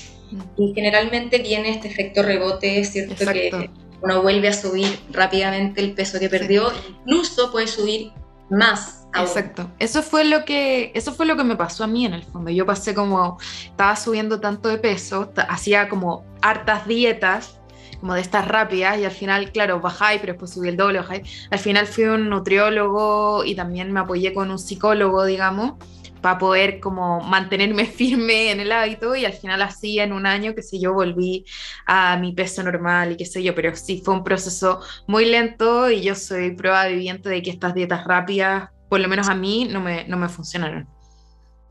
y 0.57 0.73
generalmente 0.75 1.39
viene 1.39 1.71
este 1.71 1.89
efecto 1.89 2.23
rebote, 2.23 2.85
¿cierto? 2.85 3.15
Que 3.33 3.71
uno 4.01 4.23
vuelve 4.23 4.49
a 4.49 4.53
subir 4.53 4.99
rápidamente 5.11 5.81
el 5.81 5.93
peso 5.95 6.21
que 6.21 6.29
perdió, 6.29 6.73
incluso 6.89 7.51
puede 7.51 7.67
subir 7.67 8.13
más. 8.51 9.07
Exacto. 9.15 9.71
Eso 9.79 10.03
fue 10.03 10.25
lo 10.25 10.45
que 10.45 10.93
eso 10.95 11.13
fue 11.13 11.27
lo 11.27 11.37
que 11.37 11.43
me 11.43 11.57
pasó 11.57 11.83
a 11.83 11.87
mí 11.87 12.05
en 12.05 12.15
el 12.15 12.23
fondo. 12.23 12.51
Yo 12.51 12.67
pasé 12.67 12.95
como 12.95 13.39
estaba 13.65 13.97
subiendo 13.97 14.39
tanto 14.39 14.69
de 14.69 14.79
peso, 14.79 15.33
hacía 15.49 15.89
como 15.89 16.25
hartas 16.43 16.87
dietas 16.87 17.58
como 18.01 18.15
de 18.15 18.21
estas 18.21 18.47
rápidas 18.47 18.99
y 18.99 19.05
al 19.05 19.11
final, 19.11 19.51
claro, 19.53 19.81
bajáis, 19.81 20.21
pero 20.21 20.35
después 20.35 20.53
subí 20.53 20.69
el 20.69 20.77
doble, 20.77 20.99
bajáis. 21.01 21.49
Al 21.51 21.59
final 21.59 21.87
fui 21.87 22.05
un 22.05 22.29
nutriólogo 22.29 23.45
y 23.45 23.55
también 23.55 23.93
me 23.93 24.01
apoyé 24.01 24.33
con 24.35 24.51
un 24.51 24.59
psicólogo, 24.59 25.25
digamos 25.25 25.75
para 26.21 26.39
poder 26.39 26.81
como 26.81 27.21
mantenerme 27.21 27.87
firme 27.87 28.51
en 28.51 28.61
el 28.61 28.73
hábito 28.73 29.15
y 29.17 29.25
al 29.25 29.33
final 29.33 29.63
así 29.63 29.99
en 29.99 30.13
un 30.13 30.27
año, 30.27 30.55
qué 30.55 30.63
sé 30.63 30.79
yo, 30.81 30.93
volví 30.93 31.45
a 31.87 32.17
mi 32.19 32.33
peso 32.33 32.63
normal 32.63 33.13
y 33.13 33.17
qué 33.17 33.27
sé 33.27 33.43
yo, 33.43 33.55
pero 33.55 33.75
sí 33.75 34.03
fue 34.05 34.15
un 34.15 34.25
proceso 34.25 34.81
muy 35.07 35.27
lento 35.27 35.91
y 35.91 36.03
yo 36.03 36.15
soy 36.15 36.53
prueba 36.53 36.87
viviente 36.87 37.29
de 37.29 37.43
que 37.43 37.51
estas 37.51 37.75
dietas 37.75 38.05
rápidas, 38.05 38.71
por 38.89 39.01
lo 39.01 39.09
menos 39.09 39.29
a 39.29 39.35
mí, 39.35 39.69
no 39.71 39.81
me, 39.81 40.07
no 40.09 40.17
me 40.17 40.29
funcionaron. 40.29 40.98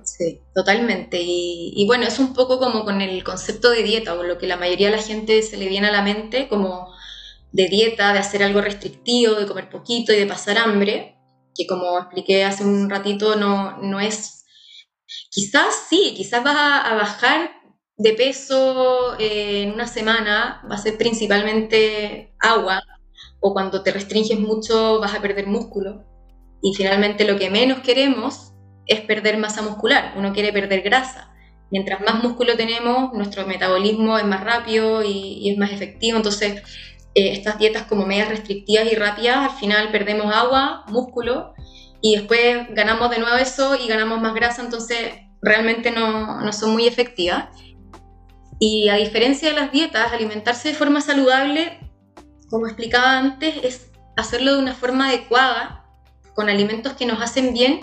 Sí, 0.08 0.42
totalmente. 0.56 1.20
Y, 1.22 1.84
bueno, 1.86 2.06
es 2.06 2.18
un 2.18 2.34
poco 2.34 2.60
como 2.60 2.86
con 2.86 3.02
el 3.02 3.24
concepto 3.24 3.70
de 3.70 3.84
dieta, 3.84 4.14
o 4.14 4.24
lo 4.24 4.38
que 4.38 4.48
la 4.48 4.58
mayoría 4.58 4.90
de 4.90 4.96
la 4.96 5.04
gente 5.04 5.42
se 5.42 5.58
le 5.58 5.68
viene 5.68 5.88
a 5.88 5.92
la 5.92 6.02
mente 6.02 6.48
como 6.48 6.94
de 7.52 7.68
dieta, 7.68 8.14
de 8.14 8.20
hacer 8.20 8.42
algo 8.42 8.62
restrictivo, 8.62 9.36
de 9.36 9.46
comer 9.46 9.70
poquito 9.70 10.14
y 10.14 10.18
de 10.18 10.26
pasar 10.26 10.58
hambre, 10.58 11.18
que 11.54 11.68
como 11.68 12.00
expliqué 12.00 12.46
hace 12.46 12.64
un 12.64 12.90
ratito 12.90 13.36
no, 13.36 13.78
no 13.80 14.00
es 14.00 14.38
Quizás 15.30 15.86
sí, 15.90 16.14
quizás 16.16 16.44
vas 16.44 16.56
a, 16.58 16.96
bajar 16.96 17.52
de 17.98 18.14
peso 18.14 19.18
eh, 19.20 19.64
en 19.64 19.74
una 19.74 19.88
semana, 19.88 20.62
va 20.70 20.76
a 20.76 20.80
ser 20.80 20.98
principalmente 20.98 22.34
agua, 22.40 22.82
o 23.40 23.54
cuando 23.54 23.84
te 23.84 23.92
restringes 23.92 24.40
mucho 24.40 25.00
vas 25.00 25.16
a 25.16 25.22
perder 25.22 25.48
músculo. 25.48 26.04
Y 26.62 26.74
finalmente 26.76 27.26
lo 27.26 27.38
que 27.38 27.50
menos 27.50 27.80
queremos 27.80 28.54
es 28.88 29.02
perder 29.02 29.38
masa 29.38 29.62
muscular, 29.62 30.14
uno 30.16 30.34
quiere 30.34 30.52
perder 30.54 30.82
grasa. 30.82 31.34
Mientras 31.70 32.00
más 32.02 32.24
músculo 32.24 32.56
tenemos, 32.56 33.14
nuestro 33.14 33.46
metabolismo 33.46 34.18
es 34.18 34.26
más 34.26 34.44
rápido 34.44 35.04
y, 35.04 35.50
es 35.50 35.58
más 35.58 35.72
efectivo. 35.72 36.18
Entonces, 36.18 36.62
eh, 37.14 37.34
estas 37.34 37.58
dietas 37.60 37.84
como 37.84 38.06
medias 38.06 38.30
restrictivas 38.30 38.92
y 38.92 38.96
rápidas, 38.96 39.52
al 39.52 39.58
final 39.58 39.92
perdemos 39.92 40.34
agua, 40.34 40.86
músculo 40.88 41.54
y 42.02 42.16
después 42.16 42.68
ganamos 42.70 43.10
de 43.10 43.20
nuevo 43.20 43.36
eso 43.38 43.76
y 43.76 43.88
ganamos 43.88 44.22
más 44.22 44.34
grasa, 44.34 44.62
entonces 44.62 45.14
realmente 45.42 45.92
no, 45.92 46.42
no 46.42 46.54
son 46.54 46.72
muy 46.72 46.88
efectivas. 46.88 47.50
Y 48.60 48.90
a 48.90 48.96
diferencia 48.96 49.50
de 49.50 49.56
las 49.56 49.72
dietas, 49.72 50.12
alimentarse 50.12 50.70
de 50.70 50.76
forma 50.76 51.02
saludable, 51.02 51.80
como 52.50 52.68
explicaba 52.68 53.18
antes, 53.18 53.56
es 53.64 53.92
hacerlo 54.16 54.54
de 54.54 54.60
una 54.60 54.74
forma 54.74 55.10
adecuada, 55.10 55.86
con 56.38 56.50
alimentos 56.50 56.94
que 56.94 57.08
nos 57.08 57.20
hacen 57.20 57.52
bien, 57.52 57.82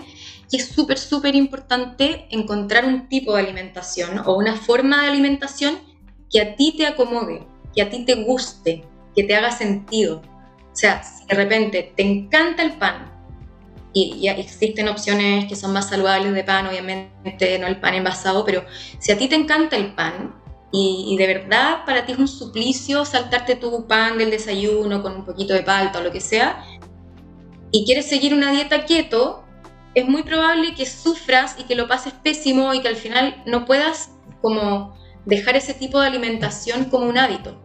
y 0.49 0.55
es 0.55 0.69
súper, 0.69 0.97
súper 0.97 1.35
importante 1.35 2.25
encontrar 2.29 2.85
un 2.85 3.09
tipo 3.09 3.35
de 3.35 3.43
alimentación 3.43 4.19
o 4.25 4.37
una 4.37 4.55
forma 4.55 5.01
de 5.01 5.09
alimentación 5.09 5.77
que 6.31 6.39
a 6.39 6.55
ti 6.55 6.73
te 6.77 6.87
acomode, 6.87 7.45
que 7.75 7.81
a 7.81 7.89
ti 7.89 8.05
te 8.05 8.15
guste, 8.15 8.85
que 9.13 9.23
te 9.23 9.35
haga 9.35 9.51
sentido. 9.51 10.21
O 10.71 10.75
sea, 10.75 11.03
si 11.03 11.25
de 11.25 11.35
repente 11.35 11.93
te 11.97 12.03
encanta 12.03 12.63
el 12.63 12.77
pan, 12.77 13.11
y 13.91 14.21
ya 14.21 14.33
existen 14.33 14.87
opciones 14.87 15.45
que 15.49 15.55
son 15.57 15.73
más 15.73 15.89
saludables 15.89 16.33
de 16.33 16.43
pan, 16.45 16.67
obviamente 16.67 17.59
no 17.59 17.67
el 17.67 17.79
pan 17.81 17.95
envasado, 17.95 18.45
pero 18.45 18.63
si 18.99 19.11
a 19.11 19.17
ti 19.17 19.27
te 19.27 19.35
encanta 19.35 19.75
el 19.75 19.93
pan 19.93 20.35
y, 20.71 21.15
de 21.17 21.27
verdad 21.27 21.85
para 21.85 22.05
ti 22.05 22.11
es 22.11 22.19
un 22.19 22.27
suplicio 22.27 23.05
saltarte 23.05 23.55
tu 23.55 23.87
pan 23.87 24.17
del 24.17 24.31
desayuno 24.31 25.01
con 25.01 25.15
un 25.15 25.25
poquito 25.25 25.53
de 25.53 25.63
palta 25.63 25.99
o 25.99 26.03
lo 26.03 26.11
que 26.11 26.19
sea, 26.19 26.61
y 27.75 27.83
quieres 27.83 28.05
seguir 28.05 28.33
una 28.33 28.51
dieta 28.51 28.85
quieto, 28.85 29.43
es 29.95 30.07
muy 30.07 30.23
probable 30.23 30.73
que 30.75 30.85
sufras 30.85 31.57
y 31.59 31.63
que 31.63 31.75
lo 31.75 31.89
pases 31.89 32.13
pésimo 32.13 32.73
y 32.73 32.79
que 32.79 32.87
al 32.87 32.95
final 32.95 33.43
no 33.45 33.65
puedas 33.65 34.11
como 34.41 34.97
dejar 35.25 35.57
ese 35.57 35.73
tipo 35.73 35.99
de 35.99 36.07
alimentación 36.07 36.85
como 36.85 37.05
un 37.05 37.17
hábito. 37.17 37.61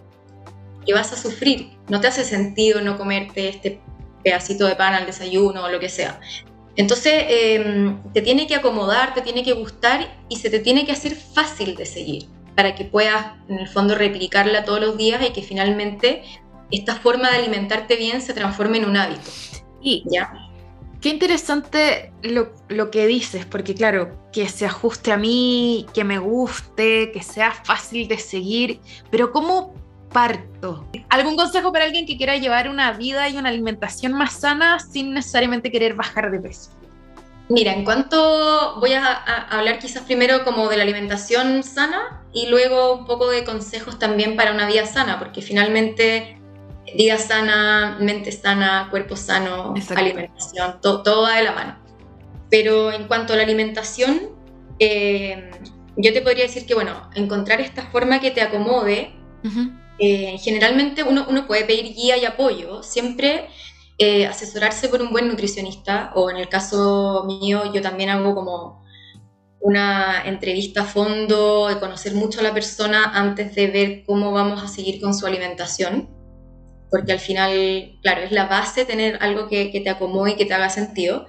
Que 0.85 0.95
vas 0.95 1.13
a 1.13 1.17
sufrir, 1.17 1.79
no 1.89 2.01
te 2.01 2.09
hace 2.09 2.25
sentido 2.25 2.81
no 2.81 2.99
comerte 2.99 3.49
este 3.49 3.81
pedacito 4.25 4.67
de 4.67 4.75
pan 4.75 4.95
al 4.95 5.07
desayuno 5.07 5.63
o 5.63 5.69
lo 5.69 5.79
que 5.79 5.89
sea. 5.89 6.19
Entonces, 6.75 7.27
em, 7.29 8.03
te 8.13 8.21
tiene 8.21 8.49
que 8.49 8.57
acomodar, 8.57 9.15
te 9.15 9.21
tiene 9.21 9.45
que 9.45 9.53
gustar 9.53 10.25
y 10.29 10.39
se 10.39 10.51
te 10.51 10.59
tiene 10.59 10.85
que 10.85 10.91
hacer 10.91 11.15
fácil 11.15 11.77
de 11.77 11.87
seguir 11.87 12.25
para 12.57 12.75
que 12.75 12.85
puedas, 12.85 13.27
en 13.49 13.61
el 13.61 13.69
fondo, 13.69 13.95
replicarla 13.95 14.65
todos 14.65 14.81
los 14.81 14.97
días 14.97 15.23
y 15.25 15.31
que 15.31 15.43
finalmente 15.43 16.25
esta 16.73 16.97
forma 16.97 17.31
de 17.31 17.37
alimentarte 17.37 17.95
bien 17.95 18.21
se 18.21 18.35
transforme 18.35 18.79
en 18.79 18.87
un 18.87 18.97
hábito. 18.97 19.31
Y 19.81 20.05
ya. 20.07 20.33
Qué 21.01 21.09
interesante 21.09 22.13
lo, 22.23 22.53
lo, 22.69 22.91
que 22.91 23.07
dices, 23.07 23.47
porque 23.47 23.75
claro, 23.75 24.29
que 24.33 24.49
se 24.49 24.67
ajuste 24.67 25.13
a 25.13 25.17
mí, 25.17 25.87
que 25.95 26.05
me 26.05 26.19
guste, 26.19 27.11
que 27.13 27.23
sea 27.23 27.53
fácil 27.53 28.07
de 28.07 28.19
seguir, 28.19 28.81
pero 29.11 29.33
¿cómo 29.33 29.75
parto. 30.13 30.87
¿Algún 31.09 31.37
consejo 31.37 31.73
para 31.73 31.85
alguien 31.85 32.07
que 32.07 32.17
quiera 32.17 32.37
llevar 32.37 32.69
una 32.69 32.93
vida 32.93 33.29
y 33.29 33.37
una 33.37 33.49
alimentación 33.49 34.13
más 34.13 34.33
sana 34.35 34.79
sin 34.79 35.15
necesariamente 35.15 35.71
querer 35.71 35.95
bajar 35.95 36.31
de 36.31 36.41
peso? 36.41 36.71
Mira, 37.49 37.73
en 37.73 37.85
cuanto 37.85 38.79
voy 38.79 38.93
a, 38.93 39.13
hablar 39.51 39.81
quizás 39.81 40.05
primero 40.05 40.45
como 40.45 40.69
de 40.69 40.77
la 40.77 40.85
alimentación 40.85 41.65
sana 41.65 42.23
y 42.33 42.47
luego 42.47 42.95
un 42.95 43.07
poco 43.07 43.29
de 43.29 43.43
consejos 43.43 43.99
también 43.99 44.37
para 44.37 44.53
una 44.53 44.69
vida 44.69 44.87
sana, 44.87 45.19
porque 45.19 45.43
finalmente 45.43 46.40
vida 46.97 47.19
sana, 47.19 47.99
mente 48.01 48.33
sana, 48.33 48.89
cuerpo 48.91 49.17
sano, 49.17 49.75
alimentación, 49.95 50.81
todo 50.81 51.23
va 51.23 51.37
de 51.37 51.45
la 51.45 51.53
mano. 51.53 51.79
Pero 52.51 52.93
en 52.93 53.07
cuanto 53.07 53.33
a 53.33 53.37
la 53.37 53.43
alimentación, 53.43 54.31
eh, 54.79 55.51
yo 55.97 56.13
te 56.13 56.23
podría 56.23 56.45
decir 56.45 56.67
que, 56.67 56.75
bueno, 56.75 57.11
encontrar 57.15 57.61
esta 57.61 57.83
forma 57.91 58.21
que 58.21 58.31
te 58.31 58.41
acomode 58.41 59.13
eh, 59.99 60.39
generalmente 60.39 61.03
uno, 61.03 61.27
uno, 61.29 61.47
puede 61.47 61.65
pedir 61.65 61.95
guía 61.95 62.17
y 62.17 62.25
apoyo, 62.25 62.83
siempre 62.83 63.49
eh, 63.99 64.27
asesorarse 64.27 64.89
por 64.89 65.03
un 65.03 65.11
buen 65.11 65.29
nutricionista 65.29 66.11
o 66.15 66.31
en 66.31 66.39
el 66.39 66.49
caso 66.49 67.25
mío 67.27 67.73
yo 67.73 67.83
también 67.83 68.09
hago 68.09 68.35
como 68.35 68.83
una 69.61 70.23
entrevista 70.25 70.83
a 70.83 70.85
fondo, 70.85 71.69
de 71.69 71.79
conocer 71.79 72.15
mucho 72.15 72.41
a 72.41 72.43
la 72.43 72.55
persona 72.55 73.13
antes 73.15 73.55
de 73.55 73.67
ver 73.67 74.05
cómo 74.07 74.33
vamos 74.33 74.63
a 74.63 74.69
seguir 74.69 75.03
con 75.03 75.13
su 75.15 75.27
alimentación, 75.27 76.09
porque 76.91 77.13
al 77.13 77.21
final, 77.21 77.99
claro, 78.03 78.23
es 78.23 78.33
la 78.33 78.47
base 78.47 78.85
tener 78.85 79.19
algo 79.23 79.49
que, 79.49 79.71
que 79.71 79.81
te 79.81 79.91
acomode 79.91 80.33
y 80.33 80.37
que 80.37 80.47
te 80.47 80.55
haga 80.55 80.71
sentido, 80.71 81.27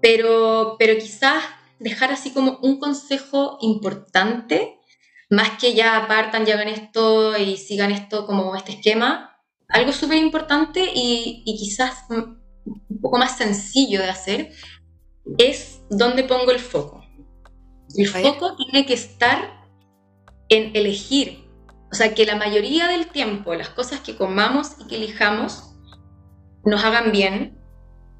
pero, 0.00 0.76
pero 0.78 0.98
quizás 0.98 1.42
dejar 1.78 2.12
así 2.12 2.30
como 2.30 2.58
un 2.62 2.78
consejo 2.78 3.58
importante 3.60 4.76
más 5.30 5.58
que 5.58 5.74
ya 5.74 5.96
apartan 5.96 6.46
y 6.46 6.50
hagan 6.50 6.68
esto 6.68 7.36
y 7.36 7.56
sigan 7.56 7.90
esto 7.90 8.26
como 8.26 8.54
este 8.54 8.72
esquema, 8.72 9.36
algo 9.68 9.92
súper 9.92 10.18
importante 10.18 10.84
y, 10.94 11.44
quizás 11.58 12.04
un 12.10 13.00
poco 13.00 13.18
más 13.18 13.36
sencillo 13.36 14.00
de 14.00 14.10
hacer 14.10 14.52
es 15.38 15.80
dónde 15.90 16.22
pongo 16.22 16.52
el 16.52 16.60
foco. 16.60 17.04
El 17.96 18.08
foco 18.08 18.56
tiene 18.56 18.86
que 18.86 18.94
estar 18.94 19.64
en 20.48 20.76
elegir, 20.76 21.44
o 21.96 21.98
sea, 21.98 22.12
que 22.12 22.26
la 22.26 22.36
mayoría 22.36 22.88
del 22.88 23.06
tiempo 23.06 23.54
las 23.54 23.70
cosas 23.70 24.00
que 24.00 24.16
comamos 24.16 24.72
y 24.78 24.86
que 24.86 24.96
elijamos 24.96 25.72
nos 26.62 26.84
hagan 26.84 27.10
bien, 27.10 27.56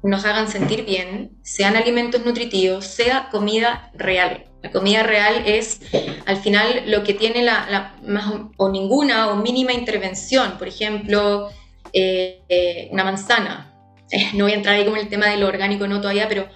nos 0.01 0.25
hagan 0.25 0.47
sentir 0.47 0.83
bien, 0.83 1.37
sean 1.43 1.75
alimentos 1.75 2.25
nutritivos, 2.25 2.87
sea 2.87 3.29
comida 3.29 3.91
real. 3.93 4.45
La 4.63 4.71
comida 4.71 5.03
real 5.03 5.43
es 5.45 5.79
al 6.25 6.37
final 6.37 6.85
lo 6.87 7.03
que 7.03 7.13
tiene 7.13 7.43
la, 7.43 7.93
más 8.03 8.33
o 8.57 8.69
ninguna 8.69 9.27
o 9.29 9.35
mínima 9.35 9.73
intervención. 9.73 10.57
Por 10.57 10.67
ejemplo, 10.67 11.51
eh, 11.93 12.41
eh, 12.49 12.89
una 12.91 13.03
manzana. 13.03 13.75
Eh, 14.09 14.31
no 14.33 14.45
voy 14.45 14.53
a 14.53 14.55
entrar 14.55 14.73
ahí 14.73 14.85
con 14.85 14.97
el 14.97 15.07
tema 15.07 15.27
de 15.27 15.37
lo 15.37 15.45
orgánico 15.45 15.85
no 15.85 16.01
todavía, 16.01 16.27
pero 16.27 16.47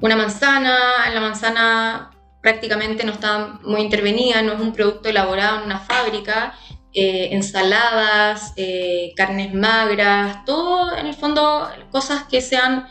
una 0.00 0.14
manzana, 0.14 1.10
la 1.12 1.20
manzana 1.20 2.10
prácticamente 2.42 3.04
no 3.04 3.12
está 3.12 3.60
muy 3.62 3.80
intervenida, 3.80 4.42
no 4.42 4.52
es 4.52 4.60
un 4.60 4.72
producto 4.72 5.08
elaborado 5.08 5.58
en 5.58 5.64
una 5.64 5.78
fábrica 5.78 6.54
eh, 6.92 7.28
ensaladas, 7.32 8.52
eh, 8.56 9.12
carnes 9.16 9.54
magras, 9.54 10.44
todo 10.44 10.94
en 10.94 11.06
el 11.06 11.14
fondo 11.14 11.66
cosas 11.90 12.24
que 12.24 12.42
sean 12.42 12.86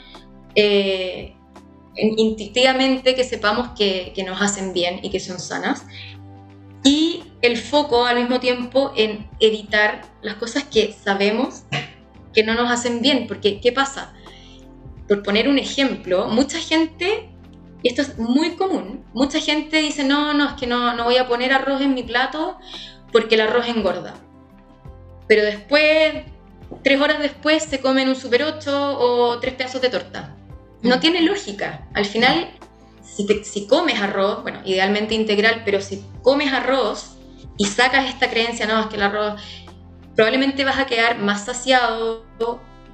eh, 0.55 1.35
intuitivamente 1.95 3.13
que 3.13 3.23
sepamos 3.23 3.69
que, 3.77 4.13
que, 4.15 4.23
nos 4.23 4.41
hacen 4.41 4.73
bien 4.73 5.01
y 5.03 5.11
que 5.11 5.19
son 5.19 5.39
sanas. 5.39 5.85
Y 6.83 7.23
el 7.41 7.57
foco 7.57 8.05
al 8.05 8.17
mismo 8.17 8.39
tiempo 8.39 8.91
en 8.95 9.29
evitar 9.39 10.01
las 10.21 10.35
cosas 10.35 10.63
que 10.63 10.93
sabemos 10.93 11.63
que 12.33 12.43
no 12.43 12.55
nos 12.55 12.71
hacen 12.71 13.01
bien, 13.01 13.27
porque 13.27 13.59
¿qué 13.59 13.71
pasa? 13.71 14.13
Por 15.07 15.21
poner 15.21 15.47
un 15.49 15.59
ejemplo, 15.59 16.27
mucha 16.27 16.57
gente 16.57 17.30
y 17.83 17.89
esto 17.89 18.01
es 18.01 18.17
muy 18.17 18.55
común. 18.55 19.03
Mucha 19.13 19.39
gente 19.39 19.77
dice, 19.77 20.03
no, 20.03 20.33
no, 20.33 20.49
es 20.49 20.53
que 20.53 20.67
no, 20.67 20.93
no 20.95 21.05
voy 21.05 21.17
a 21.17 21.27
poner 21.27 21.51
arroz 21.51 21.81
en 21.81 21.93
mi 21.93 22.03
plato 22.03 22.57
porque 23.11 23.35
el 23.35 23.41
arroz 23.41 23.67
engorda. 23.67 24.15
Pero 25.27 25.43
después, 25.43 26.25
tres 26.83 27.01
horas 27.01 27.19
después, 27.19 27.63
se 27.63 27.79
comen 27.79 28.09
un 28.09 28.15
super 28.15 28.43
8 28.43 28.99
o 28.99 29.39
tres 29.39 29.55
pedazos 29.55 29.81
de 29.81 29.89
torta. 29.89 30.35
No 30.81 30.97
mm. 30.97 30.99
tiene 30.99 31.21
lógica. 31.21 31.87
Al 31.93 32.05
final, 32.05 32.49
si, 33.01 33.25
si 33.43 33.67
comes 33.67 33.99
arroz, 33.99 34.43
bueno, 34.43 34.61
idealmente 34.65 35.15
integral, 35.15 35.63
pero 35.65 35.81
si 35.81 36.03
comes 36.21 36.53
arroz 36.53 37.17
y 37.57 37.65
sacas 37.65 38.09
esta 38.09 38.29
creencia, 38.29 38.67
no, 38.67 38.79
es 38.81 38.87
que 38.87 38.95
el 38.95 39.03
arroz, 39.03 39.41
probablemente 40.15 40.65
vas 40.65 40.77
a 40.77 40.85
quedar 40.85 41.17
más 41.19 41.45
saciado, 41.45 42.25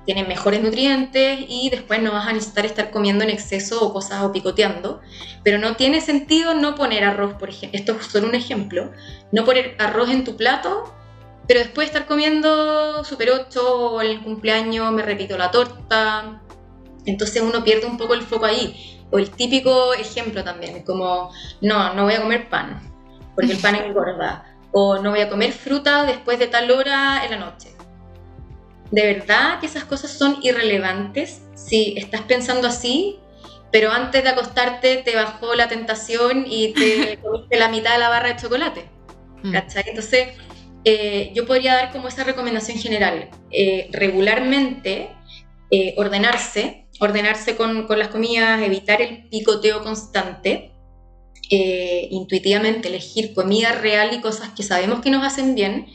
tienen 0.08 0.30
mejores 0.30 0.64
nutrientes 0.64 1.38
y 1.50 1.70
después 1.70 2.02
no 2.02 2.14
vas 2.14 2.26
a 2.26 2.32
necesitar 2.32 2.66
estar 2.66 2.92
comiendo 2.92 3.26
en 3.26 3.30
exceso 3.30 3.86
o 3.86 3.92
cosas 3.92 4.24
o 4.24 4.32
picoteando. 4.32 5.02
Pero 5.44 5.60
no 5.60 5.76
tiene 5.76 6.00
sentido 6.00 6.54
no 6.56 6.76
poner 6.76 7.04
arroz, 7.04 7.34
por 7.34 7.50
ejemplo, 7.50 7.78
esto 7.78 7.92
es 7.92 8.06
solo 8.06 8.26
un 8.28 8.34
ejemplo, 8.34 8.94
no 9.34 9.44
poner 9.44 9.76
arroz 9.80 10.10
en 10.10 10.24
tu 10.24 10.38
plato, 10.38 10.96
pero 11.46 11.60
después 11.60 11.88
estar 11.88 12.06
comiendo 12.06 13.04
Super 13.04 13.32
8 13.32 13.80
o 13.80 14.02
el 14.02 14.22
cumpleaños 14.24 14.94
me 14.94 15.02
repito 15.02 15.38
la 15.38 15.52
torta. 15.52 16.42
Entonces 17.06 17.42
uno 17.42 17.66
pierde 17.66 17.86
un 17.86 17.98
poco 17.98 18.14
el 18.14 18.22
foco 18.22 18.46
ahí. 18.46 19.02
O 19.12 19.20
el 19.20 19.30
típico 19.30 19.94
ejemplo 19.94 20.42
también, 20.42 20.84
como, 20.84 21.32
no, 21.60 21.94
no 21.96 22.04
voy 22.06 22.14
a 22.14 22.22
comer 22.22 22.48
pan, 22.48 22.80
porque 23.36 23.52
el 23.52 23.60
pan 23.60 23.76
engorda. 23.86 24.46
O 24.72 25.00
no 25.00 25.10
voy 25.10 25.20
a 25.20 25.30
comer 25.30 25.52
fruta 25.52 26.06
después 26.06 26.40
de 26.40 26.48
tal 26.48 26.72
hora 26.72 27.26
en 27.26 27.32
la 27.32 27.38
noche 27.38 27.77
de 28.92 29.14
verdad 29.14 29.60
que 29.60 29.66
esas 29.66 29.84
cosas 29.86 30.12
son 30.12 30.38
irrelevantes 30.42 31.42
si 31.56 31.96
estás 31.98 32.22
pensando 32.22 32.68
así, 32.68 33.20
pero 33.72 33.92
antes 33.92 34.24
de 34.24 34.30
acostarte 34.30 34.98
te 34.98 35.16
bajó 35.16 35.56
la 35.56 35.68
tentación 35.68 36.46
y 36.48 36.74
te 36.74 37.18
comiste 37.22 37.58
la 37.58 37.70
mitad 37.70 37.94
de 37.94 38.00
la 38.00 38.10
barra 38.10 38.30
de 38.30 38.38
chocolate. 38.38 38.86
Mm. 39.44 39.52
¿Cachai? 39.52 39.84
Entonces, 39.88 40.30
eh, 40.86 41.32
yo 41.36 41.46
podría 41.46 41.74
dar 41.74 41.92
como 41.92 42.08
esa 42.08 42.24
recomendación 42.24 42.78
general. 42.78 43.30
Eh, 43.52 43.90
regularmente, 43.92 45.10
eh, 45.70 45.94
ordenarse, 45.98 46.86
ordenarse 47.00 47.58
con, 47.58 47.88
con, 47.88 48.00
las 48.00 48.08
comidas, 48.08 48.62
evitar 48.62 49.02
el 49.02 49.28
picoteo 49.28 49.84
constante, 49.84 50.72
intuitivamente 51.50 52.90
elegir 52.90 53.34
comida 53.34 53.72
real 53.72 54.14
y 54.14 54.20
cosas 54.20 54.50
que 54.50 54.64
sabemos 54.64 55.00
que 55.00 55.10
nos 55.10 55.26
hacen 55.26 55.56
bien 55.56 55.88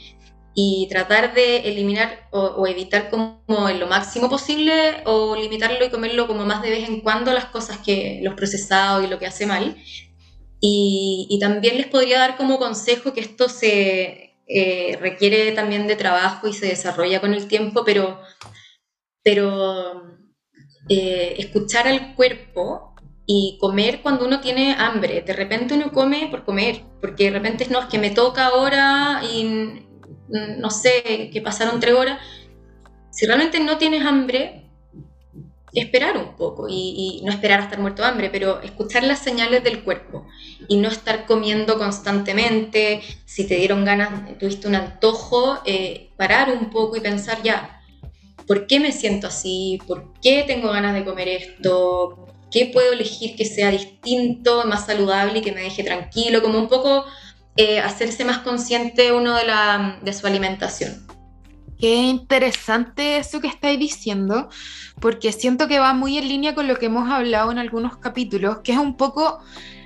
y 0.55 0.87
tratar 0.91 1.35
de 1.35 1.69
eliminar 1.69 2.29
o, 2.31 2.67
evitar 2.67 3.09
como 3.11 3.69
en 3.69 3.81
lo 3.81 3.87
máximo 3.87 4.29
posible 4.29 5.03
o 5.05 5.35
limitarlo 5.35 5.85
y 5.85 5.91
comerlo 5.91 6.27
como 6.27 6.45
más 6.45 6.63
de 6.63 6.71
vez 6.71 6.89
en 6.89 7.01
cuando 7.01 7.33
las 7.33 7.47
cosas 7.47 7.79
que 7.79 8.21
los 8.23 8.35
procesados 8.35 9.05
y 9.05 9.09
lo 9.09 9.19
que 9.19 9.27
hace 9.27 9.47
mal. 9.47 9.77
Y, 10.61 11.39
también 11.41 11.77
les 11.77 11.87
podría 11.89 12.19
dar 12.19 12.37
como 12.37 12.59
consejo 12.59 13.13
que 13.13 13.21
esto 13.21 13.49
se 13.49 14.35
eh, 14.47 14.99
requiere 15.01 15.53
también 15.53 15.87
de 15.89 15.97
trabajo 15.97 16.47
y 16.47 16.53
se 16.53 16.67
desarrolla 16.67 17.21
con 17.21 17.35
el 17.35 17.49
tiempo, 17.49 17.83
pero, 17.85 18.21
pero 19.25 20.03
eh, 20.89 21.35
escuchar 21.39 21.89
al 21.89 22.15
cuerpo 22.15 22.95
y 23.27 23.59
comer 23.61 24.03
cuando 24.03 24.27
uno 24.27 24.41
tiene 24.41 24.75
hambre. 24.79 25.23
De 25.23 25.33
repente 25.33 25.75
uno 25.75 25.91
come 25.91 26.29
por 26.31 26.45
comer, 26.45 26.83
porque 27.01 27.25
de 27.25 27.39
repente 27.39 27.67
no, 27.71 27.81
es 27.81 27.87
que 27.87 27.99
me 27.99 28.11
toca 28.11 28.47
ahora 28.47 29.23
y 29.25 29.83
no 30.59 30.71
sé, 30.71 31.31
que 31.33 31.41
pasaron 31.41 31.81
tres 31.81 31.95
horas, 31.95 32.19
si 33.11 33.27
realmente 33.27 33.61
no 33.61 33.79
tienes 33.79 34.05
hambre, 34.05 34.63
esperar 35.75 36.19
un 36.19 36.37
poco 36.37 36.67
y, 36.69 37.21
no 37.25 37.31
esperar 37.31 37.61
a 37.61 37.65
estar 37.65 37.79
muerto 37.79 38.03
de 38.03 38.09
hambre, 38.09 38.31
pero 38.31 38.61
escuchar 38.63 39.05
las 39.05 39.21
señales 39.21 39.65
del 39.65 39.83
cuerpo 39.83 40.27
y 40.69 40.77
no 40.77 40.89
estar 40.89 41.27
comiendo 41.27 41.79
constantemente. 41.79 43.01
Si 43.25 43.47
te 43.47 43.57
dieron 43.57 43.85
ganas, 43.85 44.39
tuviste 44.39 44.69
un 44.69 44.75
antojo, 44.75 45.59
eh, 45.65 46.11
parar 46.17 46.51
un 46.51 46.71
poco 46.71 46.97
y 46.97 47.01
pensar 47.01 47.43
ya, 47.43 47.83
¿por 48.47 48.67
qué 48.67 48.81
me 48.81 48.93
siento 48.93 49.29
así? 49.29 49.79
¿Por 49.87 50.13
qué 50.21 50.45
tengo 50.47 50.71
ganas 50.71 50.95
de 50.95 51.05
comer 51.05 51.29
esto? 51.29 52.27
¿Qué 52.51 52.67
puedo 52.67 52.93
elegir 52.93 53.35
que 53.35 53.47
sea 53.47 53.71
distinto, 53.71 54.65
más 54.67 54.85
saludable 54.87 55.39
y 55.39 55.43
que 55.43 55.53
me 55.53 55.63
deje 55.63 55.83
tranquilo? 55.83 56.43
Como 56.43 56.59
un 56.59 56.69
poco 56.69 57.07
eh, 57.57 57.81
hacerse 57.81 58.25
más 58.25 58.39
consciente 58.39 59.13
uno 59.13 59.37
de, 59.37 59.47
la, 59.47 59.99
de 60.03 60.13
su 60.13 60.27
alimentación. 60.27 61.07
Qué 61.79 61.97
interesante 61.97 63.17
eso 63.17 63.41
que 63.41 63.49
estáis 63.49 63.79
diciendo, 63.79 64.49
porque 65.01 65.33
siento 65.33 65.67
que 65.67 65.81
va 65.81 65.93
muy 65.95 66.17
en 66.17 66.29
línea 66.29 66.55
con 66.55 66.69
lo 66.69 66.77
que 66.79 66.87
hemos 66.87 67.11
hablado 67.11 67.51
en 67.51 67.59
algunos 67.59 67.97
capítulos, 67.97 68.59
que 68.63 68.73
es 68.73 68.79
un 68.79 68.97
poco 68.97 69.41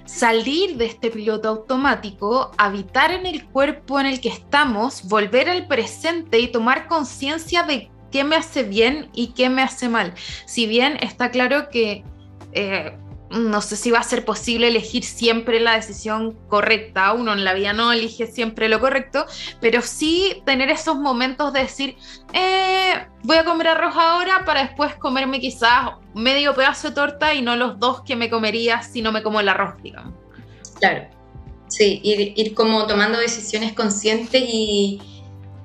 salir 0.04 0.76
de 0.76 0.86
este 0.86 1.10
piloto 1.10 1.48
automático, 1.48 2.50
habitar 2.58 3.12
en 3.12 3.26
el 3.26 3.46
cuerpo 3.46 3.98
en 3.98 4.06
el 4.06 4.20
que 4.20 4.28
estamos, 4.28 5.08
volver 5.08 5.48
al 5.48 5.66
presente 5.66 6.38
y 6.38 6.48
tomar 6.48 6.86
conciencia 6.86 7.62
de 7.62 7.90
qué 8.12 8.24
me 8.24 8.36
hace 8.36 8.62
bien 8.62 9.10
y 9.14 9.28
qué 9.28 9.48
me 9.48 9.62
hace 9.62 9.88
mal. 9.88 10.14
Si 10.46 10.66
bien 10.66 10.98
está 11.00 11.30
claro 11.30 11.68
que 11.70 12.04
eh, 12.52 12.96
no 13.30 13.60
sé 13.60 13.76
si 13.76 13.90
va 13.90 13.98
a 13.98 14.04
ser 14.04 14.24
posible 14.24 14.68
elegir 14.68 15.04
siempre 15.04 15.58
la 15.60 15.74
decisión 15.74 16.38
correcta. 16.48 17.12
Uno 17.12 17.32
en 17.32 17.44
la 17.44 17.54
vida 17.54 17.72
no 17.72 17.92
elige 17.92 18.26
siempre 18.26 18.68
lo 18.68 18.80
correcto, 18.80 19.26
pero 19.60 19.82
sí 19.82 20.42
tener 20.46 20.70
esos 20.70 20.96
momentos 20.96 21.52
de 21.52 21.60
decir, 21.60 21.96
eh, 22.32 23.06
voy 23.24 23.36
a 23.36 23.44
comer 23.44 23.68
arroz 23.68 23.96
ahora 23.96 24.44
para 24.44 24.62
después 24.62 24.94
comerme 24.94 25.40
quizás 25.40 25.92
medio 26.14 26.54
pedazo 26.54 26.88
de 26.88 26.94
torta 26.94 27.34
y 27.34 27.42
no 27.42 27.56
los 27.56 27.78
dos 27.78 28.02
que 28.02 28.16
me 28.16 28.30
comería 28.30 28.82
si 28.82 29.02
no 29.02 29.12
me 29.12 29.22
como 29.22 29.40
el 29.40 29.48
arroz, 29.48 29.74
digamos. 29.82 30.14
Claro, 30.78 31.08
sí, 31.68 32.00
ir, 32.04 32.54
como 32.54 32.86
tomando 32.86 33.18
decisiones 33.18 33.72
conscientes 33.72 34.42
y, 34.46 35.00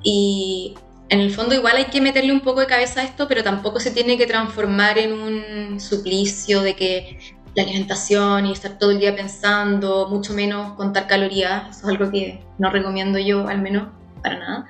y 0.04 0.74
en 1.10 1.20
el 1.20 1.32
fondo 1.32 1.54
igual 1.54 1.78
hay 1.78 1.86
que 1.86 2.02
meterle 2.02 2.32
un 2.32 2.40
poco 2.40 2.62
de 2.62 2.68
cabeza 2.68 3.02
a 3.02 3.04
esto, 3.04 3.28
pero 3.28 3.44
tampoco 3.44 3.80
se 3.80 3.92
tiene 3.92 4.18
que 4.18 4.26
transformar 4.26 4.98
en 4.98 5.14
un 5.14 5.80
suplicio 5.80 6.62
de 6.62 6.76
que 6.76 7.20
la 7.56 7.64
alimentación 7.64 8.46
y 8.46 8.52
estar 8.52 8.78
todo 8.78 8.92
el 8.92 9.00
día 9.00 9.16
pensando, 9.16 10.08
mucho 10.10 10.34
menos 10.34 10.74
contar 10.74 11.08
calorías, 11.08 11.78
eso 11.78 11.88
es 11.88 12.00
algo 12.00 12.12
que 12.12 12.44
no 12.58 12.70
recomiendo 12.70 13.20
yo, 13.20 13.48
al 13.48 13.62
menos 13.62 13.90
para 14.22 14.38
nada. 14.38 14.70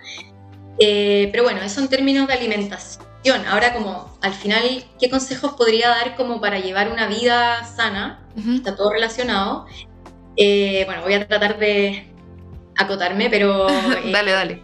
Eh, 0.79 1.29
pero 1.31 1.43
bueno, 1.43 1.61
eso 1.61 1.79
en 1.79 1.89
términos 1.89 2.27
de 2.27 2.33
alimentación. 2.33 3.45
Ahora 3.47 3.73
como 3.73 4.17
al 4.21 4.33
final, 4.33 4.63
¿qué 4.99 5.09
consejos 5.09 5.53
podría 5.53 5.89
dar 5.89 6.15
como 6.15 6.41
para 6.41 6.59
llevar 6.59 6.91
una 6.91 7.07
vida 7.07 7.63
sana? 7.65 8.25
Está 8.35 8.75
todo 8.75 8.91
relacionado. 8.91 9.67
Eh, 10.37 10.83
bueno, 10.85 11.03
voy 11.03 11.13
a 11.13 11.27
tratar 11.27 11.59
de 11.59 12.07
acotarme, 12.77 13.29
pero... 13.29 13.67
dale, 14.11 14.31
dale. 14.31 14.63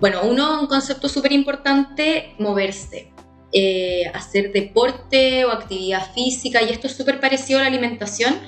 Bueno, 0.00 0.22
uno, 0.24 0.60
un 0.60 0.66
concepto 0.66 1.08
súper 1.08 1.32
importante, 1.32 2.34
moverse. 2.38 3.12
Eh, 3.58 4.04
hacer 4.12 4.52
deporte 4.52 5.46
o 5.46 5.50
actividad 5.50 6.12
física, 6.12 6.62
y 6.62 6.68
esto 6.68 6.88
es 6.88 6.94
súper 6.94 7.20
parecido 7.20 7.58
a 7.58 7.62
la 7.62 7.68
alimentación, 7.68 8.38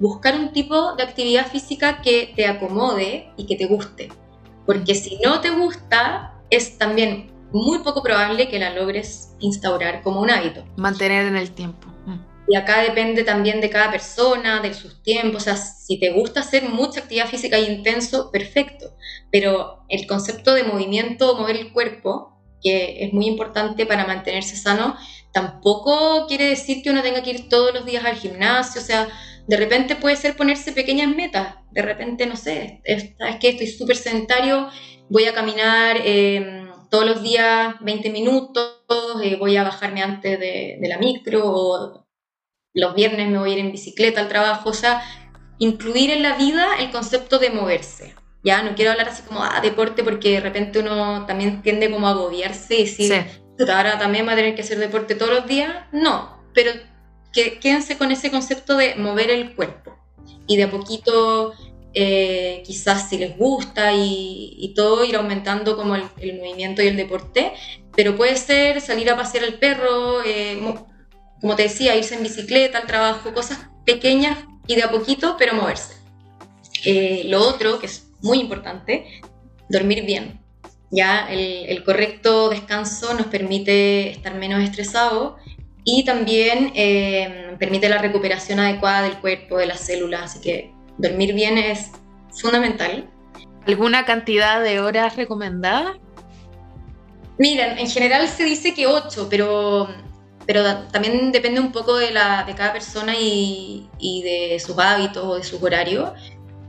buscar 0.00 0.34
un 0.34 0.52
tipo 0.52 0.96
de 0.96 1.02
actividad 1.02 1.46
física 1.50 2.02
que 2.02 2.34
te 2.36 2.46
acomode 2.46 3.30
y 3.38 3.46
que 3.46 3.56
te 3.56 3.64
guste. 3.64 4.10
Porque 4.66 4.94
si 4.94 5.18
no 5.24 5.40
te 5.40 5.48
gusta, 5.48 6.34
es 6.50 6.76
también 6.76 7.30
muy 7.52 7.78
poco 7.78 8.02
probable 8.02 8.50
que 8.50 8.58
la 8.58 8.74
logres 8.74 9.30
instaurar 9.38 10.02
como 10.02 10.20
un 10.20 10.30
hábito. 10.30 10.62
Mantener 10.76 11.24
en 11.24 11.36
el 11.36 11.52
tiempo. 11.52 11.88
Mm. 12.04 12.18
Y 12.48 12.56
acá 12.56 12.82
depende 12.82 13.24
también 13.24 13.62
de 13.62 13.70
cada 13.70 13.90
persona, 13.90 14.60
de 14.60 14.74
sus 14.74 15.02
tiempos. 15.02 15.40
O 15.40 15.44
sea, 15.46 15.56
si 15.56 15.98
te 15.98 16.12
gusta 16.12 16.40
hacer 16.40 16.68
mucha 16.68 17.00
actividad 17.00 17.28
física 17.28 17.58
y 17.58 17.64
intenso, 17.64 18.30
perfecto. 18.30 18.94
Pero 19.32 19.84
el 19.88 20.06
concepto 20.06 20.52
de 20.52 20.64
movimiento, 20.64 21.38
mover 21.38 21.56
el 21.56 21.72
cuerpo, 21.72 22.39
que 22.62 23.04
es 23.04 23.12
muy 23.12 23.26
importante 23.26 23.86
para 23.86 24.06
mantenerse 24.06 24.56
sano, 24.56 24.96
tampoco 25.32 26.26
quiere 26.26 26.46
decir 26.46 26.82
que 26.82 26.90
uno 26.90 27.02
tenga 27.02 27.22
que 27.22 27.30
ir 27.30 27.48
todos 27.48 27.72
los 27.72 27.84
días 27.84 28.04
al 28.04 28.16
gimnasio, 28.16 28.80
o 28.80 28.84
sea, 28.84 29.08
de 29.46 29.56
repente 29.56 29.96
puede 29.96 30.16
ser 30.16 30.36
ponerse 30.36 30.72
pequeñas 30.72 31.08
metas, 31.08 31.56
de 31.70 31.82
repente, 31.82 32.26
no 32.26 32.36
sé, 32.36 32.80
es, 32.84 33.14
que 33.40 33.48
estoy 33.48 33.66
súper 33.66 33.96
sedentario, 33.96 34.68
voy 35.08 35.24
a 35.24 35.34
caminar 35.34 35.98
em, 36.04 36.68
todos 36.90 37.06
los 37.06 37.22
días 37.22 37.74
20 37.80 38.10
minutos, 38.10 38.76
eh, 39.22 39.36
voy 39.36 39.56
a 39.56 39.64
bajarme 39.64 40.02
antes 40.02 40.38
de, 40.38 40.78
de 40.80 40.88
la 40.88 40.98
micro, 40.98 41.42
o 41.44 42.06
los 42.74 42.94
viernes 42.94 43.28
me 43.28 43.38
voy 43.38 43.50
a 43.50 43.52
ir 43.54 43.58
en 43.60 43.72
bicicleta 43.72 44.20
al 44.20 44.28
trabajo, 44.28 44.70
o 44.70 44.74
sea, 44.74 45.02
incluir 45.58 46.10
en 46.10 46.22
la 46.22 46.36
vida 46.36 46.66
el 46.78 46.90
concepto 46.90 47.38
de 47.38 47.50
moverse. 47.50 48.14
Ya 48.42 48.62
no 48.62 48.74
quiero 48.74 48.92
hablar 48.92 49.08
así 49.08 49.22
como, 49.22 49.42
ah, 49.42 49.60
deporte, 49.62 50.02
porque 50.02 50.32
de 50.32 50.40
repente 50.40 50.78
uno 50.78 51.26
también 51.26 51.62
tiende 51.62 51.90
como 51.90 52.06
a 52.06 52.10
agobiarse 52.10 52.74
y 52.74 52.84
decir, 52.84 53.26
ahora 53.68 53.98
también 53.98 54.26
va 54.26 54.32
a 54.32 54.36
tener 54.36 54.54
que 54.54 54.62
hacer 54.62 54.78
deporte 54.78 55.14
todos 55.14 55.32
los 55.32 55.46
días. 55.46 55.74
No, 55.92 56.40
pero 56.54 56.72
que, 57.32 57.58
quédense 57.58 57.98
con 57.98 58.10
ese 58.10 58.30
concepto 58.30 58.76
de 58.76 58.94
mover 58.96 59.30
el 59.30 59.54
cuerpo 59.54 59.96
y 60.46 60.56
de 60.56 60.64
a 60.64 60.70
poquito 60.70 61.54
eh, 61.92 62.62
quizás 62.64 63.08
si 63.08 63.18
les 63.18 63.36
gusta 63.36 63.92
y, 63.92 64.72
todo, 64.76 65.04
ir 65.04 65.16
aumentando 65.16 65.76
como 65.76 65.96
el, 65.96 66.04
movimiento 66.38 66.82
y 66.82 66.86
el 66.86 66.96
deporte, 66.96 67.52
pero 67.94 68.16
puede 68.16 68.36
ser 68.36 68.80
salir 68.80 69.10
a 69.10 69.16
pasear 69.16 69.44
al 69.44 69.54
perro, 69.54 70.22
eh, 70.24 70.60
como 71.40 71.56
te 71.56 71.64
decía, 71.64 71.96
irse 71.96 72.14
en 72.14 72.22
bicicleta 72.22 72.78
al 72.78 72.86
trabajo, 72.86 73.34
cosas 73.34 73.58
pequeñas 73.84 74.38
y 74.66 74.76
de 74.76 74.84
a 74.84 74.90
poquito, 74.90 75.36
pero 75.38 75.54
moverse. 75.54 75.94
Eh, 76.84 77.24
lo 77.26 77.40
otro, 77.42 77.78
que 77.80 77.86
es 77.86 78.09
muy 78.22 78.38
importante, 78.40 79.20
dormir 79.68 80.04
bien. 80.04 80.40
Ya 80.90 81.28
el, 81.30 81.84
correcto 81.84 82.48
descanso 82.48 83.14
nos 83.14 83.26
permite 83.26 84.10
estar 84.10 84.34
menos 84.34 84.62
estresados 84.62 85.34
y 85.84 86.04
también 86.04 86.72
permite 87.58 87.88
la 87.88 87.98
recuperación 87.98 88.58
adecuada 88.58 89.02
del 89.02 89.18
cuerpo, 89.18 89.58
de 89.58 89.66
las 89.66 89.80
células, 89.80 90.22
así 90.22 90.40
que 90.40 90.72
dormir 90.98 91.32
bien 91.32 91.58
es 91.58 91.92
fundamental. 92.32 93.08
¿Alguna 93.66 94.04
cantidad 94.04 94.62
de 94.62 94.80
horas 94.80 95.16
recomendada? 95.16 95.98
Mira, 97.38 97.78
en 97.78 97.88
general 97.88 98.28
se 98.28 98.44
dice 98.44 98.74
que 98.74 98.86
8, 98.86 99.28
pero, 99.30 99.88
pero 100.46 100.62
también 100.92 101.32
depende 101.32 101.60
un 101.60 101.72
poco 101.72 101.96
de, 101.96 102.10
la, 102.10 102.44
de 102.44 102.54
cada 102.54 102.72
persona 102.72 103.14
y, 103.18 103.88
y 103.98 104.22
de 104.22 104.60
sus 104.60 104.78
hábitos 104.78 105.24
o 105.24 105.36
de 105.36 105.44
sus 105.44 105.62
horarios. 105.62 106.10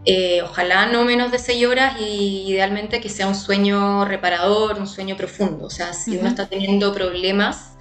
Eh, 0.04 0.41
ojalá 0.41 0.88
no 0.88 1.06
menos 1.06 1.32
de 1.32 1.38
6 1.38 1.68
horas 1.68 1.95
y 1.99 2.52
idealmente 2.52 2.99
que 2.99 3.10
sea 3.10 3.28
un 3.28 3.36
sueño 3.36 4.04
reparador, 4.06 4.80
un 4.80 4.88
sueño 4.88 5.16
profundo. 5.16 5.66
O 5.66 5.70
sea, 5.70 5.93
si 5.93 6.18
uno 6.18 6.30
está 6.30 6.47
teniendo 6.47 6.93
problemas 6.93 7.74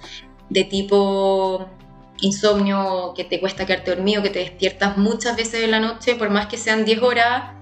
de 0.49 0.63
tipo 0.63 1.67
insomnio, 2.21 3.13
que 3.15 3.23
te 3.23 3.39
cuesta 3.39 3.65
quedarte 3.65 3.95
dormido, 3.95 4.21
que 4.21 4.29
te 4.29 4.39
despiertas 4.39 4.97
muchas 4.97 5.35
veces 5.35 5.63
en 5.63 5.71
la 5.71 5.79
noche, 5.79 6.15
por 6.15 6.29
más 6.29 6.45
que 6.45 6.57
sean 6.57 6.85
10 6.85 7.01
horas 7.01 7.53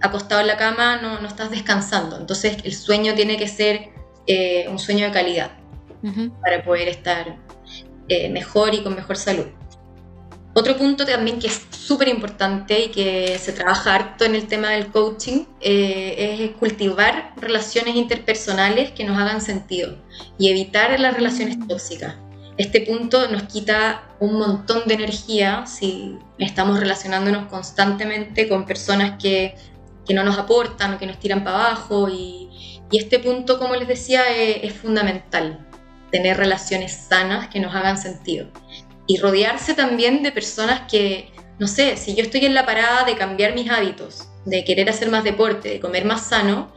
acostado 0.00 0.40
en 0.40 0.46
la 0.46 0.56
cama, 0.56 1.00
no, 1.02 1.20
no 1.20 1.26
estás 1.26 1.50
descansando. 1.50 2.16
Entonces 2.16 2.58
el 2.62 2.74
sueño 2.74 3.14
tiene 3.14 3.36
que 3.36 3.48
ser 3.48 3.88
eh, 4.26 4.66
un 4.68 4.78
sueño 4.78 5.06
de 5.06 5.12
calidad 5.12 5.50
para 6.42 6.62
poder 6.62 6.88
estar 6.88 7.36
eh, 8.08 8.28
mejor 8.28 8.74
y 8.74 8.82
con 8.82 8.94
mejor 8.94 9.16
salud. 9.16 9.46
Otro 10.56 10.76
punto 10.76 11.04
también 11.04 11.40
que 11.40 11.48
es 11.48 11.62
súper 11.70 12.08
importante 12.08 12.84
y 12.84 12.88
que 12.88 13.38
se 13.40 13.52
trabaja 13.52 13.94
harto 13.94 14.24
en 14.24 14.36
el 14.36 14.46
tema 14.46 14.70
del 14.70 14.86
coaching 14.86 15.46
eh, 15.60 16.38
es 16.40 16.50
cultivar 16.52 17.32
relaciones 17.36 17.96
interpersonales 17.96 18.92
que 18.92 19.04
nos 19.04 19.18
hagan 19.18 19.40
sentido 19.40 19.96
y 20.38 20.48
evitar 20.48 20.98
las 21.00 21.14
relaciones 21.14 21.58
tóxicas. 21.66 22.14
Este 22.56 22.82
punto 22.82 23.28
nos 23.28 23.42
quita 23.44 24.04
un 24.20 24.38
montón 24.38 24.82
de 24.86 24.94
energía 24.94 25.66
si 25.66 26.18
estamos 26.38 26.78
relacionándonos 26.78 27.48
constantemente 27.48 28.48
con 28.48 28.64
personas 28.64 29.20
que, 29.20 29.56
que 30.06 30.14
no 30.14 30.22
nos 30.22 30.38
aportan 30.38 30.94
o 30.94 30.98
que 30.98 31.06
nos 31.06 31.18
tiran 31.18 31.42
para 31.42 31.66
abajo. 31.66 32.08
Y, 32.08 32.80
y 32.92 32.98
este 32.98 33.18
punto, 33.18 33.58
como 33.58 33.74
les 33.74 33.88
decía, 33.88 34.22
es, 34.36 34.72
fundamental, 34.72 35.66
tener 36.12 36.36
relaciones 36.36 36.92
sanas 36.92 37.48
que 37.48 37.58
nos 37.58 37.74
hagan 37.74 37.98
sentido. 37.98 38.46
Y 39.06 39.18
rodearse 39.18 39.74
también 39.74 40.22
de 40.22 40.32
personas 40.32 40.90
que, 40.90 41.30
no 41.58 41.66
sé, 41.66 41.96
si 41.96 42.14
yo 42.14 42.22
estoy 42.22 42.46
en 42.46 42.54
la 42.54 42.64
parada 42.64 43.04
de 43.04 43.16
cambiar 43.16 43.54
mis 43.54 43.70
hábitos, 43.70 44.28
de 44.44 44.64
querer 44.64 44.88
hacer 44.88 45.10
más 45.10 45.24
deporte, 45.24 45.68
de 45.68 45.80
comer 45.80 46.04
más 46.04 46.26
sano, 46.26 46.72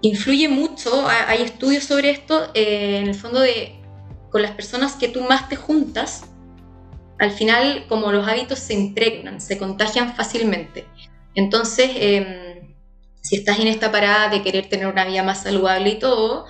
influye 0.00 0.48
mucho, 0.48 1.06
hay 1.08 1.42
estudios 1.42 1.84
sobre 1.84 2.10
esto, 2.10 2.50
eh, 2.54 2.98
en 2.98 3.08
el 3.08 3.14
fondo 3.14 3.40
de 3.40 3.74
con 4.30 4.42
las 4.42 4.52
personas 4.52 4.94
que 4.94 5.08
tú 5.08 5.22
más 5.22 5.48
te 5.48 5.56
juntas, 5.56 6.24
al 7.18 7.30
final 7.32 7.86
como 7.88 8.12
los 8.12 8.28
hábitos 8.28 8.58
se 8.58 8.74
impregnan, 8.74 9.40
se 9.40 9.58
contagian 9.58 10.14
fácilmente. 10.14 10.86
Entonces, 11.34 11.90
em, 11.94 12.74
si 13.22 13.36
estás 13.36 13.58
en 13.58 13.68
esta 13.68 13.90
parada 13.90 14.28
de 14.28 14.42
querer 14.42 14.68
tener 14.68 14.86
una 14.86 15.04
vida 15.04 15.22
más 15.22 15.42
saludable 15.42 15.90
y 15.90 15.98
todo, 15.98 16.46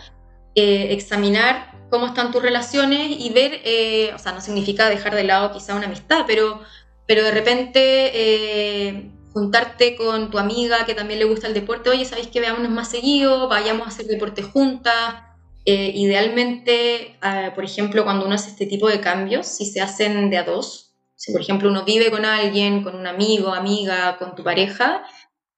eh, 0.54 0.88
examinar 0.90 1.77
cómo 1.90 2.06
están 2.06 2.32
tus 2.32 2.42
relaciones 2.42 3.10
y 3.18 3.30
ver, 3.30 3.60
eh, 3.64 4.12
o 4.14 4.18
sea, 4.18 4.32
no 4.32 4.40
significa 4.40 4.88
dejar 4.88 5.14
de 5.14 5.24
lado 5.24 5.52
quizá 5.52 5.74
una 5.74 5.86
amistad, 5.86 6.24
pero, 6.26 6.60
pero 7.06 7.24
de 7.24 7.30
repente 7.30 7.80
eh, 8.14 9.10
juntarte 9.32 9.96
con 9.96 10.30
tu 10.30 10.38
amiga 10.38 10.84
que 10.84 10.94
también 10.94 11.18
le 11.18 11.24
gusta 11.24 11.46
el 11.46 11.54
deporte, 11.54 11.90
oye, 11.90 12.04
¿sabéis 12.04 12.28
que 12.28 12.40
veámonos 12.40 12.70
más 12.70 12.90
seguido? 12.90 13.48
Vayamos 13.48 13.86
a 13.86 13.90
hacer 13.90 14.06
deporte 14.06 14.42
juntas 14.42 15.28
eh, 15.70 15.92
idealmente, 15.94 17.18
ah, 17.20 17.52
por 17.54 17.62
ejemplo, 17.62 18.02
cuando 18.02 18.24
uno 18.24 18.34
hace 18.34 18.48
este 18.48 18.64
tipo 18.64 18.88
de 18.88 19.00
cambios, 19.00 19.46
si 19.46 19.66
se 19.66 19.82
hacen 19.82 20.30
de 20.30 20.38
a 20.38 20.44
dos, 20.44 20.94
si 21.14 21.30
por 21.30 21.42
ejemplo 21.42 21.68
uno 21.68 21.84
vive 21.84 22.10
con 22.10 22.24
alguien, 22.24 22.82
con 22.82 22.94
un 22.94 23.06
amigo, 23.06 23.52
amiga, 23.52 24.16
con 24.18 24.34
tu 24.34 24.42
pareja, 24.42 25.02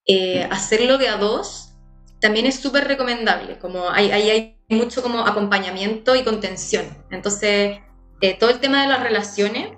eh, 0.07 0.49
hacerlo 0.51 0.99
de 0.99 1.07
a 1.07 1.17
dos 1.17 1.75
también 2.21 2.47
es 2.47 2.57
súper 2.57 2.89
recomendable, 2.89 3.59
como 3.59 3.89
hay, 3.89 4.11
hay, 4.11 4.57
mucho 4.71 5.03
como 5.03 5.21
acompañamiento 5.21 6.17
y 6.17 6.25
contención. 6.25 6.87
Entonces, 7.11 7.79
eh, 8.21 8.37
todo 8.39 8.51
el 8.51 8.61
tema 8.61 8.83
de 8.83 8.89
las 8.89 9.03
relaciones 9.03 9.71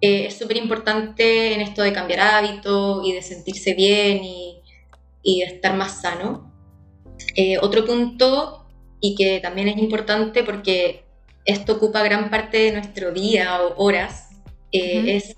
es 0.00 0.36
súper 0.36 0.58
importante 0.58 1.54
en 1.54 1.62
esto 1.62 1.82
de 1.82 1.92
cambiar 1.92 2.20
hábitos 2.20 3.04
y 3.04 3.12
de 3.12 3.22
sentirse 3.22 3.74
bien 3.74 4.22
y, 4.22 4.60
y 5.22 5.40
de 5.40 5.46
estar 5.46 5.74
más 5.74 6.02
sano. 6.02 6.52
otro 7.60 7.84
punto 7.84 8.66
y 9.00 9.14
que 9.14 9.40
también 9.40 9.68
es 9.68 9.78
importante 9.78 10.42
porque 10.42 11.06
esto 11.46 11.74
ocupa 11.74 12.02
gran 12.02 12.28
parte 12.28 12.58
de 12.58 12.72
nuestro 12.72 13.12
día 13.12 13.62
o 13.62 13.82
horas, 13.82 14.30
eh, 14.72 15.16
es 15.16 15.36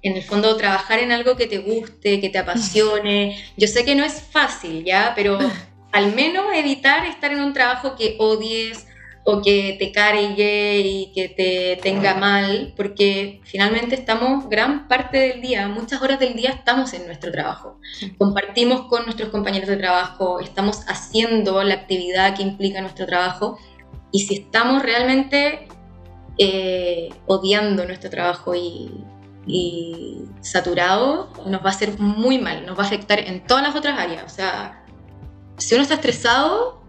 en 0.00 0.16
el 0.16 0.22
fondo 0.22 0.56
trabajar 0.56 0.98
en 0.98 1.12
algo 1.12 1.36
que 1.36 1.46
te 1.46 1.58
guste, 1.58 2.20
que 2.20 2.28
te 2.28 2.38
apasione. 2.38 3.38
Yo 3.56 3.68
sé 3.68 3.84
que 3.84 3.94
no 3.94 4.04
es 4.04 4.20
fácil, 4.20 4.84
¿ya? 4.84 5.12
Pero 5.14 5.38
al 5.92 6.14
menos 6.14 6.46
evitar 6.54 7.06
estar 7.06 7.32
en 7.32 7.42
un 7.42 7.52
trabajo 7.52 7.94
que 7.96 8.16
odies 8.18 8.86
o 9.24 9.40
que 9.40 9.76
te 9.78 9.92
cargue 9.92 10.80
y 10.80 11.12
que 11.12 11.28
te 11.28 11.80
tenga 11.80 12.14
mal, 12.14 12.72
porque 12.76 13.40
finalmente 13.44 13.94
estamos 13.94 14.48
gran 14.48 14.88
parte 14.88 15.18
del 15.18 15.40
día, 15.40 15.68
muchas 15.68 16.02
horas 16.02 16.18
del 16.18 16.34
día 16.34 16.50
estamos 16.50 16.92
en 16.92 17.06
nuestro 17.06 17.30
trabajo. 17.30 17.78
Compartimos 18.18 18.88
con 18.88 19.04
nuestros 19.04 19.28
compañeros 19.28 19.68
de 19.68 19.76
trabajo, 19.76 20.40
estamos 20.40 20.80
haciendo 20.88 21.62
la 21.62 21.74
actividad 21.74 22.34
que 22.34 22.42
implica 22.42 22.80
nuestro 22.80 23.06
trabajo 23.06 23.58
y 24.10 24.20
si 24.20 24.34
estamos 24.34 24.82
realmente 24.82 25.68
eh, 26.38 27.10
odiando 27.26 27.84
nuestro 27.84 28.10
trabajo 28.10 28.56
y, 28.56 29.04
y 29.46 30.22
saturado, 30.40 31.32
nos 31.46 31.60
va 31.60 31.66
a 31.66 31.72
hacer 31.72 31.98
muy 32.00 32.38
mal, 32.38 32.66
nos 32.66 32.76
va 32.76 32.82
a 32.82 32.86
afectar 32.86 33.20
en 33.20 33.46
todas 33.46 33.62
las 33.62 33.76
otras 33.76 33.98
áreas. 33.98 34.24
O 34.24 34.34
sea, 34.34 34.81
si 35.62 35.74
uno 35.74 35.82
está 35.82 35.94
estresado, 35.94 36.82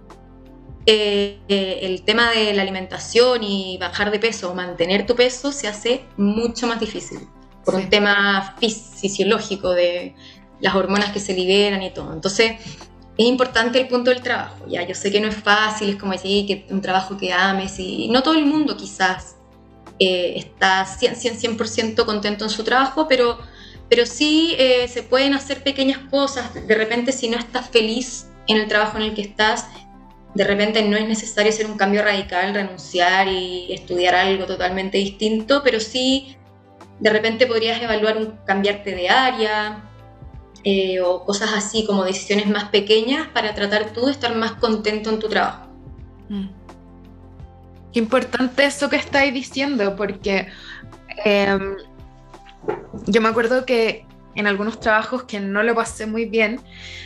eh, 0.85 1.39
eh, 1.47 1.79
el 1.83 2.03
tema 2.03 2.31
de 2.31 2.53
la 2.53 2.61
alimentación 2.61 3.41
y 3.43 3.77
bajar 3.77 4.11
de 4.11 4.19
peso 4.19 4.51
o 4.51 4.55
mantener 4.55 5.05
tu 5.05 5.15
peso 5.15 5.53
se 5.53 5.67
hace 5.67 6.03
mucho 6.17 6.67
más 6.67 6.79
difícil 6.79 7.19
por 7.63 7.75
un 7.75 7.89
tema 7.89 8.57
fisiológico 8.59 9.71
de 9.71 10.13
las 10.59 10.75
hormonas 10.75 11.11
que 11.11 11.21
se 11.21 11.33
liberan 11.33 11.81
y 11.81 11.93
todo. 11.93 12.11
Entonces, 12.11 12.53
es 13.17 13.25
importante 13.25 13.79
el 13.79 13.87
punto 13.87 14.09
del 14.09 14.21
trabajo. 14.21 14.65
Ya, 14.67 14.85
yo 14.85 14.93
sé 14.95 15.11
que 15.11 15.21
no 15.21 15.29
es 15.29 15.35
fácil, 15.35 15.91
es 15.91 15.95
como 15.95 16.11
decir 16.11 16.45
que 16.47 16.65
un 16.69 16.81
trabajo 16.81 17.15
que 17.15 17.31
ames 17.31 17.79
y 17.79 18.09
no 18.09 18.21
todo 18.21 18.33
el 18.33 18.45
mundo 18.45 18.75
quizás 18.75 19.37
eh, 19.99 20.33
está 20.35 20.85
100%, 20.85 21.65
100 21.65 21.95
contento 21.95 22.43
en 22.43 22.49
su 22.49 22.63
trabajo, 22.65 23.07
pero, 23.07 23.37
pero 23.87 24.05
sí 24.05 24.57
se 24.89 25.03
pueden 25.03 25.33
hacer 25.33 25.63
pequeñas 25.63 25.99
cosas. 26.09 26.53
De 26.53 26.75
repente, 26.75 27.13
si 27.13 27.29
no 27.29 27.37
estás 27.37 27.69
feliz 27.69 28.27
en 28.47 28.57
el 28.57 28.67
trabajo 28.67 28.97
en 28.97 29.03
el 29.03 29.13
que 29.13 29.21
estás, 29.21 29.67
de 30.33 30.43
repente 30.43 30.81
no 30.83 30.97
es 30.97 31.07
necesario 31.07 31.51
hacer 31.51 31.67
un 31.67 31.77
cambio 31.77 32.03
radical, 32.03 32.53
renunciar 32.53 33.27
y 33.27 33.71
estudiar 33.71 34.15
algo 34.15 34.45
totalmente 34.45 34.97
distinto, 34.97 35.61
pero 35.63 35.79
sí 35.79 36.35
de 36.99 37.09
repente 37.09 37.45
podrías 37.45 37.81
evaluar 37.81 38.17
un 38.17 38.37
cambiarte 38.45 38.95
de 38.95 39.09
área 39.09 39.83
eh, 40.63 41.01
o 41.01 41.25
cosas 41.25 41.51
así 41.53 41.85
como 41.85 42.03
decisiones 42.03 42.47
más 42.47 42.65
pequeñas 42.65 43.27
para 43.27 43.53
tratar 43.53 43.91
tú 43.91 44.05
de 44.05 44.13
estar 44.13 44.35
más 44.35 44.53
contento 44.53 45.09
en 45.09 45.19
tu 45.19 45.27
trabajo. 45.27 45.67
Mm. 46.29 46.47
Qué 47.91 47.99
importante 47.99 48.65
eso 48.65 48.89
que 48.89 48.95
estáis 48.95 49.33
diciendo, 49.33 49.95
porque 49.95 50.47
em, 51.25 51.75
yo 53.05 53.21
me 53.21 53.29
acuerdo 53.29 53.65
que 53.65 54.05
en 54.35 54.47
algunos 54.47 54.79
trabajos 54.79 55.23
que 55.23 55.39
no 55.39 55.63
lo 55.63 55.75
pasé 55.75 56.05
muy 56.05 56.25
bien, 56.25 56.59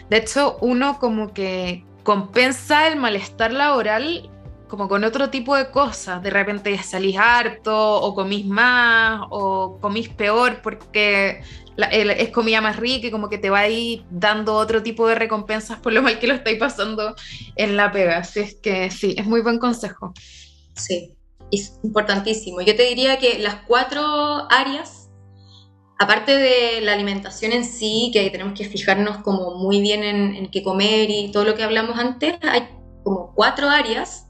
de 0.10 0.18
hecho 0.18 0.58
uno 0.62 1.00
como 1.00 1.34
que 1.34 1.84
compensa 2.04 2.88
el 2.88 2.96
malestar 2.96 3.52
laboral 3.52 4.30
como 4.68 4.88
con 4.88 5.04
otro 5.04 5.30
tipo 5.30 5.56
de 5.56 5.70
cosas. 5.72 6.22
De 6.22 6.30
repente 6.30 6.78
salís 6.84 7.18
harto, 7.18 8.02
o 8.02 8.14
comís 8.14 8.46
más, 8.46 9.22
o 9.30 9.80
comís 9.80 10.10
peor 10.10 10.62
porque 10.62 11.42
es 11.78 12.30
comida 12.30 12.60
más 12.60 12.78
rica 12.78 13.08
y 13.08 13.12
como 13.12 13.30
que 13.30 13.38
te 13.38 13.50
va 13.50 13.62
a 13.62 13.68
dando 14.10 14.56
otro 14.56 14.84
tipo 14.84 15.08
de 15.08 15.16
recompensas 15.16 15.80
por 15.80 15.94
lo 15.94 16.02
mal 16.02 16.20
que 16.20 16.28
lo 16.28 16.34
estáis 16.34 16.58
pasando 16.60 17.16
en 17.56 17.78
la 17.78 17.92
pega. 17.92 18.18
Así 18.18 18.40
es 18.42 18.56
que 18.56 18.92
sí, 18.92 19.16
es 19.18 19.26
muy 19.26 19.42
buen 19.42 19.60
consejo. 19.60 20.14
Sí, 20.74 21.16
es 21.52 21.80
importantísimo. 21.84 22.62
Yo 22.62 22.76
te 22.76 22.84
diría 22.84 23.20
que 23.20 23.40
las 23.40 23.56
cuatro 23.68 24.52
áreas, 24.52 24.97
aparte 26.00 26.38
de 26.38 26.82
la 26.82 26.94
alimentación 26.94 27.52
en 27.52 27.66
sí, 27.66 28.12
que 28.14 28.30
tenemos 28.30 28.54
que 28.54 28.66
fijarnos 28.66 29.18
como 29.20 29.56
muy 29.56 29.82
bien 29.82 30.04
en, 30.04 30.36
en 30.36 30.52
qué 30.52 30.64
comer 30.64 31.10
y 31.10 31.32
todo 31.32 31.44
lo 31.44 31.56
que 31.56 31.64
hablamos 31.64 31.98
antes, 31.98 32.36
hay 32.44 32.68
como 33.04 33.34
cuatro 33.34 33.70
áreas 33.70 34.28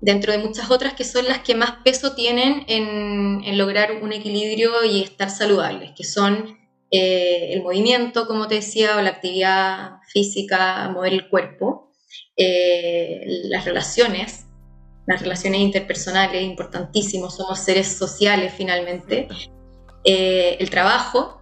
dentro 0.00 0.32
de 0.32 0.38
muchas 0.38 0.70
otras 0.70 0.94
que 0.94 1.04
son 1.04 1.26
las 1.26 1.40
que 1.40 1.54
más 1.54 1.72
peso 1.84 2.14
tienen 2.14 2.64
en, 2.68 3.58
lograr 3.58 4.02
un 4.02 4.12
equilibrio 4.12 4.84
y 4.84 5.02
estar 5.02 5.30
saludables, 5.30 5.92
que 5.96 6.04
son 6.04 6.56
eh, 6.90 7.50
el 7.52 7.62
movimiento, 7.62 8.26
como 8.26 8.46
te 8.46 8.56
decía, 8.56 8.96
o 8.96 9.02
la 9.02 9.10
actividad 9.10 9.96
física, 10.06 10.88
mover 10.90 11.12
el 11.12 11.28
cuerpo, 11.28 11.92
eh, 12.36 13.24
las 13.44 13.64
relaciones, 13.64 14.46
las 15.06 15.20
relaciones 15.20 15.60
interpersonales, 15.60 16.42
importantísimos, 16.42 17.36
somos 17.36 17.58
seres 17.58 17.88
sociales 17.88 18.52
finalmente, 18.56 19.26
eh, 20.04 20.56
el 20.60 20.70
trabajo, 20.70 21.38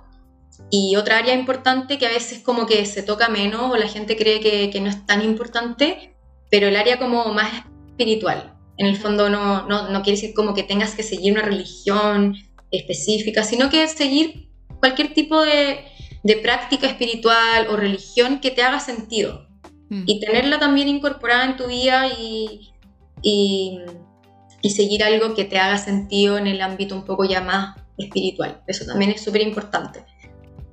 y 0.71 0.97
otra 0.97 1.19
área 1.19 1.35
importante 1.35 1.99
que 1.99 2.07
a 2.07 2.11
veces 2.11 2.41
como 2.41 2.67
que 2.67 2.85
se 2.87 3.03
toca 3.03 3.29
menos 3.29 3.71
o 3.71 3.77
la 3.77 3.89
gente 3.89 4.17
cree 4.17 4.41
que, 4.41 4.71
que 4.71 4.81
no 4.81 4.89
es 4.89 5.07
tan 5.07 5.23
importante, 5.23 6.17
pero 6.51 6.69
el 6.69 6.77
área 6.77 6.99
como 6.99 7.33
más 7.33 7.65
espiritual. 7.89 8.55
En 8.79 8.87
el 8.87 8.97
fondo 8.97 9.31
no, 9.31 9.67
no, 9.67 9.89
no, 9.89 10.03
quiere 10.03 10.21
decir 10.21 10.35
como 10.35 10.55
que 10.55 10.63
tengas 10.63 10.95
que 10.95 11.03
seguir 11.03 11.33
una 11.33 11.43
religión 11.43 12.37
específica, 12.71 13.43
sino 13.43 13.71
que 13.71 13.87
seguir 13.89 14.51
cualquier 14.81 15.15
tipo 15.15 15.43
de, 15.43 15.85
de 16.23 16.37
práctica 16.37 16.87
espiritual 16.87 17.69
o 17.71 17.77
religión 17.77 18.41
que 18.41 18.51
te 18.51 18.63
haga 18.63 18.81
sentido 18.81 19.47
mm. 19.89 20.03
y 20.07 20.21
tenerla 20.21 20.59
también 20.59 20.89
incorporada 20.89 21.45
en 21.45 21.57
tu 21.57 21.69
vida 21.69 22.09
y, 22.09 22.73
y, 23.23 23.81
y, 24.61 24.71
seguir 24.71 25.05
algo 25.05 25.35
que 25.35 25.45
te 25.45 25.59
haga 25.59 25.79
sentido 25.79 26.37
en 26.37 26.47
el 26.47 26.61
ámbito 26.61 26.95
un 26.95 27.05
poco 27.05 27.25
ya 27.25 27.41
más 27.41 27.81
espiritual. 27.99 28.63
Eso 28.67 28.85
también 28.87 29.13
es 29.13 29.23
súper 29.23 29.43
importante. 29.43 30.05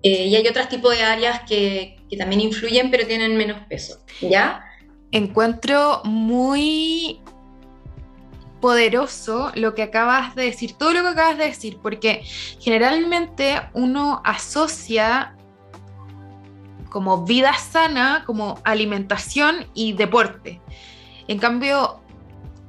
Eh, 0.01 0.28
y 0.28 0.36
hay 0.36 0.47
otros 0.47 0.67
tipos 0.67 0.95
de 0.95 1.03
áreas 1.03 1.41
que, 1.47 1.95
que 2.09 2.17
también 2.17 2.41
influyen 2.41 2.91
pero 2.91 3.07
tienen 3.07 3.38
menos 3.38 3.65
peso, 3.69 4.03
¿ya? 4.21 4.63
encuentro 5.13 6.01
muy 6.03 7.21
poderoso 8.59 9.51
lo 9.55 9.76
que 9.76 9.84
acabas 9.84 10.36
de 10.36 10.45
decir, 10.45 10.74
todo 10.74 10.91
lo 10.93 11.03
que 11.03 11.09
acabas 11.09 11.38
de 11.38 11.45
decir, 11.45 11.78
porque 11.82 12.24
generalmente 12.59 13.61
uno 13.74 14.21
asocia 14.26 15.36
como 16.89 17.26
vida 17.26 17.53
sana, 17.53 18.24
como 18.26 18.59
alimentación 18.63 19.67
y 19.74 19.93
deporte. 19.93 20.61
En 21.28 21.38
cambio, 21.38 22.01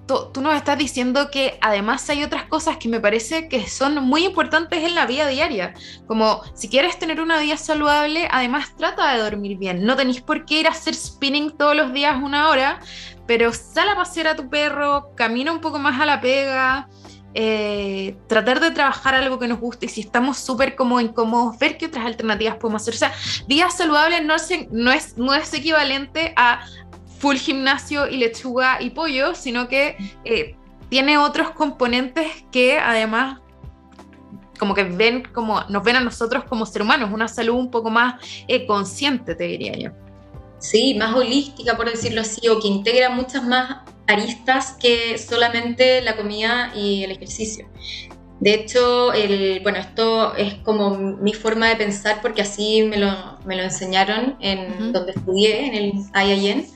tú 0.06 0.40
nos 0.40 0.54
estás 0.54 0.76
diciendo 0.78 1.30
que 1.30 1.58
además 1.60 2.08
hay 2.10 2.24
otras 2.24 2.44
cosas 2.44 2.76
que 2.76 2.88
me 2.88 3.00
parece 3.00 3.48
que 3.48 3.66
son 3.66 4.02
muy 4.04 4.24
importantes 4.24 4.82
en 4.82 4.94
la 4.94 5.06
vida 5.06 5.26
diaria, 5.28 5.74
como 6.06 6.42
si 6.54 6.68
quieres 6.68 6.98
tener 6.98 7.20
una 7.20 7.38
vida 7.38 7.56
saludable, 7.56 8.28
además 8.30 8.76
trata 8.76 9.12
de 9.12 9.22
dormir 9.22 9.56
bien, 9.58 9.84
no 9.84 9.96
tenéis 9.96 10.20
por 10.20 10.44
qué 10.44 10.60
ir 10.60 10.66
a 10.66 10.70
hacer 10.70 10.94
spinning 10.94 11.56
todos 11.56 11.74
los 11.74 11.92
días 11.92 12.22
una 12.22 12.48
hora, 12.48 12.80
pero 13.26 13.52
sal 13.52 13.88
a 13.88 13.96
pasear 13.96 14.28
a 14.28 14.36
tu 14.36 14.48
perro, 14.48 15.14
camina 15.14 15.52
un 15.52 15.60
poco 15.60 15.78
más 15.78 15.98
a 16.00 16.06
la 16.06 16.20
pega, 16.20 16.88
eh, 17.36 18.16
tratar 18.28 18.60
de 18.60 18.70
trabajar 18.70 19.16
algo 19.16 19.40
que 19.40 19.48
nos 19.48 19.58
guste. 19.58 19.86
Y 19.86 19.88
si 19.88 20.02
estamos 20.02 20.38
súper 20.38 20.76
como 20.76 21.00
incómodos, 21.00 21.58
ver 21.58 21.76
qué 21.76 21.86
otras 21.86 22.06
alternativas 22.06 22.56
podemos 22.56 22.82
hacer. 22.82 22.94
O 22.94 22.96
sea, 22.96 23.12
vida 23.48 23.68
saludable 23.70 24.20
no 24.22 24.36
no 24.70 24.92
es, 24.92 25.18
no 25.18 25.34
es 25.34 25.52
equivalente 25.52 26.32
a 26.36 26.64
full 27.24 27.36
gimnasio 27.36 28.06
y 28.06 28.18
lechuga 28.18 28.82
y 28.82 28.90
pollo, 28.90 29.34
sino 29.34 29.66
que 29.66 29.96
eh, 30.26 30.56
tiene 30.90 31.16
otros 31.16 31.52
componentes 31.52 32.26
que 32.52 32.78
además 32.78 33.40
como 34.58 34.74
que 34.74 34.84
ven 34.84 35.22
como 35.32 35.62
nos 35.70 35.82
ven 35.82 35.96
a 35.96 36.00
nosotros 36.00 36.44
como 36.44 36.66
ser 36.66 36.82
humanos, 36.82 37.08
una 37.14 37.26
salud 37.26 37.54
un 37.54 37.70
poco 37.70 37.88
más 37.88 38.22
eh, 38.46 38.66
consciente, 38.66 39.34
te 39.34 39.44
diría 39.44 39.72
yo. 39.72 39.90
Sí, 40.58 40.94
más 40.96 41.14
holística, 41.14 41.74
por 41.78 41.90
decirlo 41.90 42.20
así, 42.20 42.46
o 42.48 42.60
que 42.60 42.68
integra 42.68 43.08
muchas 43.08 43.42
más 43.42 43.78
aristas 44.06 44.76
que 44.78 45.16
solamente 45.16 46.02
la 46.02 46.16
comida 46.16 46.72
y 46.76 47.04
el 47.04 47.10
ejercicio. 47.10 47.66
De 48.40 48.52
hecho, 48.52 49.14
el, 49.14 49.60
bueno, 49.62 49.78
esto 49.78 50.34
es 50.36 50.56
como 50.56 50.90
mi 50.98 51.32
forma 51.32 51.70
de 51.70 51.76
pensar 51.76 52.20
porque 52.20 52.42
así 52.42 52.82
me 52.82 52.98
lo, 52.98 53.38
me 53.46 53.56
lo 53.56 53.62
enseñaron 53.62 54.36
en 54.40 54.92
donde 54.92 55.12
estudié, 55.12 55.68
en 55.68 55.74
el 55.74 55.92
IIN, 56.14 56.66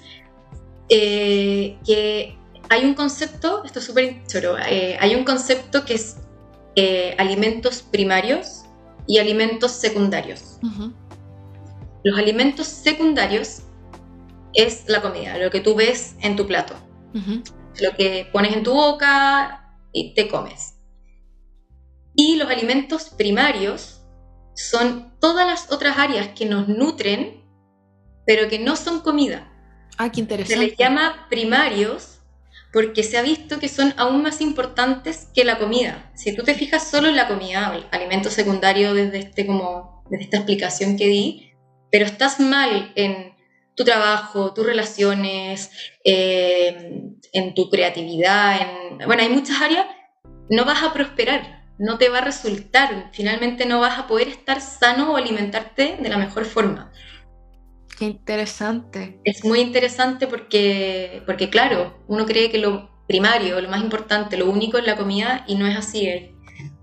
eh, 0.89 1.79
que 1.85 2.39
hay 2.71 2.85
un 2.85 2.95
concepto, 2.95 3.65
esto 3.65 3.79
es 3.79 3.85
súper 3.85 4.25
choro, 4.27 4.57
eh, 4.59 4.97
hay 5.01 5.15
un 5.15 5.25
concepto 5.25 5.85
que 5.85 5.95
es 5.95 6.19
eh, 6.77 7.15
alimentos 7.19 7.83
primarios 7.83 8.65
y 9.07 9.19
alimentos 9.19 9.73
secundarios. 9.73 10.59
Los 12.05 12.19
alimentos 12.19 12.67
secundarios 12.67 13.63
es 14.55 14.89
la 14.89 15.03
comida, 15.03 15.39
lo 15.39 15.51
que 15.51 15.61
tú 15.61 15.75
ves 15.75 16.15
en 16.21 16.37
tu 16.37 16.47
plato, 16.47 16.75
lo 17.81 17.97
que 17.97 18.29
pones 18.33 18.55
en 18.55 18.63
tu 18.63 18.73
boca 18.75 19.75
y 19.93 20.15
te 20.15 20.29
comes. 20.29 20.75
Y 22.15 22.37
los 22.37 22.49
alimentos 22.51 23.11
primarios 23.11 24.03
son 24.55 25.15
todas 25.21 25.47
las 25.47 25.73
otras 25.73 25.99
áreas 25.99 26.29
que 26.29 26.45
nos 26.47 26.69
nutren, 26.69 27.45
pero 28.27 28.49
que 28.49 28.59
no 28.59 28.77
son 28.77 29.01
comida. 29.01 29.53
Ah, 29.99 30.11
qué 30.11 30.21
interesante. 30.21 30.55
Se 30.55 30.71
les 30.71 30.79
llama 30.79 31.27
primarios 31.29 32.21
porque 32.73 33.03
se 33.03 33.19
ha 33.19 33.23
visto 33.23 33.59
que 33.59 33.69
son 33.69 33.95
aún 33.97 34.23
más 34.23 34.41
importantes 34.41 35.29
que 35.35 35.45
la 35.45 35.59
comida. 35.59 36.11
Si 36.15 36.35
tú 36.35 36.45
te 36.45 36.55
fijas 36.55 36.89
solo 36.89 37.09
en 37.09 37.17
la 37.17 37.27
comida, 37.27 37.75
el 37.75 37.87
alimento 37.91 38.31
secundario 38.31 38.95
desde, 38.95 39.19
este 39.19 39.47
como, 39.47 40.05
desde 40.11 40.25
esta 40.25 40.37
explicación 40.37 40.97
que 40.97 41.07
di, 41.07 41.53
pero 41.91 42.05
estás 42.05 42.39
mal 42.41 42.93
en 42.95 43.35
tu 43.75 43.85
trabajo, 43.85 44.53
tus 44.55 44.67
relaciones, 44.67 45.71
eh, 46.05 47.03
en 47.33 47.55
tu 47.55 47.71
creatividad, 47.71 48.61
en, 48.61 48.99
bueno, 49.07 49.23
hay 49.23 49.29
muchas 49.29 49.61
áreas, 49.63 49.87
no 50.51 50.65
vas 50.65 50.83
a 50.83 50.93
prosperar, 50.93 51.65
no 51.79 51.97
te 51.97 52.09
va 52.09 52.19
a 52.19 52.25
resultar, 52.25 53.11
finalmente 53.13 53.67
no 53.67 53.81
vas 53.81 53.99
a 53.99 54.07
poder 54.07 54.29
estar 54.29 54.61
sano 54.61 55.13
o 55.13 55.17
alimentarte 55.17 55.97
de 56.01 56.09
la 56.09 56.19
mejor 56.19 56.45
forma. 56.45 56.93
Qué 57.99 58.05
interesante. 58.05 59.21
Es 59.25 59.45
muy 59.45 59.59
interesante 59.59 60.29
porque, 60.29 61.21
porque, 61.27 61.51
claro, 61.51 61.99
uno 62.07 62.27
cree 62.27 62.49
que 62.49 62.59
lo 62.59 62.89
primario, 63.09 63.61
lo 63.61 63.69
más 63.69 63.83
importante, 63.83 64.37
lo 64.37 64.49
único 64.49 64.79
es 64.79 64.87
la 64.87 64.97
comida 64.97 65.45
y 65.49 65.57
no 65.57 65.67
es 65.67 65.77
así. 65.77 66.09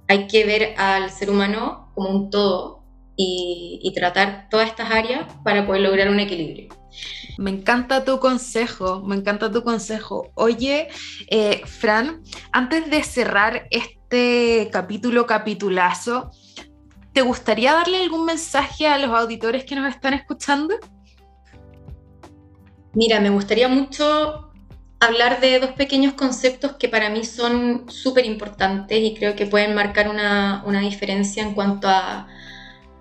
Hay 0.10 0.28
que 0.28 0.46
ver 0.46 0.76
al 0.78 1.10
ser 1.10 1.30
humano 1.30 1.90
como 1.96 2.10
un 2.10 2.30
todo 2.30 2.84
y, 3.16 3.94
tratar 3.96 4.50
todas 4.50 4.68
estas 4.68 4.92
áreas 4.92 5.26
para 5.46 5.66
poder 5.66 5.84
lograr 5.84 6.10
un 6.10 6.20
equilibrio. 6.20 6.76
Me 7.38 7.50
encanta 7.52 8.04
tu 8.04 8.20
consejo, 8.20 9.02
me 9.02 9.16
encanta 9.16 9.50
tu 9.50 9.64
consejo. 9.64 10.32
Oye, 10.36 10.90
eh, 11.30 11.62
Fran, 11.66 12.24
antes 12.52 12.90
de 12.90 13.04
cerrar 13.04 13.68
este 13.72 14.70
capítulo 14.70 15.26
capitulazo, 15.26 16.32
¿te 17.14 17.22
gustaría 17.22 17.72
darle 17.72 18.04
algún 18.04 18.26
mensaje 18.26 18.86
a 18.86 18.98
los 18.98 19.12
auditores 19.12 19.64
que 19.64 19.76
nos 19.76 19.88
están 19.90 20.14
escuchando? 20.14 20.76
Mira, 22.96 23.20
me 23.20 23.30
gustaría 23.30 23.68
mucho 23.68 24.50
hablar 25.02 25.42
de 25.42 25.60
dos 25.60 25.72
pequeños 25.72 26.14
conceptos 26.14 26.78
que 26.80 26.88
para 26.88 27.10
mí 27.10 27.26
son 27.26 27.84
súper 27.90 28.26
importantes 28.26 28.98
y 28.98 29.16
creo 29.16 29.36
que 29.36 29.46
pueden 29.46 29.76
marcar 29.76 30.08
una, 30.08 30.64
diferencia 30.80 31.44
en 31.44 31.54
cuanto 31.54 31.90
a 31.90 32.28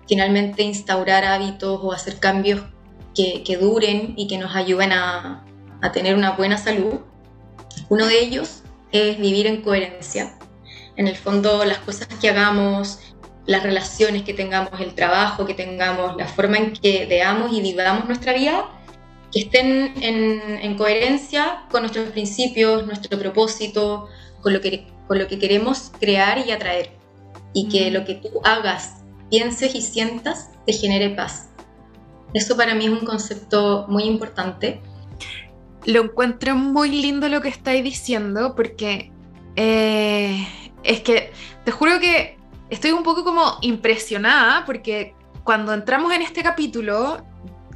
finalmente 0.05 0.63
instaurar 0.63 1.23
hábitos 1.23 1.79
o 1.81 1.93
hacer 1.93 2.19
cambios 2.19 2.61
que, 3.15 3.57
duren 3.59 4.15
y 4.17 4.27
que 4.27 4.37
nos 4.37 4.53
ayuden 4.53 4.91
a, 4.91 5.45
a 5.81 5.91
tener 5.93 6.15
una 6.15 6.31
buena 6.31 6.57
salud. 6.57 6.99
Uno 7.87 8.05
de 8.05 8.19
ellos 8.19 8.63
es 8.91 9.17
vivir 9.17 9.47
en 9.47 9.61
coherencia. 9.61 10.37
En 10.97 11.07
el 11.07 11.15
fondo, 11.15 11.63
las 11.63 11.77
cosas 11.77 12.09
que 12.19 12.29
hagamos, 12.29 12.99
las 13.45 13.63
relaciones 13.63 14.23
que 14.23 14.33
tengamos, 14.33 14.81
el 14.81 14.93
trabajo 14.93 15.45
que 15.45 15.53
tengamos, 15.53 16.17
la 16.17 16.27
forma 16.27 16.57
en 16.57 16.73
que 16.73 17.05
veamos 17.05 17.53
y 17.53 17.61
vivamos 17.61 18.05
nuestra 18.05 18.33
vida, 18.33 18.74
que 19.35 19.41
estén 19.41 19.93
en, 20.01 20.77
coherencia 20.77 21.65
con 21.69 21.81
nuestros 21.81 22.07
principios, 22.11 22.87
nuestro 22.87 23.19
propósito, 23.19 24.07
con 24.39 24.53
lo, 24.53 24.61
que, 24.61 24.87
con 25.09 25.19
lo 25.19 25.27
que 25.27 25.37
queremos 25.37 25.91
crear 25.99 26.47
y 26.47 26.51
atraer. 26.51 26.91
Y 27.53 27.67
que 27.67 27.91
lo 27.91 28.05
que 28.05 28.15
tú 28.15 28.29
hagas, 28.45 29.03
pienses 29.29 29.75
y 29.75 29.81
sientas 29.81 30.51
te 30.65 30.71
genere 30.71 31.09
paz. 31.09 31.49
Eso 32.33 32.55
para 32.55 32.75
mí 32.75 32.85
es 32.85 32.91
un 32.91 33.05
concepto 33.05 33.85
muy 33.89 34.03
importante. 34.03 34.79
Lo 35.83 36.03
encuentro 36.03 36.55
muy 36.55 36.89
lindo 36.89 37.27
lo 37.27 37.41
que 37.41 37.49
estáis 37.49 37.83
diciendo 37.83 38.55
porque 38.55 39.11
eh, 39.57 40.47
es 40.83 41.01
que 41.01 41.33
te 41.65 41.71
juro 41.71 41.99
que 41.99 42.37
estoy 42.69 42.91
un 42.91 43.03
poco 43.03 43.25
como 43.25 43.57
impresionada 43.61 44.63
porque 44.65 45.13
cuando 45.43 45.73
entramos 45.73 46.13
en 46.13 46.21
este 46.21 46.41
capítulo 46.41 47.17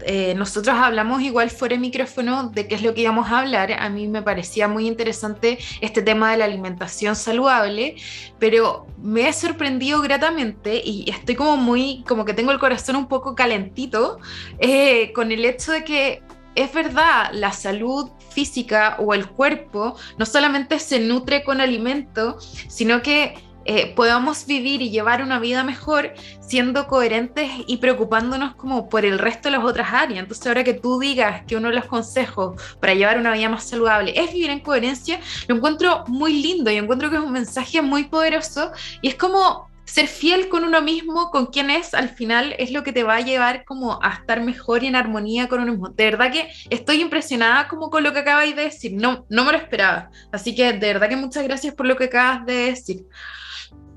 eh, 0.05 0.33
nosotros 0.35 0.75
hablamos 0.75 1.21
igual 1.21 1.49
fuera 1.49 1.75
de 1.75 1.79
micrófono 1.79 2.49
de 2.49 2.67
qué 2.67 2.75
es 2.75 2.83
lo 2.83 2.93
que 2.93 3.01
íbamos 3.01 3.29
a 3.29 3.39
hablar. 3.39 3.73
A 3.73 3.89
mí 3.89 4.07
me 4.07 4.21
parecía 4.21 4.67
muy 4.67 4.87
interesante 4.87 5.59
este 5.81 6.01
tema 6.01 6.31
de 6.31 6.37
la 6.37 6.45
alimentación 6.45 7.15
saludable, 7.15 7.95
pero 8.39 8.87
me 9.01 9.27
he 9.27 9.33
sorprendido 9.33 10.01
gratamente 10.01 10.81
y 10.83 11.09
estoy 11.09 11.35
como 11.35 11.57
muy, 11.57 12.03
como 12.07 12.25
que 12.25 12.33
tengo 12.33 12.51
el 12.51 12.59
corazón 12.59 12.95
un 12.95 13.07
poco 13.07 13.35
calentito 13.35 14.19
eh, 14.59 15.11
con 15.13 15.31
el 15.31 15.45
hecho 15.45 15.71
de 15.71 15.83
que 15.83 16.21
es 16.55 16.73
verdad, 16.73 17.29
la 17.31 17.53
salud 17.53 18.09
física 18.29 18.97
o 18.99 19.13
el 19.13 19.27
cuerpo 19.27 19.95
no 20.17 20.25
solamente 20.25 20.79
se 20.79 20.99
nutre 20.99 21.43
con 21.43 21.61
alimento, 21.61 22.37
sino 22.67 23.01
que 23.01 23.35
eh, 23.71 23.93
podamos 23.95 24.47
vivir 24.47 24.81
y 24.81 24.89
llevar 24.89 25.21
una 25.21 25.37
vida 25.37 25.63
mejor 25.63 26.15
siendo 26.41 26.87
coherentes 26.87 27.51
y 27.67 27.77
preocupándonos 27.77 28.55
como 28.55 28.89
por 28.89 29.05
el 29.05 29.19
resto 29.19 29.47
de 29.47 29.57
las 29.57 29.63
otras 29.63 29.93
áreas. 29.93 30.21
Entonces 30.23 30.47
ahora 30.47 30.63
que 30.63 30.73
tú 30.73 30.97
digas 30.97 31.43
que 31.45 31.55
uno 31.55 31.69
de 31.69 31.75
los 31.75 31.85
consejos 31.85 32.59
para 32.79 32.95
llevar 32.95 33.19
una 33.19 33.31
vida 33.31 33.47
más 33.47 33.65
saludable 33.65 34.19
es 34.19 34.33
vivir 34.33 34.49
en 34.49 34.61
coherencia, 34.61 35.19
lo 35.47 35.57
encuentro 35.57 36.03
muy 36.07 36.41
lindo 36.41 36.71
y 36.71 36.77
encuentro 36.77 37.11
que 37.11 37.17
es 37.17 37.21
un 37.21 37.31
mensaje 37.31 37.83
muy 37.83 38.05
poderoso 38.05 38.71
y 39.03 39.09
es 39.09 39.13
como 39.13 39.69
ser 39.85 40.07
fiel 40.07 40.49
con 40.49 40.63
uno 40.63 40.81
mismo, 40.81 41.29
con 41.29 41.45
quien 41.45 41.69
es, 41.69 41.93
al 41.93 42.09
final 42.09 42.55
es 42.57 42.71
lo 42.71 42.81
que 42.81 42.91
te 42.91 43.03
va 43.03 43.17
a 43.17 43.21
llevar 43.21 43.65
como 43.65 43.99
a 44.01 44.13
estar 44.15 44.41
mejor 44.41 44.83
y 44.83 44.87
en 44.87 44.95
armonía 44.95 45.47
con 45.47 45.61
uno 45.61 45.73
mismo. 45.73 45.89
De 45.89 46.05
verdad 46.05 46.31
que 46.31 46.49
estoy 46.71 47.01
impresionada 47.01 47.67
como 47.67 47.91
con 47.91 48.01
lo 48.01 48.13
que 48.13 48.19
acabáis 48.19 48.55
de 48.55 48.63
decir, 48.63 48.93
no, 48.93 49.27
no 49.29 49.45
me 49.45 49.51
lo 49.51 49.59
esperaba. 49.59 50.09
Así 50.31 50.55
que 50.55 50.73
de 50.73 50.93
verdad 50.93 51.07
que 51.07 51.17
muchas 51.17 51.43
gracias 51.43 51.75
por 51.75 51.85
lo 51.85 51.95
que 51.97 52.05
acabas 52.05 52.47
de 52.47 52.53
decir. 52.53 53.05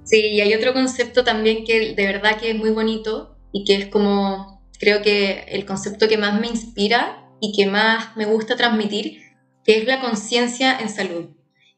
Sí, 0.05 0.20
y 0.20 0.40
hay 0.40 0.55
otro 0.55 0.72
concepto 0.72 1.24
también 1.24 1.64
que 1.64 1.94
de 1.94 2.07
verdad 2.07 2.38
que 2.38 2.50
es 2.50 2.57
muy 2.57 2.70
bonito 2.70 3.36
y 3.53 3.64
que 3.64 3.76
es 3.76 3.86
como, 3.86 4.62
creo 4.78 5.03
que 5.03 5.44
el 5.48 5.64
concepto 5.64 6.09
que 6.09 6.18
más 6.18 6.40
me 6.40 6.48
inspira 6.48 7.28
y 7.40 7.53
que 7.57 7.66
más 7.66 8.16
me 8.16 8.24
gusta 8.24 8.57
transmitir, 8.57 9.20
que 9.64 9.78
es 9.78 9.86
la 9.86 10.00
conciencia 10.00 10.78
en 10.78 10.88
salud. 10.88 11.30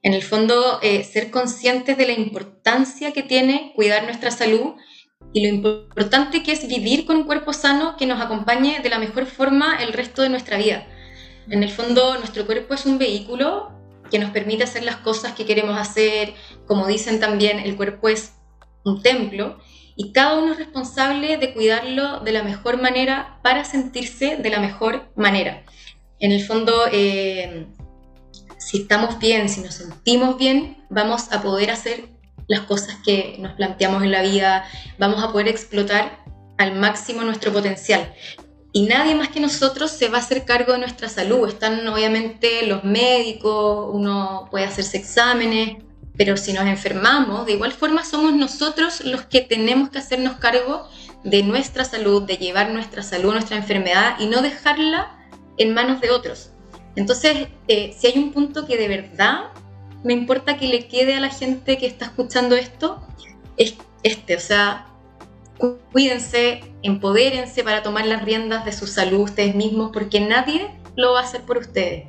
En 0.03 0.13
el 0.13 0.23
fondo, 0.23 0.81
eh, 0.83 1.03
ser 1.03 1.31
conscientes 1.31 1.97
de 1.97 2.07
la 2.07 2.13
importancia 2.13 3.13
que 3.13 3.23
tiene 3.23 3.73
cuidar 3.75 4.05
nuestra 4.05 4.31
salud 4.31 4.75
y 5.33 5.43
lo 5.43 5.49
importante 5.49 6.43
que 6.43 6.53
es 6.53 6.69
vivir 6.69 7.07
con 7.07 7.17
un 7.17 7.25
cuerpo 7.25 7.53
sano 7.53 7.97
que 7.97 8.07
nos 8.07 8.21
acompañe 8.21 8.81
de 8.81 8.91
la 8.91 8.99
mejor 8.99 9.27
forma 9.27 9.77
el 9.83 9.93
resto 9.93 10.23
de 10.23 10.29
nuestra 10.29 10.59
vida. 10.59 10.87
En 11.49 11.63
el 11.63 11.71
fondo, 11.71 12.19
nuestro 12.19 12.47
cuerpo 12.47 12.75
es 12.75 12.87
un 12.87 12.99
vehículo 12.99 13.71
que 14.15 14.21
nos 14.21 14.31
permite 14.31 14.63
hacer 14.63 14.85
las 14.85 14.99
cosas 14.99 15.33
que 15.33 15.45
queremos 15.45 15.77
hacer. 15.77 16.35
Como 16.69 16.87
dicen 16.87 17.19
también, 17.19 17.59
el 17.59 17.75
cuerpo 17.75 18.09
es 18.09 18.35
un 18.85 19.03
templo 19.03 19.59
y 19.97 20.13
cada 20.13 20.39
uno 20.39 20.53
es 20.53 20.59
responsable 20.59 21.37
de 21.37 21.53
cuidarlo 21.53 22.21
de 22.21 22.31
la 22.31 22.45
mejor 22.45 22.81
manera 22.81 23.41
para 23.43 23.65
sentirse 23.65 24.37
de 24.37 24.51
la 24.51 24.61
mejor 24.61 25.11
manera. 25.17 25.65
En 26.21 26.31
el 26.31 26.45
fondo, 26.45 26.85
eh, 26.93 27.67
si 28.57 28.83
estamos 28.83 29.19
bien, 29.19 29.49
si 29.49 29.63
nos 29.63 29.75
sentimos 29.75 30.39
bien, 30.39 30.77
vamos 30.91 31.33
a 31.33 31.43
poder 31.43 31.73
hacer 31.73 32.05
las 32.47 32.61
cosas 32.61 32.99
que 33.05 33.35
nos 33.41 33.55
planteamos 33.55 34.05
en 34.05 34.13
la 34.13 34.23
vida, 34.23 34.65
vamos 34.97 35.25
a 35.25 35.33
poder 35.33 35.49
explotar 35.49 36.23
al 36.57 36.77
máximo 36.77 37.23
nuestro 37.23 37.53
potencial 37.53 38.15
y 38.77 38.83
nadie 38.87 39.15
más 39.15 39.29
que 39.29 39.39
nosotros 39.39 39.93
se 39.93 40.09
va 40.09 40.19
a 40.19 40.21
hacer 40.21 40.45
cargo 40.45 40.73
de 40.73 40.81
nuestra 40.81 41.09
salud. 41.09 41.49
Están 41.49 41.87
obviamente 41.87 42.67
los 42.67 42.83
médicos, 42.83 43.89
uno 43.93 44.49
puede 44.51 44.65
hacerse 44.65 44.97
exámenes, 44.97 45.77
pero 46.17 46.37
si 46.37 46.53
nos 46.53 46.67
enfermamos, 46.67 47.47
de 47.47 47.53
igual 47.53 47.71
forma 47.71 48.05
somos 48.05 48.35
nosotros 48.35 49.05
los 49.05 49.23
que 49.27 49.43
tenemos 49.43 49.91
que 49.91 49.99
hacernos 49.99 50.39
cargo 50.39 50.89
de 51.23 51.45
nuestra 51.45 51.85
salud, 51.85 52.25
de 52.25 52.37
llevar 52.37 52.73
nuestra 52.73 53.05
salud, 53.05 53.33
nuestra 53.33 53.57
enfermedad 53.57 54.17
y 54.19 54.27
no 54.27 54.43
dejarla 54.43 55.25
en 55.57 55.73
manos 55.73 56.01
de 56.01 56.11
otros. 56.11 56.51
Entonces, 56.97 57.47
eh, 57.69 57.95
si 57.97 58.09
hay 58.09 58.19
un 58.19 58.33
punto 58.33 58.67
que 58.67 58.77
de 58.77 58.89
verdad 58.89 59.53
me 60.03 60.15
importa 60.15 60.57
que 60.57 60.67
le 60.67 60.89
quede 60.89 61.15
a 61.15 61.21
la 61.21 61.31
gente 61.31 61.79
que 61.79 61.87
está 61.87 62.07
escuchando 62.07 62.57
esto, 62.57 63.07
es 63.57 63.77
este, 64.03 64.35
o 64.35 64.41
sea, 64.41 64.89
cuídense, 65.93 66.61
empodérense 66.83 67.63
para 67.63 67.83
tomar 67.83 68.07
las 68.07 68.25
riendas 68.25 68.65
de 68.65 68.73
su 68.73 68.87
salud 68.87 69.21
ustedes 69.21 69.55
mismos, 69.55 69.91
porque 69.93 70.21
nadie 70.21 70.71
lo 70.97 71.13
va 71.13 71.21
a 71.21 71.25
hacer 71.25 71.43
por 71.43 71.59
ustedes. 71.59 72.09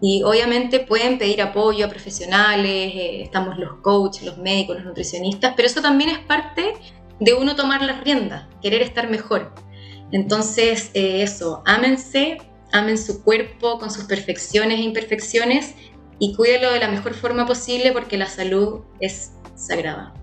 Y 0.00 0.22
obviamente 0.22 0.80
pueden 0.80 1.18
pedir 1.18 1.40
apoyo 1.40 1.86
a 1.86 1.88
profesionales, 1.88 2.92
eh, 2.94 3.22
estamos 3.22 3.58
los 3.58 3.80
coaches, 3.80 4.24
los 4.24 4.38
médicos, 4.38 4.76
los 4.76 4.84
nutricionistas, 4.84 5.54
pero 5.56 5.66
eso 5.66 5.80
también 5.80 6.10
es 6.10 6.18
parte 6.18 6.74
de 7.18 7.34
uno 7.34 7.56
tomar 7.56 7.82
las 7.82 8.04
riendas, 8.04 8.46
querer 8.60 8.82
estar 8.82 9.08
mejor. 9.08 9.54
Entonces, 10.12 10.90
eh, 10.94 11.22
eso, 11.22 11.62
ámense, 11.64 12.38
amen 12.72 12.98
su 12.98 13.22
cuerpo 13.22 13.78
con 13.78 13.90
sus 13.90 14.04
perfecciones 14.04 14.78
e 14.78 14.82
imperfecciones 14.82 15.74
y 16.18 16.34
cuídelo 16.34 16.72
de 16.72 16.80
la 16.80 16.88
mejor 16.88 17.14
forma 17.14 17.46
posible 17.46 17.92
porque 17.92 18.18
la 18.18 18.26
salud 18.26 18.80
es 19.00 19.32
sagrada. 19.54 20.14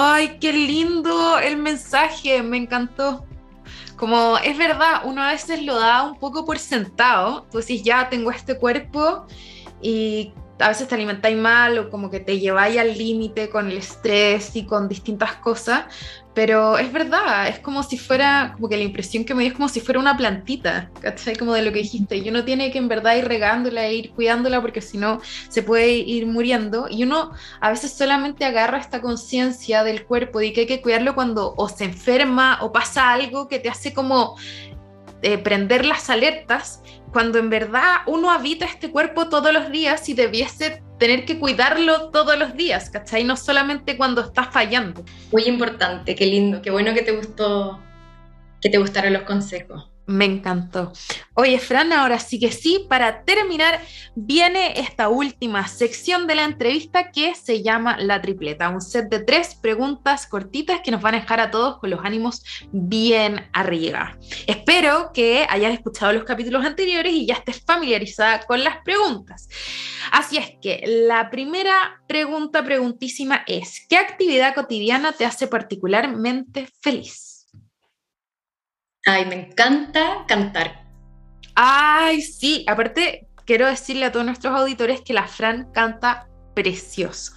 Ay, 0.00 0.38
qué 0.38 0.52
lindo 0.52 1.40
el 1.40 1.56
mensaje, 1.56 2.40
me 2.44 2.56
encantó. 2.56 3.26
Como 3.96 4.38
es 4.38 4.56
verdad, 4.56 5.02
uno 5.04 5.20
a 5.24 5.32
veces 5.32 5.64
lo 5.64 5.74
da 5.74 6.04
un 6.04 6.20
poco 6.20 6.44
por 6.44 6.60
sentado. 6.60 7.48
Tú 7.50 7.58
decís, 7.58 7.82
ya 7.82 8.08
tengo 8.08 8.30
este 8.30 8.56
cuerpo 8.56 9.26
y 9.82 10.32
a 10.58 10.68
veces 10.68 10.88
te 10.88 10.94
alimentáis 10.94 11.36
mal 11.36 11.78
o 11.78 11.90
como 11.90 12.10
que 12.10 12.20
te 12.20 12.38
lleváis 12.38 12.78
al 12.78 12.96
límite 12.96 13.48
con 13.48 13.70
el 13.70 13.78
estrés 13.78 14.56
y 14.56 14.64
con 14.64 14.88
distintas 14.88 15.34
cosas, 15.36 15.84
pero 16.34 16.78
es 16.78 16.92
verdad, 16.92 17.48
es 17.48 17.58
como 17.58 17.82
si 17.82 17.98
fuera, 17.98 18.52
como 18.54 18.68
que 18.68 18.76
la 18.76 18.84
impresión 18.84 19.24
que 19.24 19.34
me 19.34 19.42
dio 19.42 19.50
es 19.50 19.56
como 19.56 19.68
si 19.68 19.80
fuera 19.80 19.98
una 19.98 20.16
plantita, 20.16 20.88
¿cachai? 21.00 21.34
Como 21.34 21.52
de 21.52 21.62
lo 21.62 21.72
que 21.72 21.80
dijiste, 21.80 22.16
y 22.16 22.28
uno 22.28 22.44
tiene 22.44 22.70
que 22.70 22.78
en 22.78 22.86
verdad 22.86 23.16
ir 23.16 23.26
regándola 23.26 23.86
e 23.86 23.94
ir 23.94 24.10
cuidándola 24.12 24.60
porque 24.60 24.80
si 24.80 24.98
no 24.98 25.20
se 25.48 25.64
puede 25.64 25.90
ir 25.90 26.26
muriendo, 26.26 26.86
y 26.88 27.02
uno 27.02 27.32
a 27.60 27.70
veces 27.70 27.92
solamente 27.92 28.44
agarra 28.44 28.78
esta 28.78 29.00
conciencia 29.00 29.82
del 29.82 30.04
cuerpo 30.04 30.40
y 30.40 30.52
que 30.52 30.60
hay 30.60 30.66
que 30.66 30.80
cuidarlo 30.80 31.16
cuando 31.16 31.54
o 31.56 31.68
se 31.68 31.84
enferma 31.84 32.58
o 32.62 32.70
pasa 32.70 33.12
algo 33.12 33.48
que 33.48 33.58
te 33.58 33.68
hace 33.68 33.92
como 33.92 34.36
eh, 35.22 35.38
prender 35.38 35.84
las 35.84 36.10
alertas 36.10 36.82
cuando 37.12 37.38
en 37.38 37.50
verdad 37.50 37.96
uno 38.06 38.30
habita 38.30 38.64
este 38.66 38.90
cuerpo 38.90 39.28
todos 39.28 39.52
los 39.52 39.70
días 39.70 40.08
y 40.08 40.14
debiese 40.14 40.82
tener 40.98 41.24
que 41.24 41.38
cuidarlo 41.38 42.10
todos 42.10 42.38
los 42.38 42.54
días, 42.54 42.90
¿cachai? 42.90 43.24
No 43.24 43.36
solamente 43.36 43.96
cuando 43.96 44.20
estás 44.20 44.48
fallando. 44.52 45.04
Muy 45.32 45.44
importante, 45.44 46.14
qué 46.14 46.26
lindo, 46.26 46.62
qué 46.62 46.70
bueno 46.70 46.94
que 46.94 47.02
te 47.02 47.12
gustó, 47.12 47.80
que 48.60 48.68
te 48.68 48.78
gustaron 48.78 49.12
los 49.12 49.22
consejos. 49.22 49.88
Me 50.08 50.24
encantó. 50.24 50.94
Oye, 51.34 51.58
Fran, 51.58 51.92
ahora 51.92 52.18
sí 52.18 52.40
que 52.40 52.50
sí, 52.50 52.86
para 52.88 53.24
terminar, 53.24 53.78
viene 54.14 54.80
esta 54.80 55.10
última 55.10 55.68
sección 55.68 56.26
de 56.26 56.34
la 56.34 56.44
entrevista 56.44 57.10
que 57.10 57.34
se 57.34 57.62
llama 57.62 57.98
La 57.98 58.22
Tripleta, 58.22 58.70
un 58.70 58.80
set 58.80 59.10
de 59.10 59.18
tres 59.18 59.54
preguntas 59.54 60.26
cortitas 60.26 60.80
que 60.82 60.90
nos 60.90 61.02
van 61.02 61.14
a 61.14 61.20
dejar 61.20 61.40
a 61.40 61.50
todos 61.50 61.78
con 61.78 61.90
los 61.90 62.00
ánimos 62.02 62.42
bien 62.72 63.50
arriba. 63.52 64.16
Espero 64.46 65.10
que 65.12 65.46
hayas 65.46 65.74
escuchado 65.74 66.14
los 66.14 66.24
capítulos 66.24 66.64
anteriores 66.64 67.12
y 67.12 67.26
ya 67.26 67.34
estés 67.34 67.62
familiarizada 67.62 68.46
con 68.46 68.64
las 68.64 68.78
preguntas. 68.78 69.46
Así 70.10 70.38
es 70.38 70.52
que 70.62 70.84
la 70.86 71.28
primera 71.28 72.00
pregunta, 72.08 72.64
preguntísima 72.64 73.44
es, 73.46 73.86
¿qué 73.90 73.98
actividad 73.98 74.54
cotidiana 74.54 75.12
te 75.12 75.26
hace 75.26 75.48
particularmente 75.48 76.66
feliz? 76.80 77.27
Ay, 79.10 79.24
me 79.24 79.36
encanta 79.36 80.26
cantar. 80.28 80.84
Ay, 81.54 82.20
sí, 82.20 82.66
aparte 82.68 83.26
quiero 83.46 83.66
decirle 83.66 84.04
a 84.04 84.12
todos 84.12 84.26
nuestros 84.26 84.54
auditores 84.54 85.00
que 85.00 85.14
la 85.14 85.26
Fran 85.26 85.72
canta 85.72 86.28
precioso. 86.54 87.32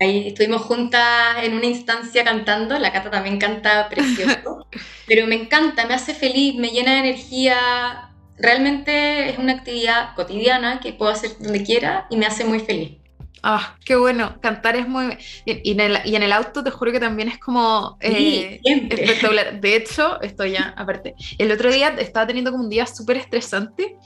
Ahí 0.00 0.26
estuvimos 0.26 0.62
juntas 0.62 1.44
en 1.44 1.54
una 1.54 1.66
instancia 1.66 2.24
cantando, 2.24 2.76
la 2.76 2.92
Cata 2.92 3.08
también 3.08 3.38
canta 3.38 3.88
precioso, 3.88 4.66
pero 5.06 5.28
me 5.28 5.36
encanta, 5.36 5.86
me 5.86 5.94
hace 5.94 6.12
feliz, 6.12 6.56
me 6.56 6.70
llena 6.70 6.94
de 6.94 6.98
energía, 6.98 8.10
realmente 8.36 9.30
es 9.30 9.38
una 9.38 9.52
actividad 9.52 10.16
cotidiana 10.16 10.80
que 10.80 10.92
puedo 10.92 11.12
hacer 11.12 11.38
donde 11.38 11.62
quiera 11.62 12.08
y 12.10 12.16
me 12.16 12.26
hace 12.26 12.44
muy 12.44 12.58
feliz. 12.58 12.99
Ah, 13.42 13.76
qué 13.84 13.96
bueno, 13.96 14.38
cantar 14.40 14.76
es 14.76 14.86
muy... 14.86 15.16
Y, 15.46 15.72
en 15.72 16.22
el, 16.22 16.32
auto 16.32 16.62
te 16.62 16.70
juro 16.70 16.92
que 16.92 17.00
también 17.00 17.28
es 17.28 17.38
como 17.38 17.96
eh, 18.00 18.60
espectacular. 18.62 19.60
De 19.60 19.76
hecho, 19.76 20.20
estoy 20.20 20.52
ya, 20.52 20.74
aparte, 20.76 21.14
el 21.38 21.50
otro 21.50 21.72
día 21.72 21.94
estaba 21.98 22.26
teniendo 22.26 22.50
como 22.50 22.64
un 22.64 22.70
día 22.70 22.86
súper 22.86 23.16
estresante 23.16 23.96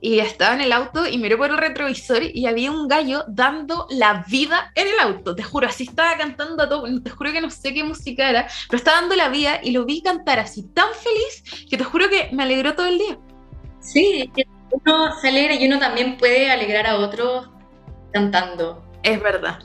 y 0.00 0.20
estaba 0.20 0.54
en 0.54 0.60
el 0.60 0.72
auto 0.72 1.06
y 1.06 1.18
miré 1.18 1.36
por 1.36 1.50
el 1.50 1.58
retrovisor 1.58 2.22
y 2.22 2.46
había 2.46 2.70
un 2.70 2.86
gallo 2.86 3.24
dando 3.28 3.86
la 3.90 4.24
vida 4.28 4.70
en 4.74 4.86
el 4.88 4.98
auto, 5.00 5.34
te 5.34 5.42
juro, 5.42 5.66
así 5.66 5.84
estaba 5.84 6.16
cantando 6.16 6.62
a 6.62 6.68
todo, 6.68 6.86
te 7.02 7.10
juro 7.10 7.32
que 7.32 7.40
no 7.40 7.50
sé 7.50 7.74
qué 7.74 7.82
música 7.82 8.30
era, 8.30 8.48
pero 8.68 8.78
estaba 8.78 9.00
dando 9.00 9.16
la 9.16 9.28
vida 9.28 9.60
y 9.62 9.72
lo 9.72 9.84
vi 9.84 10.02
cantar 10.02 10.38
así 10.38 10.62
tan 10.72 10.88
feliz 10.94 11.66
que 11.68 11.76
te 11.76 11.84
juro 11.84 12.08
que 12.08 12.28
me 12.32 12.44
alegró 12.44 12.74
todo 12.74 12.86
el 12.86 12.98
día. 12.98 13.18
Sí, 13.80 14.30
uno 14.70 15.18
se 15.20 15.28
alegra 15.28 15.54
y 15.54 15.66
uno 15.66 15.78
también 15.78 16.16
puede 16.16 16.50
alegrar 16.50 16.86
a 16.86 16.96
otros 16.96 17.48
cantando. 18.12 18.84
Es 19.02 19.22
verdad. 19.22 19.60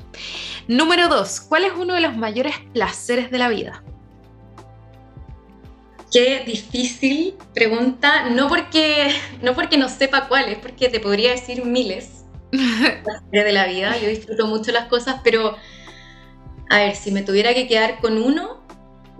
Número 0.67 1.09
dos, 1.09 1.41
¿cuál 1.41 1.65
es 1.65 1.73
uno 1.73 1.93
de 1.93 2.01
los 2.01 2.15
mayores 2.15 2.55
placeres 2.73 3.31
de 3.31 3.37
la 3.37 3.49
vida? 3.49 3.83
Qué 6.11 6.43
difícil 6.45 7.35
pregunta, 7.55 8.29
no 8.29 8.47
porque 8.47 9.11
no, 9.41 9.55
porque 9.55 9.77
no 9.77 9.89
sepa 9.89 10.27
cuál, 10.27 10.49
es 10.49 10.59
porque 10.59 10.87
te 10.89 10.99
podría 10.99 11.31
decir 11.31 11.65
miles 11.65 12.23
de 13.31 13.51
la 13.51 13.65
vida. 13.65 13.97
Yo 13.97 14.07
disfruto 14.07 14.45
mucho 14.45 14.71
las 14.71 14.87
cosas, 14.87 15.21
pero 15.23 15.57
a 16.69 16.77
ver, 16.77 16.95
si 16.95 17.11
me 17.11 17.23
tuviera 17.23 17.53
que 17.53 17.67
quedar 17.67 17.99
con 17.99 18.17
uno, 18.17 18.63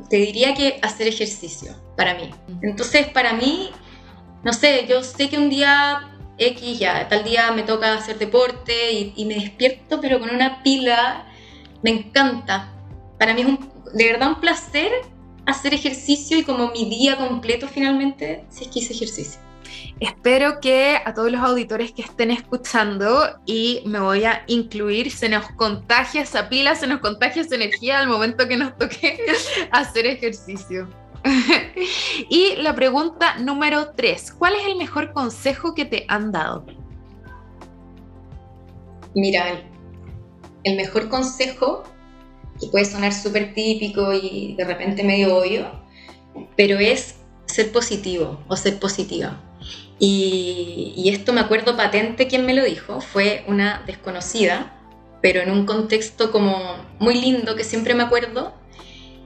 te 0.09 0.17
diría 0.17 0.53
que 0.53 0.79
hacer 0.81 1.07
ejercicio 1.07 1.75
para 1.97 2.13
mí. 2.13 2.29
Entonces, 2.61 3.07
para 3.07 3.33
mí, 3.33 3.71
no 4.43 4.53
sé, 4.53 4.85
yo 4.87 5.03
sé 5.03 5.29
que 5.29 5.37
un 5.37 5.49
día 5.49 6.12
X, 6.47 6.79
ya, 6.79 7.07
tal 7.07 7.23
día 7.23 7.51
me 7.51 7.63
toca 7.63 7.93
hacer 7.93 8.17
deporte 8.19 8.91
y, 8.91 9.13
y 9.15 9.25
me 9.25 9.35
despierto, 9.35 9.99
pero 10.01 10.19
con 10.19 10.29
una 10.29 10.63
pila, 10.63 11.25
me 11.81 11.91
encanta. 11.91 12.73
Para 13.19 13.33
mí 13.33 13.41
es 13.41 13.47
un, 13.47 13.71
de 13.93 14.05
verdad 14.05 14.29
un 14.29 14.39
placer 14.39 14.91
hacer 15.45 15.73
ejercicio 15.73 16.37
y 16.37 16.43
como 16.43 16.71
mi 16.71 16.89
día 16.89 17.17
completo 17.17 17.67
finalmente, 17.67 18.45
si 18.49 18.63
es 18.63 18.69
que 18.69 18.79
hice 18.79 18.93
ejercicio. 18.93 19.39
Espero 19.99 20.59
que 20.59 20.99
a 21.03 21.13
todos 21.13 21.31
los 21.31 21.41
auditores 21.41 21.91
que 21.91 22.01
estén 22.01 22.31
escuchando 22.31 23.39
y 23.45 23.81
me 23.85 23.99
voy 23.99 24.25
a 24.25 24.43
incluir, 24.47 25.11
se 25.11 25.29
nos 25.29 25.49
contagia 25.51 26.21
esa 26.21 26.49
pila, 26.49 26.75
se 26.75 26.87
nos 26.87 26.99
contagia 26.99 27.41
esa 27.41 27.55
energía 27.55 27.99
al 27.99 28.07
momento 28.07 28.47
que 28.47 28.57
nos 28.57 28.77
toque 28.77 29.19
hacer 29.71 30.05
ejercicio. 30.05 30.87
y 32.29 32.55
la 32.57 32.75
pregunta 32.75 33.37
número 33.39 33.91
tres, 33.95 34.31
¿cuál 34.31 34.55
es 34.55 34.65
el 34.65 34.75
mejor 34.75 35.13
consejo 35.13 35.73
que 35.73 35.85
te 35.85 36.05
han 36.07 36.31
dado? 36.31 36.65
Mira, 39.15 39.61
el 40.63 40.75
mejor 40.75 41.09
consejo 41.09 41.83
que 42.59 42.67
puede 42.67 42.85
sonar 42.85 43.13
súper 43.13 43.53
típico 43.53 44.13
y 44.13 44.55
de 44.55 44.65
repente 44.65 45.03
medio 45.03 45.37
obvio, 45.37 45.67
pero 46.55 46.79
es 46.79 47.15
ser 47.45 47.71
positivo 47.71 48.39
o 48.47 48.55
ser 48.55 48.79
positiva. 48.79 49.39
Y, 49.99 51.09
esto 51.13 51.33
me 51.33 51.41
acuerdo 51.41 51.77
patente 51.77 52.27
quien 52.27 52.45
me 52.45 52.53
lo 52.53 52.63
dijo, 52.63 52.99
fue 52.99 53.45
una 53.47 53.83
desconocida, 53.85 54.73
pero 55.21 55.41
en 55.41 55.51
un 55.51 55.65
contexto 55.65 56.31
como 56.31 56.75
muy 56.99 57.15
lindo 57.21 57.55
que 57.55 57.63
siempre 57.63 57.93
me 57.93 58.03
acuerdo 58.03 58.53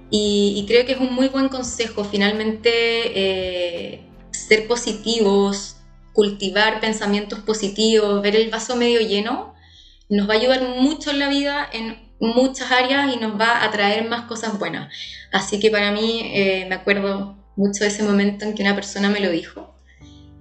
y, 0.09 0.63
creo 0.67 0.85
que 0.85 0.93
es 0.93 0.99
un 0.99 1.13
muy 1.13 1.27
buen 1.27 1.49
consejo 1.49 2.03
finalmente 2.05 2.69
eh, 2.71 4.01
ser 4.31 4.67
positivos, 4.67 5.77
cultivar 6.13 6.79
pensamientos 6.79 7.39
positivos, 7.39 8.21
ver 8.21 8.35
el 8.35 8.49
vaso 8.49 8.75
medio 8.75 9.01
lleno, 9.01 9.53
nos 10.09 10.29
va 10.29 10.35
a 10.35 10.37
ayudar 10.37 10.61
mucho 10.79 11.11
en 11.11 11.19
la 11.19 11.29
vida 11.29 11.67
en 11.71 12.07
muchas 12.19 12.71
áreas 12.71 13.13
y 13.13 13.19
nos 13.19 13.39
va 13.39 13.63
a 13.63 13.71
traer 13.71 14.07
más 14.07 14.23
cosas 14.23 14.57
buenas. 14.57 14.93
Así 15.31 15.59
que 15.59 15.69
para 15.69 15.91
mí 15.91 16.21
eh, 16.23 16.65
me 16.69 16.75
acuerdo 16.75 17.37
mucho 17.55 17.83
de 17.83 17.89
ese 17.89 18.03
momento 18.03 18.45
en 18.45 18.55
que 18.55 18.63
una 18.63 18.75
persona 18.75 19.09
me 19.09 19.19
lo 19.19 19.29
dijo 19.29 19.75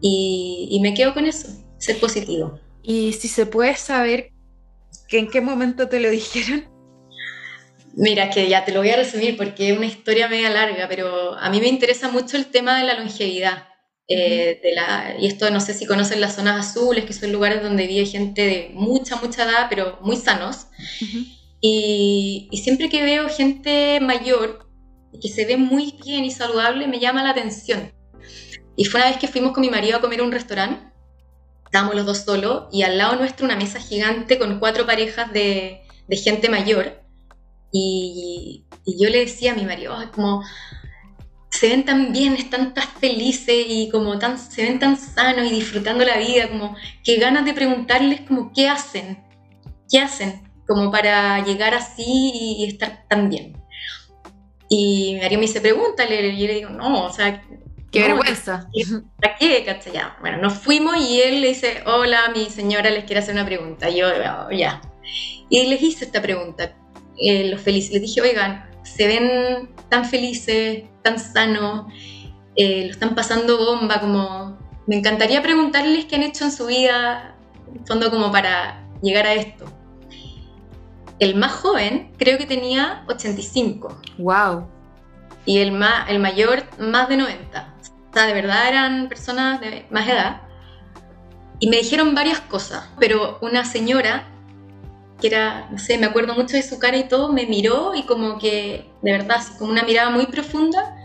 y, 0.00 0.78
me 0.82 0.94
quedo 0.94 1.14
con 1.14 1.26
eso, 1.26 1.48
ser 1.78 1.98
positivo. 1.98 2.60
Y 2.82 3.12
si 3.14 3.28
se 3.28 3.46
puede 3.46 3.76
saber 3.76 4.32
que 5.08 5.18
en 5.18 5.28
qué 5.28 5.40
momento 5.40 5.88
te 5.88 6.00
lo 6.00 6.10
dijeron. 6.10 6.75
Mira, 7.99 8.28
que 8.28 8.47
ya 8.47 8.62
te 8.62 8.72
lo 8.72 8.80
voy 8.80 8.90
a 8.90 8.97
resumir 8.97 9.38
porque 9.38 9.70
es 9.70 9.76
una 9.76 9.86
historia 9.86 10.28
media 10.28 10.51
larga, 10.51 10.86
pero 10.86 11.32
a 11.32 11.49
mí 11.49 11.61
me 11.61 11.68
interesa 11.68 12.11
mucho 12.11 12.36
el 12.36 12.44
tema 12.44 12.78
de 12.78 12.84
la 12.84 12.99
longevidad. 12.99 13.68
Eh, 14.07 14.61
de 14.62 14.72
la, 14.74 15.16
y 15.18 15.26
esto 15.26 15.51
no 15.51 15.61
sé 15.61 15.72
si 15.72 15.86
conocen 15.86 16.20
las 16.20 16.36
zonas 16.36 16.68
azules, 16.68 17.07
que 17.07 17.14
son 17.14 17.32
lugares 17.32 17.62
donde 17.62 17.86
vive 17.86 18.05
gente 18.05 18.42
de 18.42 18.70
mucha, 18.74 19.16
mucha 19.16 19.44
edad, 19.44 19.66
pero 19.70 19.99
muy 20.03 20.16
sanos. 20.16 20.66
Y, 21.62 22.51
siempre 22.62 22.90
que 22.90 23.03
veo 23.03 23.30
gente 23.30 23.99
mayor 24.01 24.68
que 25.20 25.28
se 25.28 25.47
ve 25.47 25.57
muy 25.57 25.94
bien 26.05 26.26
y 26.26 26.30
saludable, 26.30 26.86
me 26.86 27.01
llama 27.01 27.22
la 27.22 27.30
atención. 27.30 27.94
Y 28.76 28.84
fue 28.84 29.01
una 29.01 29.09
vez 29.09 29.18
que 29.18 29.28
fuimos 29.28 29.53
con 29.53 29.62
mi 29.62 29.70
marido 29.70 29.97
a 29.97 30.01
comer 30.03 30.20
a 30.20 30.24
un 30.24 30.32
restaurante, 30.32 30.92
estábamos 31.64 31.94
los 31.94 32.05
dos 32.05 32.18
solos, 32.18 32.64
y 32.70 32.82
al 32.82 32.99
lado 32.99 33.16
nuestro 33.16 33.47
una 33.47 33.57
mesa 33.57 33.80
gigante 33.80 34.38
con 34.38 34.59
cuatro 34.59 34.84
parejas 34.84 35.32
de, 35.32 35.80
de 36.07 36.16
gente 36.18 36.51
mayor. 36.51 37.05
Y, 37.78 38.64
y, 38.84 39.02
yo 39.02 39.10
le 39.10 39.20
decía 39.20 39.52
a 39.52 39.54
mi 39.54 39.66
marido, 39.66 39.94
como, 40.14 40.42
se 41.50 41.68
ven 41.68 41.84
tan 41.84 42.12
bien, 42.12 42.34
están 42.34 42.72
tan 42.74 42.88
felices 43.00 43.66
y 43.68 43.90
como 43.90 44.18
tan, 44.18 44.38
se 44.38 44.62
ven 44.62 44.78
tan 44.78 44.96
sanos 44.96 45.46
y 45.46 45.54
disfrutando 45.54 46.04
la 46.04 46.18
vida, 46.18 46.48
como 46.48 46.74
que 47.04 47.16
ganas 47.16 47.44
de 47.44 47.52
preguntarles 47.52 48.22
como 48.22 48.52
qué 48.54 48.68
hacen, 48.68 49.22
qué 49.90 50.00
hacen, 50.00 50.42
como 50.66 50.90
para 50.90 51.44
llegar 51.44 51.74
así 51.74 52.32
y 52.32 52.64
estar 52.64 53.04
tan 53.08 53.28
bien. 53.28 53.62
Y 54.68 55.18
María 55.20 55.38
me 55.38 55.42
dice, 55.42 55.60
pregúntale, 55.60 56.28
y 56.28 56.40
yo 56.40 56.46
le 56.46 56.54
digo, 56.54 56.70
no, 56.70 57.04
o 57.04 57.12
sea... 57.12 57.42
Qué 57.92 58.02
vergüenza. 58.02 58.68
¿Para 59.22 59.36
qué? 59.36 59.64
Ya. 59.94 60.16
Bueno, 60.20 60.38
nos 60.38 60.54
fuimos 60.54 60.96
y 60.98 61.20
él 61.22 61.40
le 61.40 61.48
dice, 61.48 61.82
hola, 61.86 62.30
mi 62.34 62.46
señora 62.46 62.90
les 62.90 63.04
quiere 63.04 63.20
hacer 63.20 63.34
una 63.34 63.46
pregunta. 63.46 63.88
Y 63.88 63.98
yo, 64.00 64.08
oh, 64.08 64.50
ya. 64.50 64.82
Y 65.48 65.66
les 65.68 65.80
hice 65.80 66.04
esta 66.04 66.20
pregunta, 66.20 66.74
eh, 67.18 67.50
los 67.50 67.60
felices. 67.60 67.92
Les 67.92 68.02
dije, 68.02 68.20
oigan, 68.20 68.68
se 68.82 69.06
ven 69.06 69.70
tan 69.88 70.04
felices, 70.04 70.84
tan 71.02 71.18
sanos, 71.18 71.86
eh, 72.56 72.84
lo 72.86 72.90
están 72.90 73.14
pasando 73.14 73.58
bomba, 73.58 74.00
como... 74.00 74.56
Me 74.86 74.96
encantaría 74.96 75.42
preguntarles 75.42 76.04
qué 76.04 76.14
han 76.14 76.22
hecho 76.22 76.44
en 76.44 76.52
su 76.52 76.66
vida, 76.66 77.34
en 77.74 77.84
fondo 77.86 78.08
como 78.08 78.30
para 78.30 78.86
llegar 79.02 79.26
a 79.26 79.34
esto. 79.34 79.64
El 81.18 81.34
más 81.34 81.52
joven 81.52 82.12
creo 82.18 82.38
que 82.38 82.46
tenía 82.46 83.04
85. 83.08 84.00
¡Wow! 84.18 84.68
Y 85.44 85.58
el, 85.58 85.72
más, 85.72 86.08
el 86.08 86.20
mayor 86.20 86.62
más 86.78 87.08
de 87.08 87.16
90. 87.16 87.74
O 88.10 88.12
sea, 88.12 88.26
de 88.26 88.32
verdad 88.32 88.68
eran 88.68 89.08
personas 89.08 89.60
de 89.60 89.86
más 89.90 90.08
edad. 90.08 90.42
Y 91.58 91.68
me 91.68 91.78
dijeron 91.78 92.14
varias 92.14 92.40
cosas, 92.40 92.88
pero 93.00 93.38
una 93.40 93.64
señora, 93.64 94.28
que 95.20 95.28
era, 95.28 95.68
no 95.70 95.78
sé, 95.78 95.98
me 95.98 96.06
acuerdo 96.06 96.34
mucho 96.34 96.56
de 96.56 96.62
su 96.62 96.78
cara 96.78 96.96
y 96.96 97.08
todo, 97.08 97.32
me 97.32 97.46
miró 97.46 97.94
y 97.94 98.02
como 98.02 98.38
que, 98.38 98.86
de 99.02 99.12
verdad, 99.12 99.38
así 99.38 99.52
como 99.58 99.70
una 99.70 99.82
mirada 99.82 100.10
muy 100.10 100.26
profunda, 100.26 100.96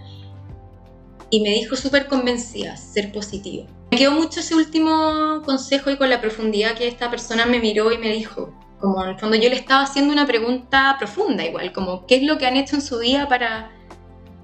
y 1.30 1.42
me 1.42 1.50
dijo 1.52 1.76
súper 1.76 2.08
convencida, 2.08 2.76
ser 2.76 3.12
positivo. 3.12 3.66
Me 3.90 3.98
quedó 3.98 4.12
mucho 4.12 4.42
ese 4.42 4.54
último 4.54 5.42
consejo 5.46 5.90
y 5.90 5.98
con 5.98 6.10
la 6.10 6.20
profundidad 6.20 6.76
que 6.76 6.88
esta 6.88 7.10
persona 7.10 7.46
me 7.46 7.60
miró 7.60 7.92
y 7.92 7.98
me 7.98 8.10
dijo, 8.10 8.54
como 8.80 9.02
en 9.04 9.12
el 9.12 9.20
fondo 9.20 9.38
yo 9.38 9.48
le 9.50 9.56
estaba 9.56 9.84
haciendo 9.84 10.12
una 10.12 10.26
pregunta 10.26 10.96
profunda 10.98 11.46
igual, 11.46 11.72
como 11.72 12.06
qué 12.06 12.16
es 12.16 12.24
lo 12.24 12.38
que 12.38 12.48
han 12.48 12.58
hecho 12.58 12.76
en 12.76 12.82
su 12.82 13.00
vida 13.00 13.30
para 13.30 13.72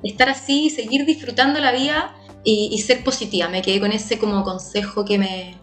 estar 0.03 0.29
así, 0.29 0.69
seguir 0.69 1.05
disfrutando 1.05 1.59
la 1.59 1.71
vida 1.71 2.15
y, 2.43 2.77
ser 2.77 3.03
positiva. 3.03 3.49
Me 3.49 3.61
quedé 3.61 3.81
con 3.81 3.91
ese 3.91 4.17
como 4.17 4.43
consejo 4.43 5.03
que 5.03 5.17
me, 5.17 5.55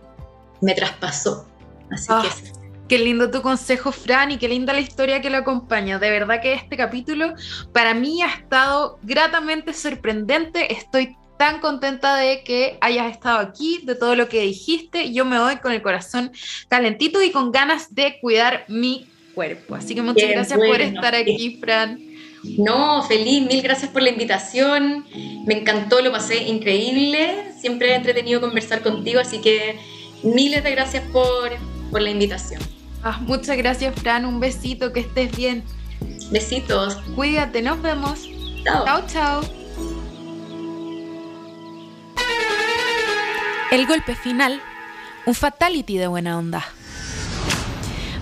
me 0.60 0.74
traspasó. 0.74 1.46
Así 1.90 2.08
que... 2.08 2.63
Qué 2.88 2.98
lindo 2.98 3.30
tu 3.30 3.40
consejo, 3.40 3.92
Fran, 3.92 4.30
y 4.30 4.36
qué 4.36 4.46
linda 4.46 4.74
la 4.74 4.80
historia 4.80 5.22
que 5.22 5.30
lo 5.30 5.38
acompaña. 5.38 5.98
De 5.98 6.10
verdad 6.10 6.42
que 6.42 6.52
este 6.52 6.76
capítulo 6.76 7.32
para 7.72 7.94
mí 7.94 8.20
ha 8.20 8.26
estado 8.26 8.98
gratamente 9.02 9.72
sorprendente. 9.72 10.70
Estoy 10.70 11.16
tan 11.38 11.60
contenta 11.60 12.16
de 12.16 12.42
que 12.44 12.76
hayas 12.82 13.10
estado 13.10 13.38
aquí, 13.38 13.80
de 13.84 13.94
todo 13.94 14.14
lo 14.16 14.28
que 14.28 14.42
dijiste. 14.42 15.12
Yo 15.12 15.24
me 15.24 15.38
voy 15.38 15.56
con 15.56 15.72
el 15.72 15.80
corazón 15.80 16.30
calentito 16.68 17.22
y 17.22 17.30
con 17.30 17.52
ganas 17.52 17.94
de 17.94 18.18
cuidar 18.20 18.66
mi 18.68 19.08
cuerpo. 19.34 19.74
Así 19.74 19.94
que 19.94 20.02
muchas 20.02 20.28
gracias 20.28 20.58
por 20.58 20.80
estar 20.80 21.14
aquí, 21.14 21.58
Fran. 21.60 21.98
No, 22.58 23.02
feliz, 23.04 23.46
mil 23.46 23.62
gracias 23.62 23.90
por 23.90 24.02
la 24.02 24.10
invitación. 24.10 25.06
Me 25.46 25.58
encantó, 25.58 26.02
lo 26.02 26.12
pasé 26.12 26.42
increíble. 26.42 27.52
Siempre 27.58 27.92
he 27.92 27.94
entretenido 27.94 28.42
conversar 28.42 28.82
contigo, 28.82 29.20
así 29.20 29.40
que 29.40 29.78
miles 30.22 30.62
de 30.62 30.70
gracias 30.70 31.02
por, 31.10 31.50
por 31.90 32.02
la 32.02 32.10
invitación. 32.10 32.73
Ah, 33.06 33.18
muchas 33.20 33.58
gracias, 33.58 33.94
Fran. 34.00 34.24
Un 34.24 34.40
besito, 34.40 34.94
que 34.94 35.00
estés 35.00 35.36
bien. 35.36 35.62
Besitos. 36.30 36.96
Cuídate, 37.14 37.60
nos 37.60 37.82
vemos. 37.82 38.26
Chao. 38.64 38.84
Chao, 38.86 39.02
chao. 39.06 39.40
El 43.70 43.86
golpe 43.86 44.16
final, 44.16 44.58
un 45.26 45.34
fatality 45.34 45.98
de 45.98 46.06
buena 46.06 46.38
onda. 46.38 46.64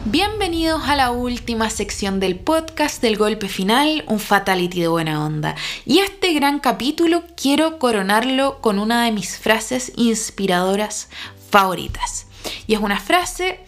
Bienvenidos 0.04 0.82
a 0.88 0.96
la 0.96 1.12
última 1.12 1.70
sección 1.70 2.18
del 2.18 2.40
podcast 2.40 3.00
del 3.00 3.16
golpe 3.16 3.48
final, 3.48 4.02
un 4.08 4.18
fatality 4.18 4.80
de 4.80 4.88
buena 4.88 5.24
onda. 5.24 5.54
Y 5.86 6.00
este 6.00 6.32
gran 6.32 6.58
capítulo 6.58 7.22
quiero 7.36 7.78
coronarlo 7.78 8.60
con 8.60 8.80
una 8.80 9.04
de 9.04 9.12
mis 9.12 9.38
frases 9.38 9.92
inspiradoras 9.94 11.08
favoritas. 11.50 12.26
Y 12.66 12.74
es 12.74 12.80
una 12.80 12.98
frase 12.98 13.60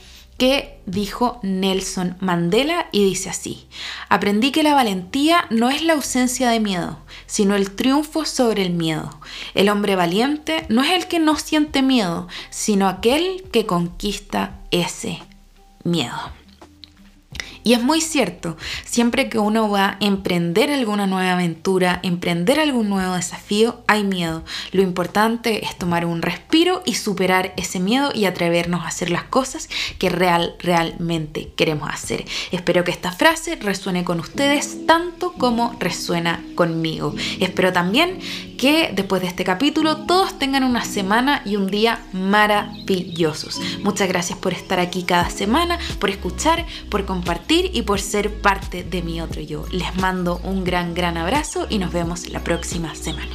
dijo 0.86 1.40
Nelson 1.42 2.16
Mandela 2.20 2.88
y 2.92 3.04
dice 3.04 3.30
así, 3.30 3.66
aprendí 4.08 4.50
que 4.50 4.62
la 4.62 4.74
valentía 4.74 5.46
no 5.50 5.70
es 5.70 5.82
la 5.82 5.94
ausencia 5.94 6.50
de 6.50 6.60
miedo, 6.60 6.98
sino 7.26 7.54
el 7.54 7.70
triunfo 7.70 8.24
sobre 8.24 8.62
el 8.62 8.72
miedo. 8.72 9.18
El 9.54 9.68
hombre 9.68 9.96
valiente 9.96 10.66
no 10.68 10.82
es 10.82 10.92
el 10.92 11.06
que 11.08 11.18
no 11.18 11.36
siente 11.36 11.82
miedo, 11.82 12.28
sino 12.50 12.88
aquel 12.88 13.44
que 13.52 13.66
conquista 13.66 14.60
ese 14.70 15.20
miedo. 15.84 16.43
Y 17.64 17.72
es 17.72 17.82
muy 17.82 18.02
cierto, 18.02 18.58
siempre 18.84 19.30
que 19.30 19.38
uno 19.38 19.70
va 19.70 19.86
a 19.86 19.96
emprender 20.00 20.70
alguna 20.70 21.06
nueva 21.06 21.32
aventura, 21.32 21.98
emprender 22.02 22.60
algún 22.60 22.90
nuevo 22.90 23.14
desafío, 23.14 23.80
hay 23.86 24.04
miedo. 24.04 24.44
Lo 24.72 24.82
importante 24.82 25.64
es 25.64 25.76
tomar 25.78 26.04
un 26.04 26.20
respiro 26.20 26.82
y 26.84 26.94
superar 26.94 27.54
ese 27.56 27.80
miedo 27.80 28.10
y 28.14 28.26
atrevernos 28.26 28.82
a 28.82 28.88
hacer 28.88 29.10
las 29.10 29.24
cosas 29.24 29.70
que 29.98 30.10
real, 30.10 30.56
realmente 30.58 31.52
queremos 31.56 31.88
hacer. 31.88 32.26
Espero 32.52 32.84
que 32.84 32.90
esta 32.90 33.12
frase 33.12 33.56
resuene 33.56 34.04
con 34.04 34.20
ustedes 34.20 34.86
tanto 34.86 35.32
como 35.32 35.74
resuena 35.80 36.44
conmigo. 36.54 37.14
Espero 37.40 37.72
también 37.72 38.18
que 38.58 38.92
después 38.94 39.22
de 39.22 39.28
este 39.28 39.44
capítulo 39.44 40.04
todos 40.06 40.38
tengan 40.38 40.64
una 40.64 40.84
semana 40.84 41.40
y 41.46 41.56
un 41.56 41.68
día 41.68 42.02
maravillosos. 42.12 43.60
Muchas 43.82 44.08
gracias 44.08 44.38
por 44.38 44.52
estar 44.52 44.80
aquí 44.80 45.04
cada 45.04 45.30
semana, 45.30 45.78
por 45.98 46.10
escuchar, 46.10 46.66
por 46.90 47.06
y 47.72 47.82
por 47.82 48.00
ser 48.00 48.40
parte 48.40 48.82
de 48.82 49.02
mi 49.02 49.20
otro 49.20 49.40
yo. 49.40 49.64
Les 49.70 49.94
mando 49.96 50.40
un 50.42 50.64
gran, 50.64 50.94
gran 50.94 51.16
abrazo 51.16 51.66
y 51.70 51.78
nos 51.78 51.92
vemos 51.92 52.28
la 52.28 52.42
próxima 52.42 52.94
semana. 52.94 53.30